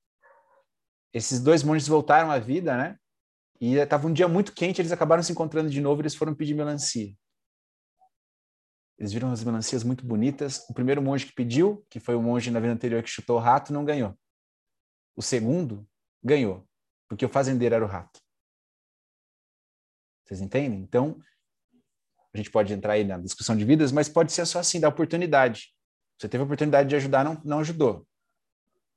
esses 1.15 1.39
dois 1.39 1.63
monges 1.63 1.88
voltaram 1.88 2.30
à 2.30 2.38
vida, 2.38 2.75
né? 2.75 2.99
E 3.62 3.75
estava 3.75 4.06
um 4.06 4.12
dia 4.12 4.28
muito 4.28 4.51
quente, 4.51 4.82
eles 4.82 4.91
acabaram 4.91 5.23
se 5.23 5.32
encontrando 5.32 5.69
de 5.69 5.80
novo, 5.80 6.01
eles 6.01 6.13
foram 6.13 6.36
pedir 6.36 6.54
melancia. 6.54 7.15
Eles 8.99 9.13
viram 9.13 9.32
as 9.32 9.41
melancias 9.41 9.82
muito 9.82 10.06
bonitas. 10.06 10.65
O 10.69 10.73
primeiro 10.73 11.01
monge 11.01 11.25
que 11.25 11.34
pediu, 11.34 11.86
que 11.89 12.01
foi 12.01 12.15
o 12.15 12.21
monge 12.21 12.51
na 12.51 12.60
vida 12.60 12.73
anterior 12.73 13.01
que 13.01 13.10
chutou 13.10 13.38
o 13.38 13.39
rato, 13.39 13.71
não 13.71 13.86
ganhou. 13.86 14.13
O 15.15 15.21
segundo 15.21 15.88
ganhou, 16.21 16.67
porque 17.08 17.25
o 17.25 17.30
fazendeiro 17.30 17.75
era 17.75 17.86
o 17.86 17.88
rato. 17.88 18.19
Vocês 20.25 20.41
entendem? 20.41 20.82
Então, 20.82 21.17
a 22.34 22.38
gente 22.38 22.51
pode 22.51 22.73
entrar 22.73 22.93
aí 22.93 23.06
na 23.06 23.17
discussão 23.17 23.56
de 23.56 23.63
vidas, 23.63 23.93
mas 23.93 24.10
pode 24.10 24.34
ser 24.34 24.45
só 24.45 24.60
assim, 24.60 24.82
da 24.82 24.89
oportunidade. 24.89 25.73
Você 26.19 26.28
teve 26.28 26.41
a 26.41 26.45
oportunidade 26.45 26.89
de 26.89 26.95
ajudar, 26.97 27.23
não, 27.23 27.41
não 27.45 27.60
ajudou. 27.60 28.06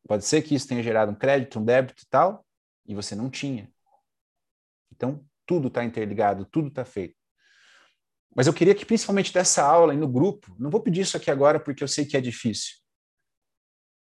Pode 0.06 0.24
ser 0.24 0.42
que 0.42 0.54
isso 0.54 0.68
tenha 0.68 0.82
gerado 0.82 1.12
um 1.12 1.14
crédito, 1.14 1.58
um 1.58 1.64
débito 1.64 2.02
e 2.02 2.06
tal, 2.06 2.46
e 2.86 2.94
você 2.94 3.14
não 3.14 3.28
tinha. 3.28 3.70
Então, 4.92 5.24
tudo 5.46 5.68
está 5.68 5.84
interligado, 5.84 6.44
tudo 6.44 6.68
está 6.68 6.84
feito. 6.84 7.16
Mas 8.34 8.46
eu 8.46 8.52
queria 8.52 8.74
que, 8.74 8.86
principalmente 8.86 9.32
dessa 9.32 9.62
aula 9.64 9.94
e 9.94 9.96
no 9.96 10.08
grupo, 10.08 10.54
não 10.58 10.70
vou 10.70 10.80
pedir 10.80 11.00
isso 11.00 11.16
aqui 11.16 11.30
agora 11.30 11.58
porque 11.58 11.82
eu 11.82 11.88
sei 11.88 12.04
que 12.04 12.16
é 12.16 12.20
difícil. 12.20 12.76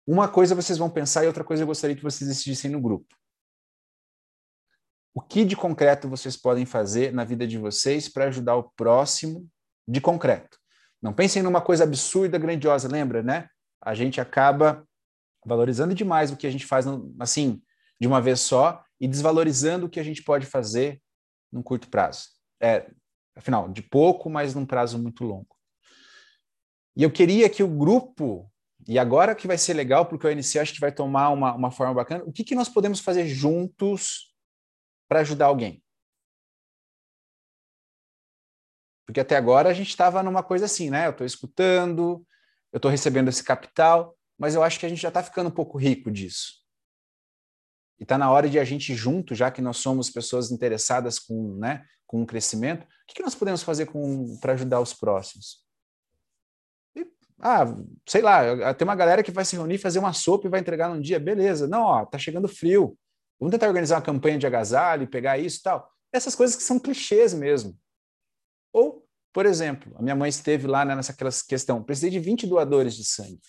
Uma 0.06 0.28
coisa 0.28 0.56
vocês 0.56 0.78
vão 0.78 0.90
pensar 0.90 1.24
e 1.24 1.28
outra 1.28 1.44
coisa 1.44 1.64
eu 1.64 1.68
gostaria 1.68 1.96
que 1.96 2.04
vocês 2.04 2.30
decidissem 2.30 2.70
no 2.70 2.82
grupo. 2.82 3.16
O 5.14 5.22
que 5.22 5.44
de 5.44 5.56
concreto 5.56 6.08
vocês 6.08 6.38
podem 6.38 6.66
fazer 6.66 7.12
na 7.12 7.24
vida 7.24 7.46
de 7.46 7.58
vocês 7.58 8.08
para 8.08 8.26
ajudar 8.26 8.56
o 8.56 8.72
próximo 8.72 9.48
de 9.88 10.00
concreto? 10.00 10.58
Não 11.02 11.14
pensem 11.14 11.42
numa 11.42 11.62
coisa 11.62 11.84
absurda, 11.84 12.38
grandiosa, 12.38 12.88
lembra, 12.88 13.24
né? 13.24 13.50
A 13.82 13.94
gente 13.94 14.22
acaba 14.22 14.88
valorizando 15.46 15.94
demais 15.94 16.32
o 16.32 16.38
que 16.38 16.48
a 16.48 16.52
gente 16.52 16.66
faz 16.66 16.86
assim, 17.20 17.62
de 18.00 18.08
uma 18.08 18.22
vez 18.22 18.40
só 18.40 18.84
e 19.00 19.08
desvalorizando 19.08 19.86
o 19.86 19.90
que 19.90 20.00
a 20.00 20.04
gente 20.04 20.24
pode 20.24 20.46
fazer 20.46 21.02
num 21.52 21.64
curto 21.64 21.90
prazo. 21.90 22.30
É, 22.62 22.90
afinal, 23.36 23.70
de 23.70 23.82
pouco, 23.82 24.30
mas 24.30 24.54
num 24.54 24.66
prazo 24.66 25.00
muito 25.00 25.24
longo. 25.24 25.56
E 26.96 27.04
eu 27.04 27.12
queria 27.12 27.50
que 27.50 27.64
o 27.64 27.68
grupo, 27.68 28.52
e 28.88 29.00
agora 29.00 29.36
que 29.36 29.48
vai 29.48 29.58
ser 29.58 29.74
legal, 29.74 30.06
porque 30.06 30.28
o 30.28 30.30
ONC 30.30 30.60
acho 30.60 30.74
que 30.74 30.80
vai 30.80 30.92
tomar 30.92 31.30
uma, 31.30 31.54
uma 31.54 31.72
forma 31.72 31.94
bacana, 31.94 32.24
o 32.26 32.32
que, 32.32 32.44
que 32.44 32.56
nós 32.56 32.70
podemos 32.70 33.00
fazer 33.00 33.28
juntos 33.28 34.34
para 35.08 35.22
ajudar 35.22 35.46
alguém. 35.46 35.84
Porque 39.06 39.20
até 39.20 39.36
agora 39.36 39.70
a 39.70 39.74
gente 39.74 39.90
estava 39.90 40.24
numa 40.24 40.44
coisa 40.44 40.66
assim, 40.66 40.90
né? 40.90 41.08
Eu 41.08 41.12
estou 41.12 41.26
escutando, 41.26 42.26
eu 42.72 42.78
estou 42.78 42.90
recebendo 42.90 43.28
esse 43.28 43.44
capital, 43.44 44.18
mas 44.42 44.56
eu 44.56 44.64
acho 44.64 44.80
que 44.80 44.88
a 44.88 44.90
gente 44.90 45.00
já 45.00 45.10
está 45.10 45.22
ficando 45.22 45.50
um 45.50 45.54
pouco 45.54 45.78
rico 45.78 46.10
disso. 46.10 46.54
E 48.00 48.04
está 48.04 48.18
na 48.18 48.32
hora 48.32 48.50
de 48.50 48.58
a 48.58 48.64
gente 48.64 48.96
junto, 48.96 49.36
já 49.36 49.52
que 49.52 49.62
nós 49.62 49.78
somos 49.78 50.10
pessoas 50.10 50.50
interessadas 50.50 51.20
com, 51.20 51.56
né, 51.58 51.86
com 52.08 52.24
o 52.24 52.26
crescimento, 52.26 52.84
o 52.84 52.88
que, 53.06 53.14
que 53.14 53.22
nós 53.22 53.36
podemos 53.36 53.62
fazer 53.62 53.88
para 54.42 54.54
ajudar 54.54 54.82
os 54.82 54.96
próximos? 54.96 55.64
E, 56.96 57.06
ah, 57.40 57.66
sei 58.10 58.24
lá, 58.24 58.74
tem 58.74 58.84
uma 58.84 58.96
galera 58.96 59.22
que 59.22 59.30
vai 59.30 59.46
se 59.46 59.56
reunir, 59.56 59.78
fazer 59.78 60.00
uma 60.00 60.12
sopa 60.12 60.48
e 60.48 60.50
vai 60.50 60.60
entregar 60.60 60.90
num 60.90 61.00
dia, 61.00 61.20
beleza. 61.20 61.68
Não, 61.68 61.84
ó, 61.84 62.04
tá 62.04 62.18
chegando 62.18 62.48
frio. 62.48 62.98
Vamos 63.40 63.52
tentar 63.52 63.68
organizar 63.68 63.98
uma 63.98 64.02
campanha 64.02 64.40
de 64.40 64.48
agasalho, 64.48 65.08
pegar 65.08 65.38
isso 65.38 65.60
e 65.60 65.62
tal. 65.62 65.88
Essas 66.12 66.34
coisas 66.34 66.56
que 66.56 66.64
são 66.64 66.80
clichês 66.80 67.32
mesmo. 67.32 67.78
Ou, 68.74 69.08
por 69.32 69.46
exemplo, 69.46 69.96
a 70.00 70.02
minha 70.02 70.16
mãe 70.16 70.30
esteve 70.30 70.66
lá 70.66 70.84
né, 70.84 70.96
nessa 70.96 71.16
questão, 71.48 71.84
precisei 71.84 72.10
de 72.10 72.20
20 72.20 72.48
doadores 72.48 72.96
de 72.96 73.06
sangue. 73.06 73.40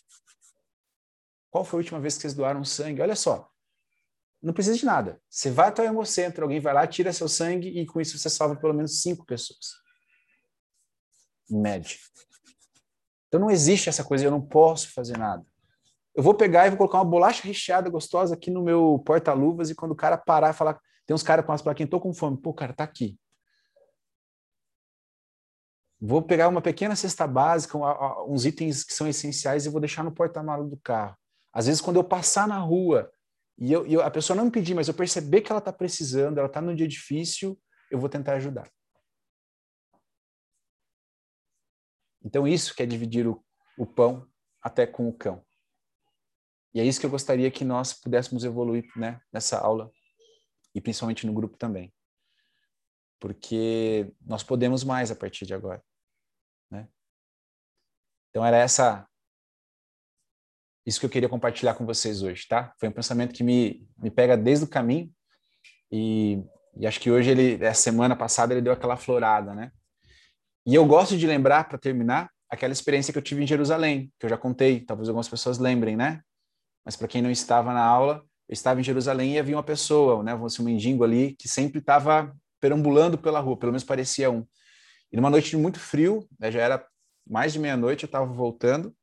Qual 1.52 1.64
foi 1.64 1.78
a 1.78 1.82
última 1.82 2.00
vez 2.00 2.16
que 2.16 2.22
vocês 2.22 2.34
doaram 2.34 2.64
sangue? 2.64 3.00
Olha 3.00 3.14
só, 3.14 3.48
não 4.42 4.52
precisa 4.52 4.76
de 4.76 4.84
nada. 4.84 5.22
Você 5.30 5.52
vai 5.52 5.68
até 5.68 5.82
o 5.82 5.86
hemocentro, 5.86 6.42
alguém 6.42 6.58
vai 6.58 6.74
lá, 6.74 6.84
tira 6.84 7.12
seu 7.12 7.28
sangue 7.28 7.68
e 7.68 7.86
com 7.86 8.00
isso 8.00 8.18
você 8.18 8.28
salva 8.28 8.56
pelo 8.56 8.74
menos 8.74 9.00
cinco 9.00 9.24
pessoas. 9.24 9.80
Em 11.48 11.60
média. 11.60 11.96
Então 13.28 13.38
não 13.38 13.50
existe 13.52 13.88
essa 13.88 14.02
coisa, 14.02 14.24
eu 14.24 14.32
não 14.32 14.40
posso 14.44 14.92
fazer 14.92 15.16
nada 15.16 15.46
eu 16.14 16.22
vou 16.22 16.34
pegar 16.34 16.66
e 16.66 16.70
vou 16.70 16.78
colocar 16.78 16.98
uma 16.98 17.04
bolacha 17.04 17.46
recheada 17.46 17.88
gostosa 17.88 18.34
aqui 18.34 18.50
no 18.50 18.62
meu 18.62 19.02
porta-luvas 19.04 19.70
e 19.70 19.74
quando 19.74 19.92
o 19.92 19.96
cara 19.96 20.16
parar 20.16 20.50
e 20.50 20.56
falar, 20.56 20.78
tem 21.06 21.14
uns 21.14 21.22
caras 21.22 21.44
com 21.44 21.52
as 21.52 21.62
plaquinhas, 21.62 21.90
tô 21.90 22.00
com 22.00 22.12
fome, 22.12 22.36
pô, 22.36 22.52
cara, 22.52 22.72
tá 22.72 22.84
aqui. 22.84 23.18
Vou 26.00 26.20
pegar 26.20 26.48
uma 26.48 26.60
pequena 26.60 26.96
cesta 26.96 27.26
básica, 27.26 27.78
uns 28.26 28.44
itens 28.44 28.82
que 28.82 28.92
são 28.92 29.06
essenciais 29.06 29.64
e 29.64 29.68
vou 29.68 29.80
deixar 29.80 30.02
no 30.02 30.12
porta-malas 30.12 30.68
do 30.68 30.76
carro. 30.76 31.16
Às 31.52 31.66
vezes, 31.66 31.80
quando 31.80 31.96
eu 31.96 32.04
passar 32.04 32.48
na 32.48 32.58
rua 32.58 33.12
e, 33.58 33.72
eu, 33.72 33.86
e 33.86 34.00
a 34.00 34.10
pessoa 34.10 34.36
não 34.36 34.46
me 34.46 34.50
pedir, 34.50 34.74
mas 34.74 34.88
eu 34.88 34.94
perceber 34.94 35.42
que 35.42 35.52
ela 35.52 35.58
está 35.58 35.72
precisando, 35.72 36.38
ela 36.38 36.46
está 36.46 36.60
num 36.60 36.74
dia 36.74 36.88
difícil, 36.88 37.60
eu 37.90 37.98
vou 37.98 38.08
tentar 38.08 38.34
ajudar. 38.34 38.70
Então, 42.24 42.46
isso 42.46 42.74
que 42.74 42.82
é 42.82 42.86
dividir 42.86 43.26
o, 43.26 43.44
o 43.76 43.84
pão 43.84 44.26
até 44.62 44.86
com 44.86 45.08
o 45.08 45.12
cão. 45.12 45.44
E 46.74 46.80
é 46.80 46.84
isso 46.84 46.98
que 46.98 47.04
eu 47.04 47.10
gostaria 47.10 47.50
que 47.50 47.64
nós 47.64 47.92
pudéssemos 47.92 48.44
evoluir 48.44 48.86
né, 48.96 49.20
nessa 49.30 49.58
aula 49.58 49.92
e 50.74 50.80
principalmente 50.80 51.26
no 51.26 51.32
grupo 51.34 51.56
também. 51.58 51.92
Porque 53.20 54.12
nós 54.22 54.42
podemos 54.42 54.82
mais 54.82 55.10
a 55.10 55.16
partir 55.16 55.44
de 55.44 55.52
agora. 55.52 55.84
Né? 56.70 56.88
Então 58.30 58.44
era 58.44 58.56
essa 58.56 59.06
isso 60.84 60.98
que 60.98 61.06
eu 61.06 61.10
queria 61.10 61.28
compartilhar 61.28 61.74
com 61.74 61.86
vocês 61.86 62.22
hoje, 62.22 62.46
tá? 62.48 62.72
Foi 62.78 62.88
um 62.88 62.92
pensamento 62.92 63.32
que 63.32 63.44
me, 63.44 63.86
me 63.98 64.10
pega 64.10 64.36
desde 64.36 64.64
o 64.64 64.68
caminho 64.68 65.10
e, 65.90 66.42
e 66.76 66.86
acho 66.86 67.00
que 67.00 67.10
hoje 67.10 67.30
ele, 67.30 67.64
essa 67.64 67.82
semana 67.82 68.16
passada, 68.16 68.52
ele 68.52 68.62
deu 68.62 68.72
aquela 68.72 68.96
florada, 68.96 69.54
né? 69.54 69.70
E 70.66 70.74
eu 70.74 70.84
gosto 70.86 71.16
de 71.16 71.26
lembrar, 71.26 71.68
para 71.68 71.78
terminar, 71.78 72.30
aquela 72.48 72.72
experiência 72.72 73.12
que 73.12 73.18
eu 73.18 73.22
tive 73.22 73.42
em 73.42 73.46
Jerusalém, 73.46 74.12
que 74.18 74.26
eu 74.26 74.30
já 74.30 74.36
contei, 74.36 74.80
talvez 74.80 75.08
algumas 75.08 75.28
pessoas 75.28 75.58
lembrem, 75.58 75.96
né? 75.96 76.20
mas 76.84 76.96
para 76.96 77.08
quem 77.08 77.22
não 77.22 77.30
estava 77.30 77.72
na 77.72 77.82
aula, 77.82 78.24
eu 78.48 78.52
estava 78.52 78.80
em 78.80 78.84
Jerusalém 78.84 79.34
e 79.34 79.38
havia 79.38 79.56
uma 79.56 79.62
pessoa, 79.62 80.22
né, 80.22 80.34
um 80.34 80.64
mendigo 80.64 81.04
ali, 81.04 81.34
que 81.38 81.48
sempre 81.48 81.78
estava 81.78 82.34
perambulando 82.60 83.16
pela 83.16 83.40
rua, 83.40 83.56
pelo 83.56 83.72
menos 83.72 83.84
parecia 83.84 84.30
um. 84.30 84.46
E 85.10 85.16
numa 85.16 85.30
noite 85.30 85.50
de 85.50 85.56
muito 85.56 85.78
frio, 85.78 86.26
né, 86.38 86.50
já 86.50 86.60
era 86.60 86.86
mais 87.28 87.52
de 87.52 87.58
meia-noite, 87.58 88.04
eu 88.04 88.08
estava 88.08 88.26
voltando 88.26 88.94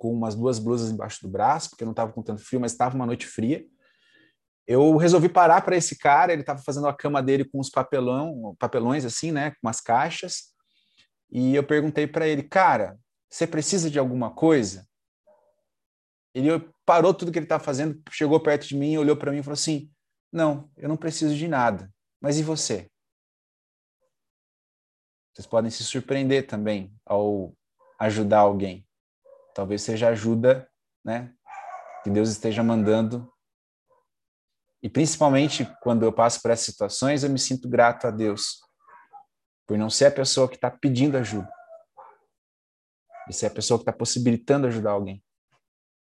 com 0.00 0.10
umas 0.10 0.34
duas 0.34 0.58
blusas 0.58 0.90
embaixo 0.90 1.20
do 1.20 1.28
braço, 1.28 1.68
porque 1.68 1.84
eu 1.84 1.86
não 1.86 1.92
estava 1.92 2.10
com 2.10 2.22
tanto 2.22 2.42
frio, 2.42 2.58
mas 2.58 2.72
estava 2.72 2.96
uma 2.96 3.04
noite 3.04 3.26
fria. 3.26 3.64
Eu 4.66 4.96
resolvi 4.96 5.28
parar 5.28 5.60
para 5.60 5.76
esse 5.76 5.98
cara, 5.98 6.32
ele 6.32 6.40
estava 6.40 6.62
fazendo 6.62 6.88
a 6.88 6.94
cama 6.94 7.22
dele 7.22 7.44
com 7.44 7.60
uns 7.60 7.68
papelão, 7.68 8.56
papelões 8.58 9.04
assim, 9.04 9.30
né, 9.30 9.50
com 9.50 9.58
umas 9.62 9.78
caixas. 9.78 10.54
E 11.30 11.54
eu 11.54 11.62
perguntei 11.62 12.06
para 12.06 12.26
ele, 12.26 12.42
cara, 12.42 12.98
você 13.30 13.46
precisa 13.46 13.90
de 13.90 13.98
alguma 13.98 14.30
coisa? 14.30 14.88
Ele 16.34 16.48
parou 16.86 17.12
tudo 17.12 17.30
que 17.30 17.38
ele 17.38 17.44
estava 17.44 17.62
fazendo, 17.62 18.00
chegou 18.10 18.40
perto 18.40 18.66
de 18.66 18.76
mim, 18.76 18.96
olhou 18.96 19.16
para 19.16 19.30
mim 19.30 19.38
e 19.38 19.42
falou 19.42 19.54
assim: 19.54 19.90
Não, 20.32 20.70
eu 20.78 20.88
não 20.88 20.96
preciso 20.96 21.36
de 21.36 21.46
nada. 21.46 21.92
Mas 22.20 22.38
e 22.38 22.42
você? 22.42 22.88
Vocês 25.34 25.46
podem 25.46 25.70
se 25.70 25.84
surpreender 25.84 26.46
também 26.46 26.94
ao 27.04 27.52
ajudar 27.98 28.38
alguém. 28.38 28.86
Talvez 29.60 29.82
seja 29.82 30.08
ajuda 30.08 30.66
né? 31.04 31.34
Que 32.02 32.08
Deus 32.08 32.30
esteja 32.30 32.62
mandando. 32.62 33.30
E 34.82 34.88
principalmente 34.88 35.70
quando 35.82 36.02
eu 36.02 36.10
passo 36.14 36.40
por 36.40 36.50
essas 36.50 36.64
situações, 36.64 37.22
eu 37.22 37.28
me 37.28 37.38
sinto 37.38 37.68
grato 37.68 38.06
a 38.06 38.10
Deus 38.10 38.58
por 39.66 39.76
não 39.76 39.90
ser 39.90 40.06
a 40.06 40.10
pessoa 40.10 40.48
que 40.48 40.54
está 40.54 40.70
pedindo 40.70 41.18
ajuda, 41.18 41.52
e 43.28 43.34
ser 43.34 43.46
a 43.46 43.50
pessoa 43.50 43.78
que 43.78 43.82
está 43.82 43.92
possibilitando 43.92 44.66
ajudar 44.66 44.92
alguém. 44.92 45.22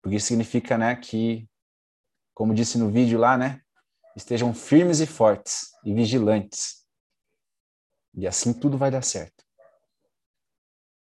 Porque 0.03 0.17
isso 0.17 0.27
significa, 0.27 0.77
né, 0.77 0.97
que, 0.97 1.49
como 2.35 2.53
disse 2.53 2.77
no 2.77 2.91
vídeo 2.91 3.21
lá, 3.21 3.39
né, 3.39 3.63
estejam 4.17 4.53
firmes 4.53 4.99
e 4.99 5.07
fortes 5.07 5.71
e 5.85 5.95
vigilantes. 5.95 6.85
E 8.15 8.27
assim 8.27 8.53
tudo 8.53 8.77
vai 8.77 8.91
dar 8.91 9.03
certo. 9.03 9.45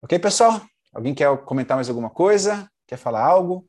Ok, 0.03 0.19
pessoal? 0.19 0.67
Alguém 0.93 1.15
quer 1.15 1.37
comentar 1.45 1.77
mais 1.77 1.89
alguma 1.89 2.11
coisa? 2.11 2.71
Quer 2.87 2.97
falar 2.97 3.25
algo? 3.25 3.67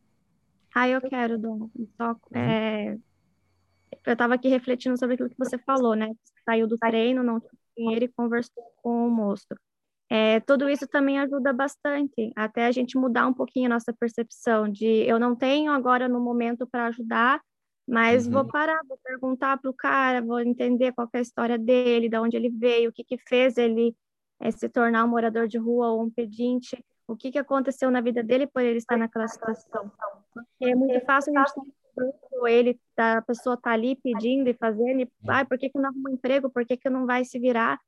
Ah, 0.73 0.87
eu 0.87 1.01
quero, 1.01 1.37
Dom. 1.37 1.69
Só, 1.97 2.11
uhum. 2.11 2.17
é... 2.33 2.97
Eu 4.05 4.13
estava 4.13 4.35
aqui 4.35 4.47
refletindo 4.47 4.97
sobre 4.97 5.15
aquilo 5.15 5.29
que 5.29 5.37
você 5.37 5.57
falou, 5.57 5.95
né? 5.95 6.11
Saiu 6.45 6.67
do 6.67 6.77
treino, 6.77 7.23
não 7.23 7.39
tinha 7.39 7.51
dinheiro 7.77 8.05
e 8.05 8.07
conversou 8.07 8.63
com 8.81 9.07
o 9.07 9.09
moço. 9.09 9.47
É, 10.09 10.39
tudo 10.39 10.67
isso 10.67 10.87
também 10.87 11.19
ajuda 11.19 11.53
bastante, 11.53 12.31
até 12.35 12.65
a 12.65 12.71
gente 12.71 12.97
mudar 12.97 13.27
um 13.27 13.33
pouquinho 13.33 13.67
a 13.67 13.75
nossa 13.75 13.93
percepção 13.93 14.67
de 14.67 14.85
eu 14.85 15.19
não 15.19 15.35
tenho 15.35 15.71
agora 15.71 16.09
no 16.09 16.19
momento 16.19 16.65
para 16.65 16.87
ajudar, 16.87 17.39
mas 17.87 18.25
uhum. 18.25 18.33
vou 18.33 18.47
parar, 18.47 18.79
vou 18.87 18.97
perguntar 19.03 19.57
para 19.57 19.69
o 19.69 19.73
cara, 19.73 20.19
vou 20.19 20.39
entender 20.39 20.93
qual 20.93 21.07
é 21.13 21.19
a 21.19 21.21
história 21.21 21.59
dele, 21.59 22.09
de 22.09 22.17
onde 22.17 22.35
ele 22.35 22.49
veio, 22.49 22.89
o 22.89 22.93
que, 22.93 23.03
que 23.03 23.19
fez 23.19 23.55
ele 23.55 23.95
é, 24.39 24.49
se 24.49 24.67
tornar 24.67 25.05
um 25.05 25.09
morador 25.09 25.47
de 25.47 25.59
rua 25.59 25.89
ou 25.89 26.03
um 26.03 26.09
pedinte, 26.09 26.83
o 27.11 27.17
que, 27.17 27.31
que 27.31 27.39
aconteceu 27.39 27.89
na 27.89 28.01
vida 28.01 28.23
dele 28.23 28.47
por 28.47 28.61
ele 28.61 28.77
estar 28.77 28.97
naquela 28.97 29.27
situação. 29.27 29.91
Porque 30.33 30.65
é 30.65 30.75
muito 30.75 31.03
fácil 31.05 31.37
a 31.37 31.45
gente 31.45 31.73
ele, 32.47 32.79
a 32.97 33.21
pessoa 33.21 33.57
tá 33.57 33.71
ali 33.71 33.95
pedindo 33.95 34.49
e 34.49 34.53
fazendo, 34.53 35.01
e, 35.01 35.11
ah, 35.27 35.45
por 35.45 35.57
que, 35.57 35.69
que 35.69 35.77
não 35.77 35.89
arruma 35.89 36.09
um 36.09 36.13
emprego, 36.13 36.49
por 36.49 36.65
que, 36.65 36.77
que 36.77 36.89
não 36.89 37.05
vai 37.05 37.25
se 37.25 37.37
virar? 37.39 37.79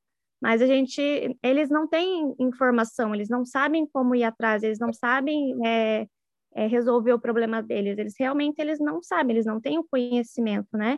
Mas 0.41 0.61
a 0.61 0.65
gente, 0.65 1.01
eles 1.41 1.69
não 1.69 1.87
têm 1.87 2.35
informação, 2.39 3.13
eles 3.13 3.29
não 3.29 3.45
sabem 3.45 3.85
como 3.85 4.15
ir 4.15 4.23
atrás, 4.23 4.63
eles 4.63 4.79
não 4.79 4.91
sabem 4.91 5.55
é, 5.65 6.07
é, 6.55 6.67
resolver 6.67 7.13
o 7.13 7.19
problema 7.19 7.61
deles, 7.61 7.97
eles 7.97 8.15
realmente 8.17 8.59
eles 8.59 8.79
não 8.79 9.01
sabem, 9.01 9.35
eles 9.35 9.45
não 9.45 9.61
têm 9.61 9.77
o 9.77 9.83
conhecimento, 9.83 10.75
né? 10.75 10.97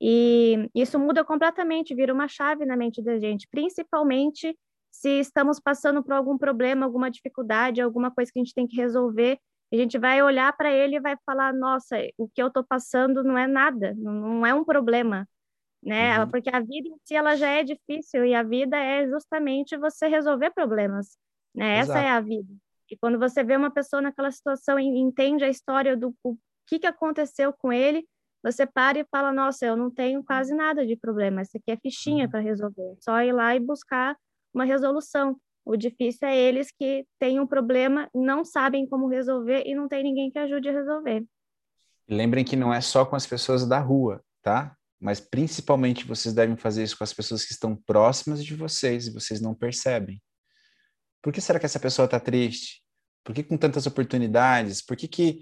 E 0.00 0.68
isso 0.74 0.98
muda 0.98 1.24
completamente, 1.24 1.94
vira 1.94 2.12
uma 2.12 2.28
chave 2.28 2.64
na 2.64 2.76
mente 2.76 3.02
da 3.02 3.18
gente, 3.18 3.48
principalmente 3.50 4.56
se 4.94 5.18
estamos 5.18 5.58
passando 5.58 6.02
por 6.04 6.12
algum 6.12 6.38
problema, 6.38 6.86
alguma 6.86 7.10
dificuldade, 7.10 7.80
alguma 7.80 8.12
coisa 8.12 8.30
que 8.32 8.38
a 8.38 8.42
gente 8.42 8.54
tem 8.54 8.66
que 8.66 8.76
resolver, 8.76 9.38
a 9.72 9.76
gente 9.76 9.98
vai 9.98 10.22
olhar 10.22 10.56
para 10.56 10.72
ele 10.72 10.96
e 10.96 11.00
vai 11.00 11.16
falar: 11.26 11.52
nossa, 11.52 11.96
o 12.16 12.28
que 12.28 12.40
eu 12.40 12.46
estou 12.46 12.62
passando 12.64 13.24
não 13.24 13.36
é 13.36 13.46
nada, 13.46 13.92
não 13.98 14.46
é 14.46 14.54
um 14.54 14.64
problema, 14.64 15.28
né? 15.82 16.20
Uhum. 16.20 16.30
Porque 16.30 16.48
a 16.48 16.60
vida 16.60 16.88
em 16.88 16.96
si 17.04 17.16
ela 17.16 17.34
já 17.34 17.48
é 17.48 17.64
difícil 17.64 18.24
e 18.24 18.34
a 18.34 18.44
vida 18.44 18.76
é 18.76 19.06
justamente 19.08 19.76
você 19.76 20.06
resolver 20.06 20.52
problemas, 20.52 21.18
né? 21.52 21.80
Exato. 21.80 21.98
Essa 21.98 22.06
é 22.06 22.10
a 22.10 22.20
vida. 22.20 22.54
E 22.88 22.96
quando 22.96 23.18
você 23.18 23.42
vê 23.42 23.56
uma 23.56 23.72
pessoa 23.72 24.00
naquela 24.00 24.30
situação 24.30 24.78
e 24.78 24.84
entende 24.84 25.42
a 25.42 25.48
história 25.48 25.96
do 25.96 26.14
o 26.22 26.36
que, 26.68 26.78
que 26.78 26.86
aconteceu 26.86 27.52
com 27.52 27.72
ele, 27.72 28.06
você 28.44 28.64
para 28.64 29.00
e 29.00 29.06
fala: 29.10 29.32
nossa, 29.32 29.66
eu 29.66 29.76
não 29.76 29.90
tenho 29.90 30.22
quase 30.22 30.54
nada 30.54 30.86
de 30.86 30.96
problema, 30.96 31.40
essa 31.40 31.58
aqui 31.58 31.72
é 31.72 31.76
fichinha 31.76 32.26
uhum. 32.26 32.30
para 32.30 32.40
resolver, 32.40 32.94
só 33.00 33.20
ir 33.22 33.32
lá 33.32 33.56
e 33.56 33.60
buscar 33.60 34.16
uma 34.54 34.64
resolução. 34.64 35.36
O 35.64 35.76
difícil 35.76 36.28
é 36.28 36.36
eles 36.36 36.70
que 36.70 37.06
têm 37.18 37.40
um 37.40 37.46
problema, 37.46 38.08
não 38.14 38.44
sabem 38.44 38.86
como 38.86 39.08
resolver 39.08 39.62
e 39.66 39.74
não 39.74 39.88
tem 39.88 40.02
ninguém 40.02 40.30
que 40.30 40.38
ajude 40.38 40.68
a 40.68 40.72
resolver. 40.72 41.24
Lembrem 42.08 42.44
que 42.44 42.54
não 42.54 42.72
é 42.72 42.80
só 42.80 43.04
com 43.04 43.16
as 43.16 43.26
pessoas 43.26 43.66
da 43.66 43.78
rua, 43.78 44.22
tá? 44.42 44.76
Mas 45.00 45.20
principalmente 45.20 46.06
vocês 46.06 46.34
devem 46.34 46.56
fazer 46.56 46.82
isso 46.82 46.96
com 46.96 47.04
as 47.04 47.14
pessoas 47.14 47.44
que 47.44 47.52
estão 47.52 47.74
próximas 47.74 48.44
de 48.44 48.54
vocês 48.54 49.06
e 49.06 49.12
vocês 49.12 49.40
não 49.40 49.54
percebem. 49.54 50.22
Por 51.22 51.32
que 51.32 51.40
será 51.40 51.58
que 51.58 51.66
essa 51.66 51.80
pessoa 51.80 52.04
está 52.04 52.20
triste? 52.20 52.82
Por 53.24 53.34
que 53.34 53.42
com 53.42 53.56
tantas 53.56 53.86
oportunidades? 53.86 54.82
Por 54.82 54.96
que, 54.96 55.08
que 55.08 55.40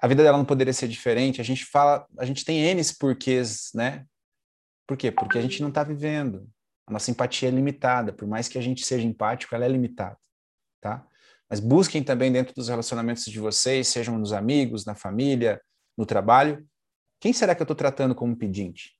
a 0.00 0.08
vida 0.08 0.24
dela 0.24 0.36
não 0.36 0.44
poderia 0.44 0.72
ser 0.72 0.88
diferente? 0.88 1.40
A 1.40 1.44
gente 1.44 1.64
fala, 1.64 2.04
a 2.18 2.24
gente 2.24 2.44
tem 2.44 2.58
N 2.58 2.82
porquês, 2.98 3.70
né? 3.72 4.04
Por 4.86 4.96
quê? 4.96 5.12
Porque 5.12 5.38
a 5.38 5.40
gente 5.40 5.62
não 5.62 5.68
está 5.68 5.84
vivendo. 5.84 6.48
A 6.86 6.92
nossa 6.92 7.10
empatia 7.10 7.48
é 7.48 7.52
limitada, 7.52 8.12
por 8.12 8.28
mais 8.28 8.48
que 8.48 8.58
a 8.58 8.60
gente 8.60 8.84
seja 8.84 9.06
empático, 9.06 9.54
ela 9.54 9.64
é 9.64 9.68
limitada, 9.68 10.18
tá? 10.80 11.06
Mas 11.48 11.60
busquem 11.60 12.02
também 12.02 12.32
dentro 12.32 12.54
dos 12.54 12.68
relacionamentos 12.68 13.24
de 13.24 13.38
vocês, 13.38 13.88
sejam 13.88 14.18
nos 14.18 14.32
amigos, 14.32 14.84
na 14.84 14.94
família, 14.94 15.60
no 15.96 16.04
trabalho, 16.04 16.66
quem 17.24 17.32
será 17.32 17.54
que 17.54 17.62
eu 17.62 17.64
estou 17.64 17.76
tratando 17.76 18.14
como 18.14 18.36
pedinte? 18.36 18.98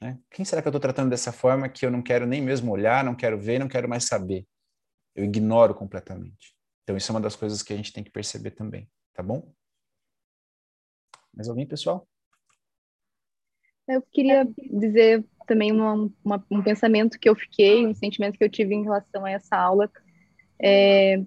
Né? 0.00 0.18
Quem 0.30 0.44
será 0.44 0.60
que 0.60 0.66
eu 0.66 0.70
estou 0.70 0.80
tratando 0.80 1.10
dessa 1.10 1.30
forma 1.30 1.68
que 1.68 1.86
eu 1.86 1.90
não 1.90 2.02
quero 2.02 2.26
nem 2.26 2.42
mesmo 2.42 2.72
olhar, 2.72 3.04
não 3.04 3.14
quero 3.14 3.38
ver, 3.38 3.60
não 3.60 3.68
quero 3.68 3.88
mais 3.88 4.06
saber? 4.06 4.44
Eu 5.14 5.24
ignoro 5.24 5.74
completamente. 5.74 6.56
Então, 6.82 6.96
isso 6.96 7.10
é 7.10 7.14
uma 7.14 7.20
das 7.20 7.36
coisas 7.36 7.62
que 7.62 7.72
a 7.72 7.76
gente 7.76 7.92
tem 7.92 8.02
que 8.02 8.10
perceber 8.10 8.50
também, 8.50 8.90
tá 9.14 9.22
bom? 9.22 9.54
Mais 11.32 11.48
alguém, 11.48 11.66
pessoal? 11.66 12.06
Eu 13.86 14.02
queria 14.02 14.44
dizer 14.72 15.24
também 15.46 15.72
uma, 15.72 16.10
uma, 16.24 16.44
um 16.50 16.62
pensamento 16.62 17.18
que 17.18 17.28
eu 17.28 17.34
fiquei, 17.34 17.86
um 17.86 17.94
sentimento 17.94 18.38
que 18.38 18.44
eu 18.44 18.50
tive 18.50 18.74
em 18.74 18.82
relação 18.82 19.24
a 19.24 19.30
essa 19.30 19.56
aula. 19.56 19.90
É, 20.60 21.22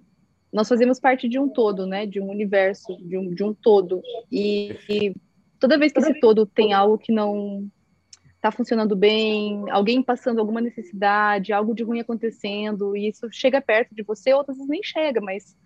nós 0.52 0.68
fazemos 0.68 0.98
parte 0.98 1.28
de 1.28 1.38
um 1.38 1.48
todo, 1.48 1.86
né? 1.86 2.06
De 2.06 2.20
um 2.20 2.28
universo, 2.28 2.96
de 3.06 3.16
um, 3.16 3.34
de 3.34 3.44
um 3.44 3.52
todo. 3.54 4.02
E, 4.30 4.76
e 4.88 5.14
toda 5.58 5.78
vez 5.78 5.92
que 5.92 5.98
esse 5.98 6.18
todo 6.20 6.46
tem 6.46 6.72
algo 6.72 6.98
que 6.98 7.12
não 7.12 7.68
está 8.36 8.52
funcionando 8.52 8.94
bem, 8.94 9.68
alguém 9.70 10.02
passando 10.02 10.38
alguma 10.38 10.60
necessidade, 10.60 11.52
algo 11.52 11.74
de 11.74 11.82
ruim 11.82 12.00
acontecendo, 12.00 12.96
e 12.96 13.08
isso 13.08 13.28
chega 13.32 13.60
perto 13.60 13.94
de 13.94 14.02
você, 14.04 14.32
outras 14.32 14.56
vezes 14.56 14.70
nem 14.70 14.82
chega, 14.82 15.20
mas 15.20 15.56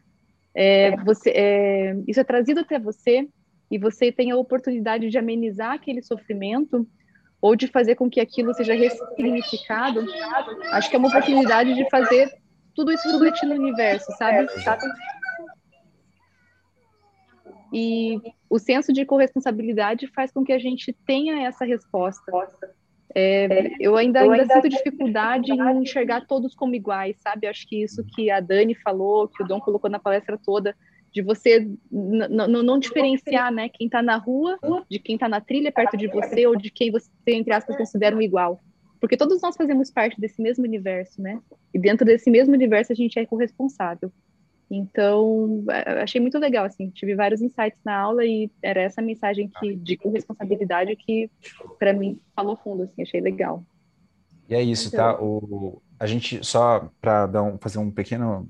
é, 0.55 0.97
você, 1.05 1.31
é, 1.31 1.97
isso 2.09 2.19
é 2.19 2.25
trazido 2.25 2.61
até 2.61 2.79
você 2.79 3.29
e 3.71 3.79
você 3.79 4.11
tem 4.11 4.31
a 4.31 4.37
oportunidade 4.37 5.11
de 5.11 5.19
amenizar 5.19 5.73
aquele 5.73 6.03
sofrimento 6.03 6.87
ou 7.43 7.57
de 7.57 7.67
fazer 7.67 7.97
com 7.97 8.09
que 8.09 8.21
aquilo 8.21 8.55
seja 8.55 8.73
ressignificado, 8.73 10.07
acho 10.71 10.89
que 10.89 10.95
é 10.95 10.99
uma 10.99 11.09
oportunidade 11.09 11.75
de 11.75 11.91
fazer 11.91 12.33
tudo 12.73 12.93
isso 12.93 13.11
refletir 13.11 13.47
no 13.47 13.57
universo, 13.57 14.13
sabe? 14.17 14.47
E 17.73 18.21
o 18.49 18.59
senso 18.61 18.93
de 18.93 19.05
corresponsabilidade 19.05 20.07
faz 20.07 20.31
com 20.31 20.45
que 20.45 20.53
a 20.53 20.59
gente 20.59 20.93
tenha 21.05 21.45
essa 21.47 21.65
resposta. 21.65 22.31
É, 23.15 23.73
eu 23.81 23.97
ainda, 23.97 24.21
ainda 24.21 24.47
sinto 24.47 24.69
dificuldade 24.69 25.53
em 25.53 25.83
enxergar 25.83 26.27
todos 26.27 26.55
como 26.55 26.75
iguais, 26.75 27.17
sabe? 27.21 27.47
Acho 27.47 27.67
que 27.67 27.83
isso 27.83 28.05
que 28.15 28.31
a 28.31 28.41
Dani 28.41 28.75
falou, 28.75 29.29
que 29.29 29.43
o 29.43 29.47
Dom 29.47 29.61
colocou 29.61 29.91
na 29.91 29.99
palestra 29.99 30.39
toda, 30.39 30.77
de 31.13 31.21
você 31.21 31.69
não 31.91 32.79
diferenciar, 32.79 33.53
né, 33.53 33.69
quem 33.69 33.87
está 33.87 34.01
na 34.01 34.17
rua 34.17 34.59
de 34.89 34.99
quem 34.99 35.15
está 35.17 35.29
na 35.29 35.41
trilha 35.41 35.71
perto 35.71 35.97
de 35.97 36.09
você 36.09 36.47
ou 36.47 36.57
de 36.57 36.71
quem 36.71 36.91
você, 36.91 37.11
entre 37.27 37.53
aspas, 37.53 37.77
considera 37.77 38.17
um 38.17 38.23
igual. 38.23 38.61
Porque 38.99 39.17
todos 39.17 39.43
nós 39.43 39.57
fazemos 39.57 39.91
parte 39.91 40.21
desse 40.21 40.41
mesmo 40.41 40.65
universo, 40.65 41.21
né? 41.21 41.41
E 41.75 41.79
dentro 41.79 42.07
desse 42.07 42.31
mesmo 42.31 42.55
universo 42.55 42.93
a 42.93 42.95
gente 42.95 43.19
é 43.19 43.27
corresponsável. 43.27 44.13
Então, 44.71 45.65
achei 46.01 46.21
muito 46.21 46.39
legal, 46.39 46.65
assim, 46.65 46.89
tive 46.89 47.15
vários 47.15 47.43
insights 47.43 47.79
na 47.85 47.95
aula 47.95 48.25
e 48.25 48.51
era 48.63 48.81
essa 48.81 49.03
mensagem 49.03 49.51
que, 49.61 49.75
de 49.77 49.99
corresponsabilidade 49.99 50.97
que, 50.97 51.31
para 51.79 51.93
mim, 51.93 52.19
falou 52.35 52.57
fundo, 52.57 52.85
assim, 52.85 53.03
achei 53.03 53.21
legal. 53.21 53.63
E 54.49 54.55
é 54.55 54.63
isso, 54.63 54.91
tá? 54.91 55.13
então, 55.13 55.17
tá? 55.17 55.23
O, 55.23 55.83
a 56.01 56.07
gente, 56.07 56.43
só 56.43 56.89
para 57.01 57.43
um, 57.43 57.59
fazer 57.59 57.79
um 57.79 57.91
pequeno 57.91 58.49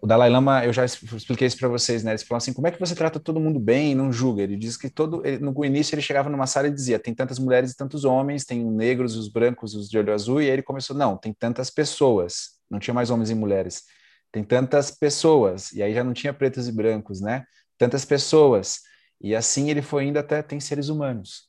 o 0.00 0.06
Dalai 0.06 0.30
Lama, 0.30 0.64
eu 0.64 0.72
já 0.72 0.84
expliquei 0.84 1.48
isso 1.48 1.58
para 1.58 1.68
vocês, 1.68 2.04
né? 2.04 2.12
Eles 2.12 2.22
falam 2.22 2.38
assim: 2.38 2.52
como 2.52 2.68
é 2.68 2.70
que 2.70 2.78
você 2.78 2.94
trata 2.94 3.18
todo 3.18 3.40
mundo 3.40 3.58
bem 3.58 3.92
e 3.92 3.94
não 3.94 4.12
julga? 4.12 4.42
Ele 4.42 4.56
diz 4.56 4.76
que 4.76 4.88
todo. 4.88 5.26
Ele, 5.26 5.38
no 5.38 5.64
início 5.64 5.94
ele 5.94 6.02
chegava 6.02 6.28
numa 6.30 6.46
sala 6.46 6.68
e 6.68 6.70
dizia: 6.70 6.98
tem 7.00 7.12
tantas 7.12 7.38
mulheres 7.38 7.72
e 7.72 7.76
tantos 7.76 8.04
homens, 8.04 8.44
tem 8.44 8.64
negros, 8.64 9.16
os 9.16 9.28
brancos, 9.28 9.74
os 9.74 9.88
de 9.88 9.98
olho 9.98 10.12
azul, 10.14 10.40
e 10.40 10.44
aí 10.44 10.52
ele 10.52 10.62
começou: 10.62 10.96
não, 10.96 11.16
tem 11.16 11.32
tantas 11.32 11.68
pessoas. 11.68 12.58
Não 12.70 12.78
tinha 12.78 12.94
mais 12.94 13.10
homens 13.10 13.30
e 13.30 13.34
mulheres. 13.34 13.84
Tem 14.30 14.44
tantas 14.44 14.90
pessoas, 14.90 15.72
e 15.72 15.82
aí 15.82 15.94
já 15.94 16.04
não 16.04 16.12
tinha 16.12 16.32
pretos 16.32 16.68
e 16.68 16.72
brancos, 16.72 17.20
né? 17.20 17.44
Tantas 17.76 18.04
pessoas. 18.04 18.80
E 19.20 19.34
assim 19.34 19.70
ele 19.70 19.82
foi 19.82 20.04
indo 20.04 20.18
até 20.18 20.42
tem 20.42 20.60
seres 20.60 20.88
humanos. 20.88 21.48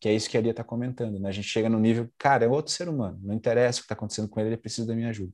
Que 0.00 0.08
é 0.08 0.14
isso 0.14 0.28
que 0.28 0.36
a 0.36 0.40
Lia 0.40 0.50
está 0.50 0.64
comentando, 0.64 1.18
né? 1.20 1.28
A 1.28 1.32
gente 1.32 1.48
chega 1.48 1.68
no 1.68 1.78
nível, 1.78 2.10
cara, 2.18 2.44
é 2.44 2.48
outro 2.48 2.72
ser 2.72 2.88
humano, 2.88 3.18
não 3.22 3.34
interessa 3.34 3.78
o 3.78 3.82
que 3.82 3.84
está 3.86 3.94
acontecendo 3.94 4.28
com 4.28 4.40
ele, 4.40 4.50
ele 4.50 4.56
precisa 4.56 4.86
da 4.86 4.94
minha 4.94 5.10
ajuda. 5.10 5.32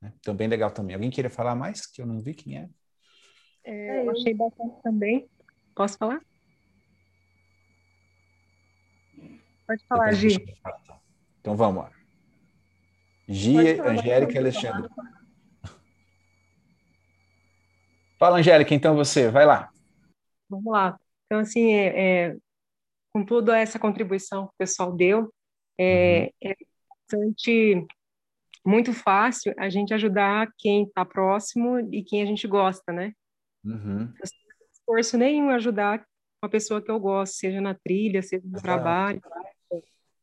Né? 0.00 0.12
Então, 0.18 0.34
bem 0.34 0.48
legal 0.48 0.70
também. 0.70 0.94
Alguém 0.94 1.10
queria 1.10 1.30
falar 1.30 1.54
mais? 1.54 1.86
Que 1.86 2.02
eu 2.02 2.06
não 2.06 2.20
vi 2.20 2.34
quem 2.34 2.58
é. 2.58 2.68
é 3.64 4.06
eu 4.06 4.10
achei 4.10 4.34
bastante 4.34 4.82
também. 4.82 5.28
Posso 5.74 5.98
falar? 5.98 6.20
Pode 9.66 9.84
falar, 9.86 10.12
Gi. 10.12 10.44
Então, 11.40 11.56
vamos 11.56 11.84
lá. 11.84 11.92
Gi, 13.28 13.80
Angélica 13.80 14.32
e 14.32 14.38
Alexandre. 14.38 14.90
Fala, 18.18 18.38
Angélica, 18.38 18.74
então 18.74 18.96
você, 18.96 19.30
vai 19.30 19.46
lá. 19.46 19.70
Vamos 20.48 20.72
lá. 20.72 20.98
Então, 21.26 21.38
assim, 21.38 21.72
é, 21.72 22.26
é 22.26 22.36
com 23.12 23.24
toda 23.24 23.58
essa 23.58 23.78
contribuição 23.78 24.46
que 24.48 24.54
o 24.54 24.58
pessoal 24.58 24.92
deu, 24.92 25.32
é, 25.78 26.32
uhum. 26.42 26.50
é 26.50 26.56
bastante, 26.88 27.86
muito 28.64 28.92
fácil 28.92 29.54
a 29.58 29.68
gente 29.68 29.94
ajudar 29.94 30.52
quem 30.58 30.84
está 30.84 31.04
próximo 31.04 31.78
e 31.92 32.02
quem 32.02 32.22
a 32.22 32.26
gente 32.26 32.46
gosta, 32.46 32.92
né? 32.92 33.12
Uhum. 33.64 34.06
Não 34.06 34.14
esforço 34.72 35.18
nenhum 35.18 35.50
ajudar 35.50 36.04
uma 36.42 36.50
pessoa 36.50 36.80
que 36.80 36.90
eu 36.90 36.98
gosto, 36.98 37.34
seja 37.34 37.60
na 37.60 37.74
trilha, 37.74 38.22
seja 38.22 38.46
no 38.46 38.60
trabalho, 38.60 39.20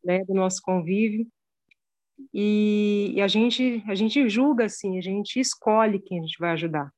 né, 0.03 0.23
do 0.25 0.33
nosso 0.33 0.61
convívio. 0.61 1.27
E, 2.33 3.13
e, 3.15 3.21
a 3.21 3.27
gente 3.27 3.83
a 3.87 3.93
gente 3.93 4.27
julga 4.27 4.65
assim, 4.65 4.97
a 4.97 5.01
gente 5.01 5.39
escolhe 5.39 5.99
quem 5.99 6.19
a 6.19 6.21
gente 6.23 6.39
vai 6.39 6.51
ajudar, 6.51 6.91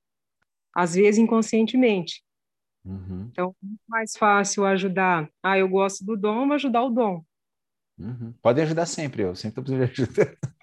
às 0.74 0.96
vezes 0.96 1.20
inconscientemente. 1.20 2.24
Uhum. 2.86 3.28
Então, 3.30 3.54
é 3.62 3.68
mais 3.88 4.16
fácil 4.16 4.66
ajudar. 4.66 5.30
Ah, 5.44 5.58
eu 5.58 5.68
gosto 5.68 6.06
do 6.06 6.16
dom, 6.16 6.48
vou 6.48 6.56
ajudar 6.56 6.84
o 6.84 6.90
dom. 6.90 7.22
Uhum. 7.98 8.34
Podem 8.42 8.64
ajudar 8.64 8.86
sempre, 8.86 9.24
eu 9.24 9.36
sempre 9.36 9.62
preciso 9.62 9.86
de 9.86 9.92
ajuda. 9.92 10.38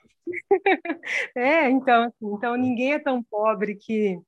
é, 1.37 1.71
então, 1.71 2.13
então 2.21 2.57
ninguém 2.57 2.95
é 2.95 2.99
tão 2.99 3.23
pobre 3.23 3.77
que 3.77 4.21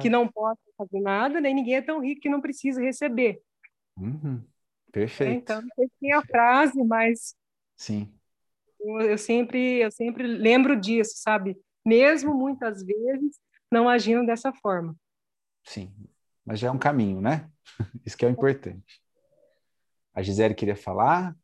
que 0.00 0.10
não 0.10 0.26
possa 0.26 0.60
fazer 0.76 1.00
nada, 1.00 1.40
nem 1.40 1.54
ninguém 1.54 1.76
é 1.76 1.82
tão 1.82 2.00
rico 2.00 2.20
que 2.20 2.28
não 2.28 2.40
precisa 2.40 2.80
receber. 2.80 3.40
Uhum. 3.96 4.42
Perfeito. 4.92 5.30
É, 5.30 5.34
então, 5.34 5.62
não 5.62 5.68
sei 5.74 5.90
se 5.98 6.12
a 6.12 6.22
frase, 6.22 6.82
mas 6.82 7.36
sim, 7.76 8.12
eu, 8.80 9.00
eu 9.02 9.18
sempre 9.18 9.78
eu 9.78 9.90
sempre 9.90 10.26
lembro 10.26 10.78
disso, 10.78 11.14
sabe? 11.16 11.56
Mesmo 11.84 12.34
muitas 12.34 12.82
vezes 12.82 13.38
não 13.70 13.88
agindo 13.88 14.26
dessa 14.26 14.52
forma. 14.52 14.96
Sim, 15.62 15.92
mas 16.44 16.58
já 16.58 16.68
é 16.68 16.70
um 16.70 16.78
caminho, 16.78 17.20
né? 17.20 17.48
Isso 18.04 18.16
que 18.16 18.24
é 18.24 18.28
o 18.28 18.32
importante. 18.32 19.00
A 20.12 20.22
Gisele 20.22 20.54
queria 20.54 20.76
falar? 20.76 21.36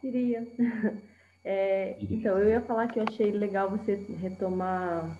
Queria. 0.00 0.46
É, 1.44 1.96
então, 2.10 2.38
eu 2.38 2.48
ia 2.48 2.60
falar 2.60 2.88
que 2.88 2.98
eu 2.98 3.04
achei 3.08 3.30
legal 3.30 3.70
você 3.70 3.98
retomar, 4.20 5.18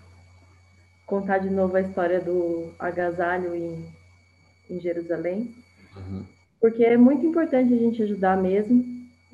contar 1.07 1.39
de 1.39 1.51
novo 1.51 1.77
a 1.77 1.81
história 1.81 2.21
do 2.21 2.73
agasalho 2.79 3.55
em, 3.55 3.87
em 4.69 4.81
Jerusalém, 4.81 5.55
uhum. 5.97 6.25
porque 6.61 6.85
é 6.85 6.97
muito 6.97 7.25
importante 7.25 7.73
a 7.73 7.77
gente 7.77 8.03
ajudar 8.03 8.37
mesmo, 8.37 8.85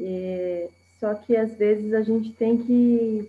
é, 0.01 0.69
só 1.01 1.15
que 1.15 1.37
às 1.37 1.55
vezes 1.55 1.93
a 1.93 2.03
gente 2.03 2.33
tem 2.33 2.57
que 2.57 3.29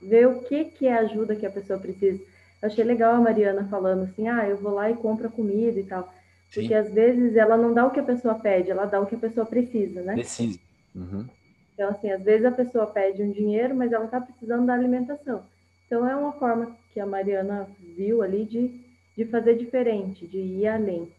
ver 0.00 0.26
o 0.26 0.40
que, 0.40 0.64
que 0.64 0.86
é 0.86 0.94
a 0.94 1.00
ajuda 1.00 1.36
que 1.36 1.46
a 1.46 1.50
pessoa 1.50 1.78
precisa. 1.78 2.20
Eu 2.60 2.68
achei 2.68 2.84
legal 2.84 3.14
a 3.14 3.20
Mariana 3.20 3.66
falando 3.70 4.04
assim, 4.04 4.28
ah, 4.28 4.46
eu 4.48 4.56
vou 4.56 4.74
lá 4.74 4.90
e 4.90 4.96
compro 4.96 5.30
comida 5.30 5.78
e 5.78 5.84
tal. 5.84 6.12
Sim. 6.50 6.60
Porque 6.60 6.74
às 6.74 6.92
vezes 6.92 7.36
ela 7.36 7.56
não 7.56 7.72
dá 7.72 7.86
o 7.86 7.90
que 7.90 8.00
a 8.00 8.04
pessoa 8.04 8.34
pede, 8.34 8.70
ela 8.70 8.84
dá 8.84 9.00
o 9.00 9.06
que 9.06 9.14
a 9.14 9.18
pessoa 9.18 9.46
precisa, 9.46 10.02
né? 10.02 10.14
Precisa. 10.14 10.58
Uhum. 10.94 11.26
Então, 11.74 11.90
assim, 11.90 12.10
às 12.10 12.22
vezes 12.22 12.44
a 12.44 12.50
pessoa 12.50 12.86
pede 12.86 13.22
um 13.22 13.30
dinheiro, 13.30 13.74
mas 13.74 13.92
ela 13.92 14.04
está 14.04 14.20
precisando 14.20 14.66
da 14.66 14.74
alimentação. 14.74 15.42
Então, 15.86 16.08
é 16.08 16.14
uma 16.14 16.32
forma 16.32 16.76
que 16.92 17.00
a 17.00 17.06
Mariana 17.06 17.68
viu 17.96 18.22
ali 18.22 18.44
de, 18.44 18.80
de 19.16 19.24
fazer 19.26 19.56
diferente, 19.56 20.26
de 20.26 20.38
ir 20.38 20.66
além. 20.66 21.10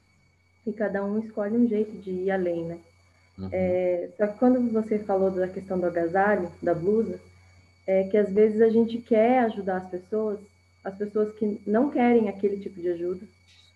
E 0.65 0.71
cada 0.71 1.03
um 1.03 1.19
escolhe 1.19 1.57
um 1.57 1.67
jeito 1.67 1.91
de 1.97 2.11
ir 2.11 2.31
além, 2.31 2.63
né? 2.65 2.77
Uhum. 3.37 3.49
É, 3.51 4.09
só 4.17 4.27
que 4.27 4.37
quando 4.37 4.71
você 4.71 4.99
falou 4.99 5.31
da 5.31 5.47
questão 5.47 5.79
do 5.79 5.87
agasalho, 5.87 6.51
da 6.61 6.73
blusa, 6.73 7.19
é 7.85 8.03
que 8.05 8.17
às 8.17 8.31
vezes 8.31 8.61
a 8.61 8.69
gente 8.69 8.97
quer 8.99 9.39
ajudar 9.39 9.77
as 9.77 9.89
pessoas, 9.89 10.39
as 10.83 10.95
pessoas 10.95 11.33
que 11.35 11.59
não 11.65 11.89
querem 11.89 12.29
aquele 12.29 12.59
tipo 12.59 12.79
de 12.79 12.89
ajuda 12.89 13.25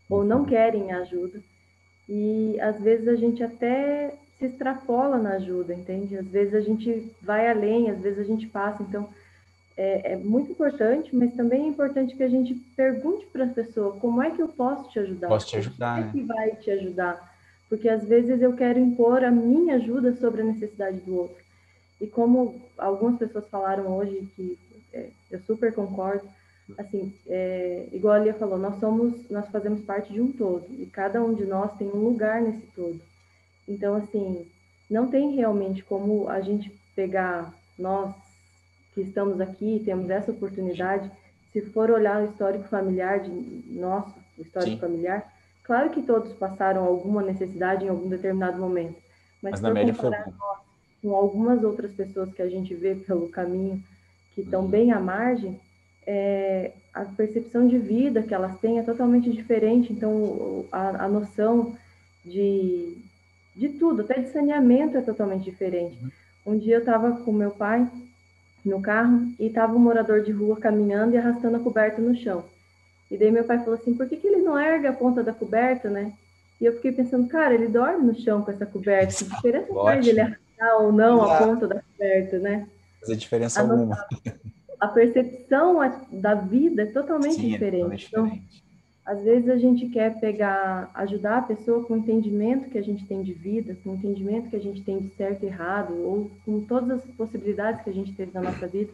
ou 0.09 0.23
não 0.23 0.45
querem 0.45 0.91
ajuda. 0.93 1.41
E 2.07 2.57
às 2.61 2.79
vezes 2.81 3.07
a 3.07 3.15
gente 3.15 3.43
até 3.43 4.13
se 4.37 4.45
extrapola 4.45 5.17
na 5.17 5.31
ajuda, 5.31 5.73
entende? 5.73 6.17
Às 6.17 6.27
vezes 6.27 6.53
a 6.53 6.61
gente 6.61 7.11
vai 7.21 7.49
além, 7.49 7.89
às 7.89 7.99
vezes 7.99 8.19
a 8.19 8.23
gente 8.23 8.47
passa. 8.47 8.83
Então 8.83 9.09
é, 9.75 10.13
é 10.13 10.15
muito 10.15 10.51
importante, 10.51 11.15
mas 11.15 11.33
também 11.35 11.65
é 11.65 11.67
importante 11.67 12.15
que 12.15 12.23
a 12.23 12.29
gente 12.29 12.55
pergunte 12.75 13.25
para 13.27 13.45
a 13.45 13.49
pessoa 13.49 13.97
como 13.99 14.21
é 14.21 14.31
que 14.31 14.41
eu 14.41 14.47
posso 14.47 14.89
te 14.89 14.99
ajudar? 14.99 15.27
Posso 15.27 15.47
te 15.47 15.57
ajudar, 15.57 16.07
é 16.07 16.11
que 16.11 16.23
vai 16.23 16.55
te 16.55 16.71
ajudar? 16.71 17.35
Porque 17.69 17.89
às 17.89 18.03
vezes 18.03 18.41
eu 18.41 18.53
quero 18.53 18.79
impor 18.79 19.23
a 19.23 19.31
minha 19.31 19.75
ajuda 19.75 20.15
sobre 20.15 20.41
a 20.41 20.45
necessidade 20.45 20.97
do 21.01 21.15
outro. 21.15 21.43
E 21.99 22.07
como 22.07 22.61
algumas 22.77 23.17
pessoas 23.17 23.47
falaram 23.49 23.97
hoje, 23.97 24.27
que 24.35 24.57
é, 24.93 25.09
eu 25.31 25.39
super 25.41 25.73
concordo, 25.73 26.27
assim, 26.77 27.13
é, 27.27 27.87
igual 27.91 28.15
a 28.15 28.19
Lia 28.19 28.33
falou, 28.33 28.57
nós 28.57 28.79
somos, 28.79 29.29
nós 29.29 29.47
fazemos 29.49 29.81
parte 29.81 30.11
de 30.11 30.21
um 30.21 30.31
todo 30.31 30.65
e 30.77 30.85
cada 30.85 31.23
um 31.23 31.33
de 31.33 31.45
nós 31.45 31.75
tem 31.77 31.87
um 31.87 32.03
lugar 32.03 32.41
nesse 32.41 32.65
todo. 32.75 32.99
Então, 33.67 33.95
assim, 33.95 34.45
não 34.89 35.07
tem 35.07 35.35
realmente 35.35 35.83
como 35.83 36.27
a 36.29 36.41
gente 36.41 36.71
pegar 36.95 37.53
nós 37.77 38.13
que 38.93 39.01
estamos 39.01 39.39
aqui, 39.39 39.81
temos 39.85 40.09
essa 40.09 40.31
oportunidade, 40.31 41.11
se 41.51 41.61
for 41.61 41.91
olhar 41.91 42.21
o 42.21 42.25
histórico 42.25 42.67
familiar 42.67 43.19
de 43.19 43.29
nosso, 43.69 44.13
o 44.37 44.41
histórico 44.41 44.75
Sim. 44.75 44.79
familiar, 44.79 45.33
claro 45.63 45.89
que 45.91 46.01
todos 46.01 46.33
passaram 46.33 46.83
alguma 46.83 47.21
necessidade 47.21 47.85
em 47.85 47.89
algum 47.89 48.09
determinado 48.09 48.57
momento, 48.57 48.97
mas, 49.41 49.53
mas 49.53 49.61
na 49.61 49.71
média 49.71 49.93
foi 49.93 50.11
com 51.01 51.15
algumas 51.15 51.63
outras 51.63 51.91
pessoas 51.91 52.33
que 52.33 52.41
a 52.41 52.49
gente 52.49 52.73
vê 52.73 52.95
pelo 52.95 53.29
caminho 53.29 53.83
que 54.33 54.41
estão 54.41 54.61
uhum. 54.63 54.67
bem 54.67 54.91
à 54.91 54.99
margem, 54.99 55.59
é, 56.05 56.71
a 56.93 57.03
percepção 57.05 57.67
de 57.67 57.77
vida 57.77 58.23
que 58.23 58.33
elas 58.33 58.57
têm 58.59 58.79
é 58.79 58.83
totalmente 58.83 59.29
diferente. 59.31 59.91
Então, 59.91 60.65
a, 60.71 61.05
a 61.05 61.07
noção 61.07 61.75
de, 62.23 62.97
de 63.57 63.69
tudo, 63.69 64.01
até 64.01 64.19
de 64.19 64.29
saneamento 64.29 64.97
é 64.97 65.01
totalmente 65.01 65.43
diferente. 65.43 65.97
Uhum. 66.01 66.53
Um 66.53 66.57
dia 66.57 66.75
eu 66.75 66.79
estava 66.79 67.11
com 67.11 67.31
meu 67.31 67.51
pai 67.51 67.89
no 68.63 68.81
carro 68.81 69.27
e 69.39 69.47
estava 69.47 69.75
um 69.75 69.79
morador 69.79 70.21
de 70.21 70.31
rua 70.31 70.57
caminhando 70.57 71.15
e 71.15 71.17
arrastando 71.17 71.57
a 71.57 71.59
coberta 71.59 72.01
no 72.01 72.15
chão. 72.15 72.45
E 73.09 73.17
daí 73.17 73.31
meu 73.31 73.43
pai 73.43 73.59
falou 73.59 73.73
assim: 73.73 73.93
por 73.93 74.07
que, 74.07 74.17
que 74.17 74.27
ele 74.27 74.41
não 74.41 74.59
ergue 74.59 74.87
a 74.87 74.93
ponta 74.93 75.23
da 75.23 75.33
coberta, 75.33 75.89
né? 75.89 76.13
E 76.59 76.65
eu 76.65 76.73
fiquei 76.73 76.91
pensando, 76.91 77.27
cara, 77.27 77.53
ele 77.53 77.67
dorme 77.67 78.07
no 78.07 78.15
chão 78.15 78.41
com 78.41 78.51
essa 78.51 78.65
coberta. 78.65 79.13
Que 79.13 79.23
diferença 79.25 79.73
faz 79.73 80.07
ele 80.07 80.19
arrastar 80.19 80.81
ou 80.81 80.91
não 80.91 81.17
Exato. 81.23 81.31
a 81.31 81.47
ponta 81.47 81.67
da 81.67 81.81
coberta, 81.81 82.39
né? 82.39 82.67
Fazer 82.99 83.15
diferença 83.15 83.59
a 83.59 83.63
alguma. 83.63 84.05
a 84.79 84.87
percepção 84.87 85.79
da 86.11 86.33
vida 86.35 86.83
é 86.83 86.85
totalmente 86.87 87.35
Sim, 87.35 87.49
diferente. 87.49 87.77
É 87.77 87.81
totalmente 87.81 88.07
então, 88.07 88.23
diferente. 88.25 88.66
Às 89.07 89.23
vezes 89.23 89.49
a 89.49 89.57
gente 89.57 89.87
quer 89.87 90.19
pegar, 90.19 90.91
ajudar 90.93 91.37
a 91.37 91.41
pessoa 91.41 91.83
com 91.83 91.93
o 91.93 91.97
entendimento 91.97 92.69
que 92.69 92.77
a 92.77 92.83
gente 92.83 93.05
tem 93.05 93.23
de 93.23 93.31
vida, 93.31 93.75
com 93.83 93.91
o 93.91 93.95
entendimento 93.95 94.49
que 94.49 94.55
a 94.57 94.61
gente 94.61 94.81
tem 94.83 94.99
de 94.99 95.09
certo 95.15 95.43
e 95.43 95.45
errado, 95.47 95.93
ou 96.03 96.29
com 96.45 96.59
todas 96.65 96.99
as 96.99 97.05
possibilidades 97.15 97.81
que 97.81 97.89
a 97.89 97.93
gente 97.93 98.11
teve 98.13 98.31
na 98.33 98.41
nossa 98.41 98.67
vida, 98.67 98.91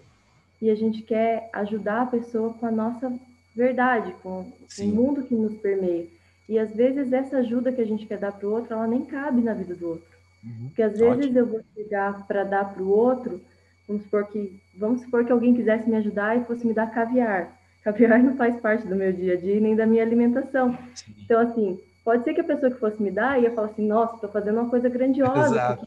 e 0.62 0.70
a 0.70 0.76
gente 0.76 1.02
quer 1.02 1.50
ajudar 1.52 2.04
a 2.04 2.06
pessoa 2.06 2.54
com 2.54 2.66
a 2.66 2.72
nossa 2.72 3.12
verdade, 3.56 4.14
com 4.22 4.46
Sim. 4.68 4.92
o 4.92 4.96
mundo 4.96 5.24
que 5.24 5.34
nos 5.34 5.56
permeia. 5.58 6.08
E 6.48 6.60
às 6.60 6.72
vezes 6.76 7.12
essa 7.12 7.38
ajuda 7.38 7.72
que 7.72 7.82
a 7.82 7.86
gente 7.86 8.06
quer 8.06 8.20
dar 8.20 8.32
para 8.32 8.48
o 8.48 8.52
outro, 8.52 8.74
ela 8.74 8.88
nem 8.88 9.04
cabe 9.06 9.42
na 9.42 9.54
vida 9.54 9.74
do 9.74 9.90
outro. 9.90 10.14
Uhum. 10.44 10.68
Porque 10.68 10.84
às 10.84 10.98
vezes 10.98 11.26
Ótimo. 11.26 11.40
eu 11.40 11.46
vou 11.48 11.62
chegar 11.74 12.28
para 12.28 12.44
dar 12.44 12.74
para 12.74 12.84
o 12.84 12.90
outro 12.90 13.42
Vamos 13.88 14.04
supor 14.04 14.28
que, 14.28 14.62
vamos 14.78 15.02
supor 15.02 15.26
que 15.26 15.32
alguém 15.32 15.54
quisesse 15.54 15.90
me 15.90 15.98
ajudar 15.98 16.38
e 16.38 16.46
fosse 16.46 16.66
me 16.66 16.74
dar 16.74 16.92
caviar. 16.92 17.52
Caviar 17.84 18.24
não 18.24 18.38
faz 18.38 18.60
parte 18.62 18.88
do 18.88 18.96
meu 18.96 19.12
dia 19.12 19.34
a 19.34 19.38
dia 19.38 19.60
nem 19.60 19.76
da 19.76 19.86
minha 19.86 20.04
alimentação. 20.04 20.78
Sim. 20.96 21.14
Então, 21.24 21.42
assim, 21.42 21.80
pode 22.04 22.24
ser 22.24 22.34
que 22.34 22.42
a 22.42 22.46
pessoa 22.46 22.72
que 22.72 22.80
fosse 22.80 23.02
me 23.02 23.12
dar 23.12 23.42
ia 23.42 23.52
falar 23.52 23.68
assim: 23.68 23.86
nossa, 23.86 24.16
estou 24.16 24.30
fazendo 24.30 24.60
uma 24.60 24.70
coisa 24.70 24.88
grandiosa. 24.88 25.80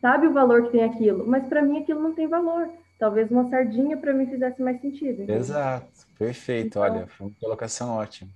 Sabe 0.00 0.26
o 0.26 0.32
valor 0.32 0.64
que 0.64 0.72
tem 0.72 0.82
aquilo, 0.82 1.24
mas 1.26 1.46
para 1.46 1.62
mim 1.62 1.78
aquilo 1.78 2.02
não 2.02 2.12
tem 2.12 2.26
valor. 2.26 2.68
Talvez 2.98 3.30
uma 3.30 3.48
sardinha 3.48 3.96
para 3.96 4.12
mim 4.12 4.26
fizesse 4.26 4.60
mais 4.60 4.80
sentido. 4.80 5.22
Entendeu? 5.22 5.36
Exato, 5.36 5.86
perfeito. 6.18 6.66
Então, 6.66 6.82
Olha, 6.82 7.06
foi 7.06 7.28
uma 7.28 7.36
colocação 7.40 7.96
ótima. 7.96 8.30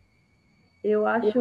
Eu 0.82 1.06
acho 1.06 1.32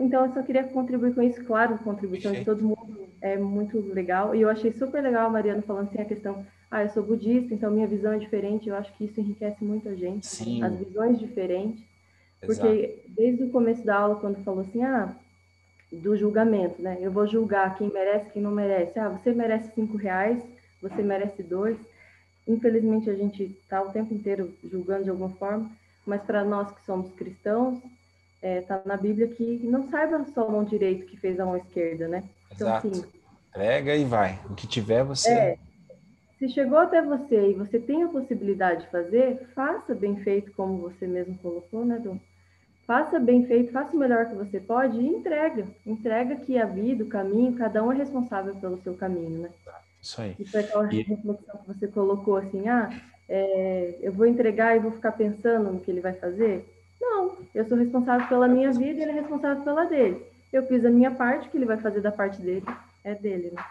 então, 0.00 0.26
eu 0.26 0.32
só 0.32 0.42
queria 0.42 0.64
contribuir 0.64 1.14
com 1.14 1.22
isso, 1.22 1.44
claro, 1.44 1.74
a 1.74 1.78
contribuição 1.78 2.32
de 2.32 2.44
todo 2.44 2.62
mundo 2.62 3.06
é 3.20 3.36
muito 3.36 3.78
legal. 3.92 4.34
E 4.34 4.42
eu 4.42 4.48
achei 4.48 4.72
super 4.72 5.02
legal 5.02 5.26
a 5.26 5.30
Mariana 5.30 5.62
falando 5.62 5.88
assim 5.88 6.00
a 6.00 6.04
questão, 6.04 6.44
ah, 6.70 6.82
eu 6.82 6.90
sou 6.90 7.02
budista, 7.02 7.52
então 7.54 7.70
minha 7.70 7.86
visão 7.86 8.12
é 8.12 8.18
diferente. 8.18 8.68
Eu 8.68 8.76
acho 8.76 8.92
que 8.94 9.04
isso 9.04 9.20
enriquece 9.20 9.64
muito 9.64 9.88
a 9.88 9.94
gente, 9.94 10.26
Sim. 10.26 10.62
as 10.62 10.74
visões 10.74 11.18
diferentes. 11.18 11.84
Porque 12.40 13.04
desde 13.08 13.44
o 13.44 13.50
começo 13.50 13.84
da 13.84 13.96
aula, 13.96 14.16
quando 14.16 14.42
falou 14.42 14.62
assim, 14.62 14.82
ah, 14.82 15.14
do 15.92 16.16
julgamento, 16.16 16.80
né? 16.80 16.98
Eu 17.00 17.12
vou 17.12 17.26
julgar 17.26 17.76
quem 17.76 17.92
merece, 17.92 18.30
quem 18.30 18.42
não 18.42 18.50
merece. 18.50 18.98
Ah, 18.98 19.10
você 19.10 19.32
merece 19.32 19.74
cinco 19.74 19.96
reais, 19.96 20.42
você 20.80 21.02
merece 21.02 21.42
dois. 21.42 21.78
Infelizmente, 22.48 23.08
a 23.10 23.14
gente 23.14 23.44
está 23.44 23.82
o 23.82 23.92
tempo 23.92 24.12
inteiro 24.12 24.52
julgando 24.64 25.04
de 25.04 25.10
alguma 25.10 25.30
forma, 25.30 25.70
mas 26.04 26.22
para 26.22 26.42
nós 26.42 26.72
que 26.72 26.84
somos 26.84 27.12
cristãos, 27.12 27.78
está 28.42 28.48
é, 28.48 28.60
tá 28.60 28.82
na 28.84 28.96
Bíblia 28.96 29.28
que 29.28 29.60
não 29.62 29.88
saiba 29.88 30.24
só 30.34 30.46
a 30.46 30.50
mão 30.50 30.64
direita 30.64 31.06
que 31.06 31.16
fez 31.16 31.38
a 31.38 31.44
mão 31.44 31.56
esquerda, 31.56 32.08
né? 32.08 32.24
Então, 32.50 32.68
Exato. 32.68 32.88
Assim, 32.88 33.04
Pega 33.52 33.94
e 33.94 34.04
vai. 34.04 34.40
O 34.48 34.54
que 34.54 34.66
tiver, 34.66 35.04
você. 35.04 35.30
É, 35.30 35.58
se 36.38 36.48
chegou 36.48 36.78
até 36.78 37.02
você 37.02 37.50
e 37.50 37.54
você 37.54 37.78
tem 37.78 38.02
a 38.02 38.08
possibilidade 38.08 38.82
de 38.82 38.90
fazer, 38.90 39.46
faça 39.54 39.94
bem 39.94 40.16
feito, 40.16 40.50
como 40.52 40.78
você 40.78 41.06
mesmo 41.06 41.36
colocou, 41.38 41.84
né, 41.84 42.00
Dom? 42.02 42.18
Faça 42.86 43.20
bem 43.20 43.46
feito, 43.46 43.72
faça 43.72 43.94
o 43.94 43.98
melhor 43.98 44.26
que 44.26 44.34
você 44.34 44.58
pode 44.58 44.98
e 44.98 45.06
entrega. 45.06 45.66
Entrega 45.86 46.36
que 46.36 46.58
a 46.58 46.66
vida, 46.66 47.04
o 47.04 47.08
caminho, 47.08 47.54
cada 47.54 47.82
um 47.84 47.92
é 47.92 47.96
responsável 47.96 48.54
pelo 48.56 48.82
seu 48.82 48.94
caminho, 48.94 49.42
né? 49.42 49.50
Isso 50.00 50.20
aí. 50.20 50.34
Isso 50.38 50.56
é 50.56 50.60
aquela 50.60 50.92
e... 50.92 51.02
reflexão 51.02 51.58
que 51.58 51.68
você 51.68 51.86
colocou 51.86 52.38
assim, 52.38 52.66
ah, 52.68 52.90
é, 53.28 53.98
eu 54.00 54.12
vou 54.12 54.26
entregar 54.26 54.76
e 54.76 54.80
vou 54.80 54.90
ficar 54.90 55.12
pensando 55.12 55.72
no 55.72 55.80
que 55.80 55.90
ele 55.90 56.00
vai 56.00 56.14
fazer? 56.14 56.66
Não, 57.02 57.36
eu 57.52 57.66
sou 57.66 57.76
responsável 57.76 58.28
pela 58.28 58.46
minha 58.46 58.70
vida 58.70 59.00
e 59.00 59.02
ele 59.02 59.10
é 59.10 59.14
responsável 59.14 59.64
pela 59.64 59.84
dele. 59.86 60.24
Eu 60.52 60.64
fiz 60.68 60.84
a 60.84 60.90
minha 60.90 61.10
parte, 61.10 61.48
o 61.48 61.50
que 61.50 61.56
ele 61.56 61.66
vai 61.66 61.76
fazer 61.78 62.00
da 62.00 62.12
parte 62.12 62.40
dele 62.40 62.64
é 63.02 63.12
dele, 63.12 63.50
né? 63.50 63.64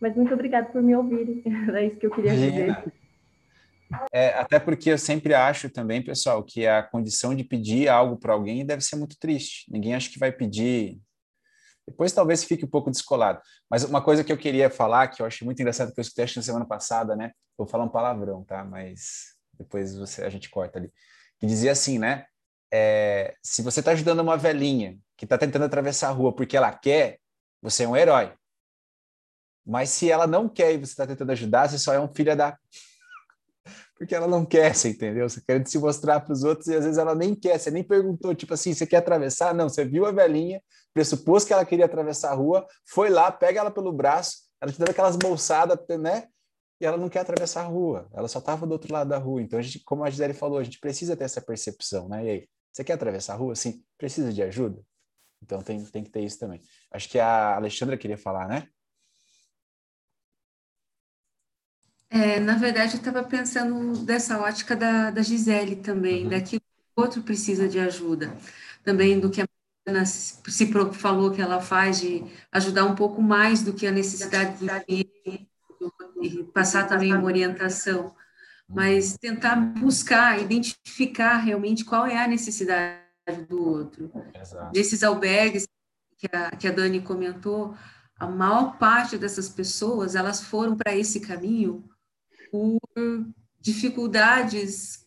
Mas 0.00 0.16
muito 0.16 0.34
obrigada 0.34 0.68
por 0.68 0.82
me 0.82 0.96
ouvirem. 0.96 1.42
É 1.72 1.86
isso 1.86 1.96
que 1.96 2.06
eu 2.06 2.10
queria 2.10 2.34
dizer. 2.34 2.92
É, 4.12 4.30
até 4.30 4.58
porque 4.58 4.90
eu 4.90 4.98
sempre 4.98 5.32
acho 5.32 5.70
também, 5.70 6.02
pessoal, 6.02 6.42
que 6.42 6.66
a 6.66 6.82
condição 6.82 7.34
de 7.34 7.44
pedir 7.44 7.88
algo 7.88 8.16
para 8.16 8.32
alguém 8.32 8.66
deve 8.66 8.82
ser 8.82 8.96
muito 8.96 9.16
triste. 9.16 9.70
Ninguém 9.70 9.94
acha 9.94 10.10
que 10.10 10.18
vai 10.18 10.32
pedir. 10.32 11.00
Depois 11.86 12.12
talvez 12.12 12.42
fique 12.42 12.64
um 12.64 12.68
pouco 12.68 12.90
descolado. 12.90 13.40
Mas 13.70 13.84
uma 13.84 14.02
coisa 14.02 14.24
que 14.24 14.32
eu 14.32 14.38
queria 14.38 14.68
falar, 14.70 15.08
que 15.08 15.22
eu 15.22 15.26
achei 15.26 15.44
muito 15.44 15.60
engraçado, 15.60 15.92
que 15.92 16.00
eu 16.00 16.02
escutei 16.02 16.24
na 16.34 16.42
semana 16.42 16.64
passada, 16.64 17.14
né? 17.14 17.30
Vou 17.56 17.66
falar 17.66 17.84
um 17.84 17.88
palavrão, 17.88 18.42
tá? 18.42 18.64
Mas 18.64 19.34
depois 19.56 19.94
você, 19.94 20.24
a 20.24 20.30
gente 20.30 20.50
corta 20.50 20.78
ali. 20.78 20.90
Que 21.38 21.46
dizia 21.46 21.70
assim, 21.70 21.98
né? 21.98 22.24
É, 22.72 23.34
se 23.42 23.60
você 23.60 23.80
está 23.80 23.92
ajudando 23.92 24.20
uma 24.20 24.36
velhinha 24.36 24.98
que 25.16 25.26
está 25.26 25.36
tentando 25.36 25.66
atravessar 25.66 26.08
a 26.08 26.12
rua 26.12 26.34
porque 26.34 26.56
ela 26.56 26.72
quer, 26.72 27.18
você 27.60 27.84
é 27.84 27.88
um 27.88 27.96
herói. 27.96 28.32
Mas 29.64 29.90
se 29.90 30.10
ela 30.10 30.26
não 30.26 30.48
quer 30.48 30.72
e 30.72 30.78
você 30.78 30.92
está 30.92 31.06
tentando 31.06 31.30
ajudar, 31.32 31.68
você 31.68 31.78
só 31.78 31.92
é 31.92 32.00
um 32.00 32.12
filho 32.12 32.36
da. 32.36 32.58
Porque 33.96 34.14
ela 34.14 34.26
não 34.26 34.44
quer, 34.44 34.74
você 34.74 34.88
entendeu? 34.88 35.28
Você 35.28 35.40
quer 35.40 35.64
se 35.64 35.78
mostrar 35.78 36.18
para 36.20 36.32
os 36.32 36.42
outros 36.42 36.66
e 36.66 36.74
às 36.74 36.82
vezes 36.82 36.98
ela 36.98 37.14
nem 37.14 37.36
quer, 37.36 37.56
você 37.56 37.70
nem 37.70 37.84
perguntou, 37.84 38.34
tipo 38.34 38.52
assim, 38.52 38.74
você 38.74 38.84
quer 38.84 38.96
atravessar? 38.96 39.54
Não, 39.54 39.68
você 39.68 39.84
viu 39.84 40.04
a 40.04 40.10
velhinha, 40.10 40.60
pressupôs 40.92 41.44
que 41.44 41.52
ela 41.52 41.64
queria 41.64 41.84
atravessar 41.84 42.32
a 42.32 42.34
rua, 42.34 42.66
foi 42.84 43.10
lá, 43.10 43.30
pega 43.30 43.60
ela 43.60 43.70
pelo 43.70 43.92
braço, 43.92 44.38
ela 44.60 44.72
te 44.72 44.78
dando 44.78 44.90
aquelas 44.90 45.14
bolsadas, 45.14 45.78
né? 46.00 46.26
E 46.80 46.84
ela 46.84 46.96
não 46.96 47.08
quer 47.08 47.20
atravessar 47.20 47.60
a 47.60 47.66
rua, 47.66 48.08
ela 48.12 48.26
só 48.26 48.40
estava 48.40 48.66
do 48.66 48.72
outro 48.72 48.92
lado 48.92 49.08
da 49.08 49.18
rua. 49.18 49.40
Então, 49.40 49.56
a 49.56 49.62
gente, 49.62 49.80
como 49.84 50.02
a 50.02 50.10
Gisele 50.10 50.34
falou, 50.34 50.58
a 50.58 50.64
gente 50.64 50.80
precisa 50.80 51.16
ter 51.16 51.22
essa 51.22 51.40
percepção, 51.40 52.08
né? 52.08 52.24
E 52.24 52.30
aí, 52.30 52.48
você 52.72 52.82
quer 52.82 52.94
atravessar 52.94 53.34
a 53.34 53.36
rua? 53.36 53.54
Sim. 53.54 53.84
Precisa 53.98 54.32
de 54.32 54.42
ajuda? 54.42 54.82
Então, 55.42 55.62
tem, 55.62 55.84
tem 55.84 56.04
que 56.04 56.10
ter 56.10 56.22
isso 56.22 56.38
também. 56.38 56.60
Acho 56.90 57.08
que 57.08 57.18
a 57.18 57.56
Alexandra 57.56 57.96
queria 57.96 58.16
falar, 58.16 58.48
né? 58.48 58.68
É, 62.08 62.38
na 62.38 62.56
verdade, 62.56 62.94
eu 62.94 62.98
estava 62.98 63.24
pensando 63.24 64.04
dessa 64.04 64.38
ótica 64.40 64.76
da, 64.76 65.10
da 65.10 65.22
Gisele 65.22 65.76
também, 65.76 66.24
uhum. 66.24 66.30
daquilo 66.30 66.60
que 66.60 67.00
o 67.00 67.00
outro 67.00 67.22
precisa 67.22 67.68
de 67.68 67.78
ajuda. 67.78 68.36
Também 68.84 69.18
do 69.18 69.30
que 69.30 69.40
a 69.40 69.46
Ana 69.86 70.04
se 70.04 70.40
falou 70.92 71.30
que 71.30 71.40
ela 71.40 71.60
faz 71.60 72.00
de 72.00 72.22
ajudar 72.52 72.84
um 72.84 72.94
pouco 72.94 73.20
mais 73.20 73.62
do 73.62 73.72
que 73.72 73.86
a 73.86 73.90
necessidade 73.90 74.58
do 74.58 74.84
cliente, 74.84 75.48
e 76.22 76.44
passar 76.44 76.86
também 76.86 77.12
uma 77.12 77.24
orientação, 77.24 78.14
mas 78.72 79.16
tentar 79.18 79.56
buscar, 79.56 80.40
identificar 80.40 81.36
realmente 81.36 81.84
qual 81.84 82.06
é 82.06 82.22
a 82.22 82.26
necessidade 82.28 83.00
do 83.48 83.68
outro. 83.68 84.10
Exato. 84.34 84.72
Desses 84.72 85.02
albergues 85.02 85.68
que 86.16 86.28
a, 86.34 86.50
que 86.50 86.66
a 86.66 86.72
Dani 86.72 87.00
comentou, 87.00 87.74
a 88.18 88.26
maior 88.26 88.78
parte 88.78 89.18
dessas 89.18 89.48
pessoas, 89.48 90.14
elas 90.14 90.40
foram 90.40 90.76
para 90.76 90.96
esse 90.96 91.20
caminho 91.20 91.84
por 92.50 92.78
dificuldades 93.60 95.06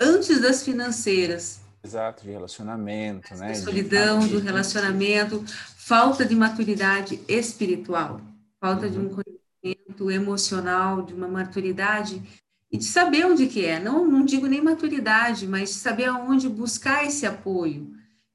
antes 0.00 0.40
das 0.40 0.62
financeiras. 0.62 1.60
Exato, 1.82 2.24
de 2.24 2.30
relacionamento, 2.30 3.34
né? 3.34 3.54
solidão 3.54 4.20
de... 4.20 4.28
do 4.28 4.38
relacionamento, 4.40 5.44
falta 5.76 6.24
de 6.24 6.34
maturidade 6.34 7.20
espiritual, 7.28 8.20
falta 8.60 8.86
uhum. 8.86 8.92
de 8.92 8.98
um 8.98 9.08
conhecimento 9.08 10.10
emocional, 10.10 11.02
de 11.02 11.14
uma 11.14 11.28
maturidade 11.28 12.22
e 12.70 12.76
de 12.76 12.84
saber 12.84 13.24
onde 13.26 13.46
que 13.46 13.64
é. 13.64 13.80
Não, 13.80 14.06
não 14.06 14.24
digo 14.24 14.46
nem 14.46 14.60
maturidade, 14.60 15.46
mas 15.46 15.70
saber 15.70 16.04
aonde 16.06 16.48
buscar 16.48 17.04
esse 17.04 17.26
apoio, 17.26 17.92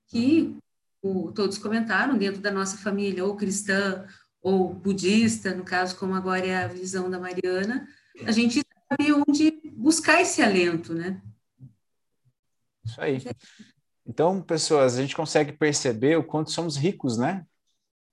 que 0.07 0.55
o, 1.01 1.31
todos 1.31 1.57
comentaram 1.57 2.17
dentro 2.17 2.41
da 2.41 2.51
nossa 2.51 2.77
família, 2.77 3.25
ou 3.25 3.35
cristã, 3.35 4.07
ou 4.41 4.73
budista, 4.73 5.53
no 5.53 5.63
caso, 5.63 5.95
como 5.97 6.15
agora 6.15 6.45
é 6.45 6.63
a 6.63 6.67
visão 6.67 7.09
da 7.09 7.19
Mariana, 7.19 7.87
a 8.25 8.31
gente 8.31 8.61
sabe 8.89 9.13
onde 9.13 9.51
buscar 9.73 10.21
esse 10.21 10.41
alento, 10.41 10.93
né? 10.93 11.21
Isso 12.85 12.99
aí. 13.01 13.21
Então, 14.05 14.41
pessoas, 14.41 14.97
a 14.97 15.01
gente 15.01 15.15
consegue 15.15 15.53
perceber 15.53 16.17
o 16.17 16.23
quanto 16.23 16.51
somos 16.51 16.75
ricos, 16.75 17.17
né? 17.17 17.45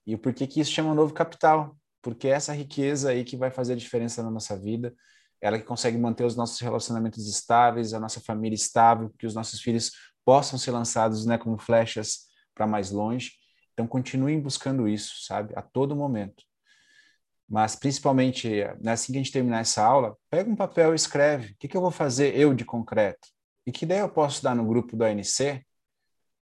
E 0.06 0.14
o 0.14 0.18
porquê 0.18 0.46
que 0.46 0.60
isso 0.60 0.70
chama 0.70 0.94
novo 0.94 1.12
capital. 1.12 1.76
Porque 2.00 2.28
é 2.28 2.30
essa 2.30 2.52
riqueza 2.52 3.10
aí 3.10 3.24
que 3.24 3.36
vai 3.36 3.50
fazer 3.50 3.74
a 3.74 3.76
diferença 3.76 4.22
na 4.22 4.30
nossa 4.30 4.58
vida, 4.58 4.94
ela 5.40 5.58
que 5.58 5.64
consegue 5.64 5.96
manter 5.96 6.24
os 6.24 6.36
nossos 6.36 6.60
relacionamentos 6.60 7.26
estáveis, 7.26 7.94
a 7.94 8.00
nossa 8.00 8.20
família 8.20 8.54
estável, 8.54 9.12
que 9.18 9.26
os 9.26 9.34
nossos 9.34 9.60
filhos 9.60 9.92
possam 10.24 10.58
ser 10.58 10.70
lançados, 10.70 11.24
né, 11.24 11.38
como 11.38 11.58
flechas 11.58 12.28
para 12.54 12.66
mais 12.66 12.90
longe. 12.90 13.32
Então, 13.72 13.86
continuem 13.86 14.40
buscando 14.40 14.86
isso, 14.86 15.24
sabe? 15.24 15.54
A 15.56 15.62
todo 15.62 15.96
momento. 15.96 16.44
Mas, 17.48 17.74
principalmente, 17.74 18.48
né, 18.80 18.92
assim 18.92 19.12
que 19.12 19.18
a 19.18 19.22
gente 19.22 19.32
terminar 19.32 19.60
essa 19.60 19.82
aula, 19.82 20.16
pega 20.28 20.48
um 20.48 20.54
papel 20.54 20.92
e 20.92 20.96
escreve. 20.96 21.52
O 21.52 21.56
que, 21.58 21.66
que 21.66 21.76
eu 21.76 21.80
vou 21.80 21.90
fazer 21.90 22.36
eu 22.36 22.54
de 22.54 22.64
concreto? 22.64 23.26
E 23.66 23.72
que 23.72 23.84
ideia 23.84 24.00
eu 24.00 24.08
posso 24.08 24.42
dar 24.42 24.54
no 24.54 24.64
grupo 24.64 24.96
do 24.96 25.04
ANC 25.04 25.64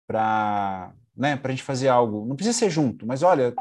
para 0.07 0.93
né, 1.16 1.41
a 1.43 1.49
gente 1.51 1.62
fazer 1.62 1.89
algo? 1.89 2.26
Não 2.26 2.34
precisa 2.34 2.59
ser 2.59 2.70
junto, 2.70 3.07
mas 3.07 3.22
olha, 3.22 3.55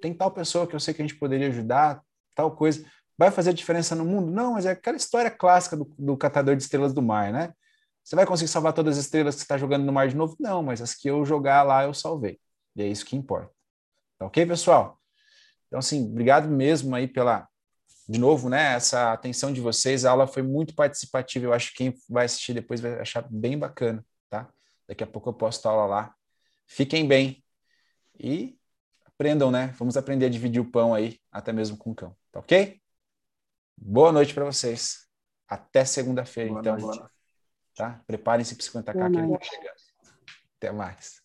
tem 0.00 0.14
tal 0.14 0.30
pessoa 0.30 0.66
que 0.66 0.74
eu 0.74 0.80
sei 0.80 0.92
que 0.94 1.02
a 1.02 1.04
gente 1.06 1.18
poderia 1.18 1.48
ajudar, 1.48 2.02
tal 2.34 2.54
coisa. 2.54 2.84
Vai 3.16 3.30
fazer 3.30 3.52
diferença 3.52 3.94
no 3.94 4.04
mundo? 4.04 4.30
Não, 4.30 4.54
mas 4.54 4.66
é 4.66 4.72
aquela 4.72 4.96
história 4.96 5.30
clássica 5.30 5.76
do, 5.76 5.84
do 5.98 6.16
catador 6.16 6.56
de 6.56 6.62
estrelas 6.62 6.92
do 6.92 7.00
mar, 7.02 7.32
né? 7.32 7.52
Você 8.02 8.16
vai 8.16 8.26
conseguir 8.26 8.50
salvar 8.50 8.72
todas 8.72 8.98
as 8.98 9.04
estrelas 9.04 9.34
que 9.34 9.40
você 9.40 9.44
está 9.44 9.56
jogando 9.56 9.84
no 9.84 9.92
mar 9.92 10.08
de 10.08 10.16
novo? 10.16 10.36
Não, 10.38 10.62
mas 10.62 10.82
as 10.82 10.94
que 10.94 11.08
eu 11.08 11.24
jogar 11.24 11.62
lá 11.62 11.84
eu 11.84 11.94
salvei. 11.94 12.38
E 12.76 12.82
é 12.82 12.86
isso 12.86 13.06
que 13.06 13.16
importa. 13.16 13.50
Tá 14.18 14.26
ok, 14.26 14.44
pessoal? 14.44 15.00
Então, 15.66 15.78
assim, 15.78 16.04
obrigado 16.04 16.48
mesmo 16.48 16.94
aí 16.94 17.08
pela, 17.08 17.48
de 18.08 18.18
novo, 18.18 18.48
né, 18.48 18.74
essa 18.74 19.12
atenção 19.12 19.52
de 19.52 19.60
vocês. 19.60 20.04
A 20.04 20.10
aula 20.10 20.26
foi 20.26 20.42
muito 20.42 20.74
participativa. 20.74 21.46
Eu 21.46 21.52
acho 21.54 21.70
que 21.70 21.78
quem 21.78 21.94
vai 22.08 22.26
assistir 22.26 22.52
depois 22.52 22.80
vai 22.80 23.00
achar 23.00 23.26
bem 23.30 23.58
bacana, 23.58 24.04
tá? 24.28 24.48
Daqui 24.86 25.02
a 25.02 25.06
pouco 25.06 25.30
eu 25.30 25.34
posto 25.34 25.66
a 25.66 25.70
aula 25.70 25.86
lá. 25.86 26.14
Fiquem 26.66 27.08
bem 27.08 27.42
e 28.18 28.58
aprendam, 29.06 29.50
né? 29.50 29.74
Vamos 29.78 29.96
aprender 29.96 30.26
a 30.26 30.30
dividir 30.30 30.60
o 30.60 30.70
pão 30.70 30.92
aí, 30.92 31.18
até 31.32 31.52
mesmo 31.52 31.76
com 31.76 31.92
o 31.92 31.94
cão, 31.94 32.14
tá 32.30 32.40
ok? 32.40 32.80
Boa 33.76 34.12
noite 34.12 34.34
para 34.34 34.44
vocês. 34.44 35.06
Até 35.48 35.84
segunda-feira, 35.84 36.50
então. 36.50 36.76
Noite. 36.76 37.02
Tá? 37.74 38.00
Preparem-se 38.06 38.54
para 38.54 38.66
50k 38.66 39.10
que 39.10 39.18
ele 39.18 39.38
tá 39.38 39.44
chegando. 39.44 39.74
Até 40.56 40.72
mais. 40.72 41.23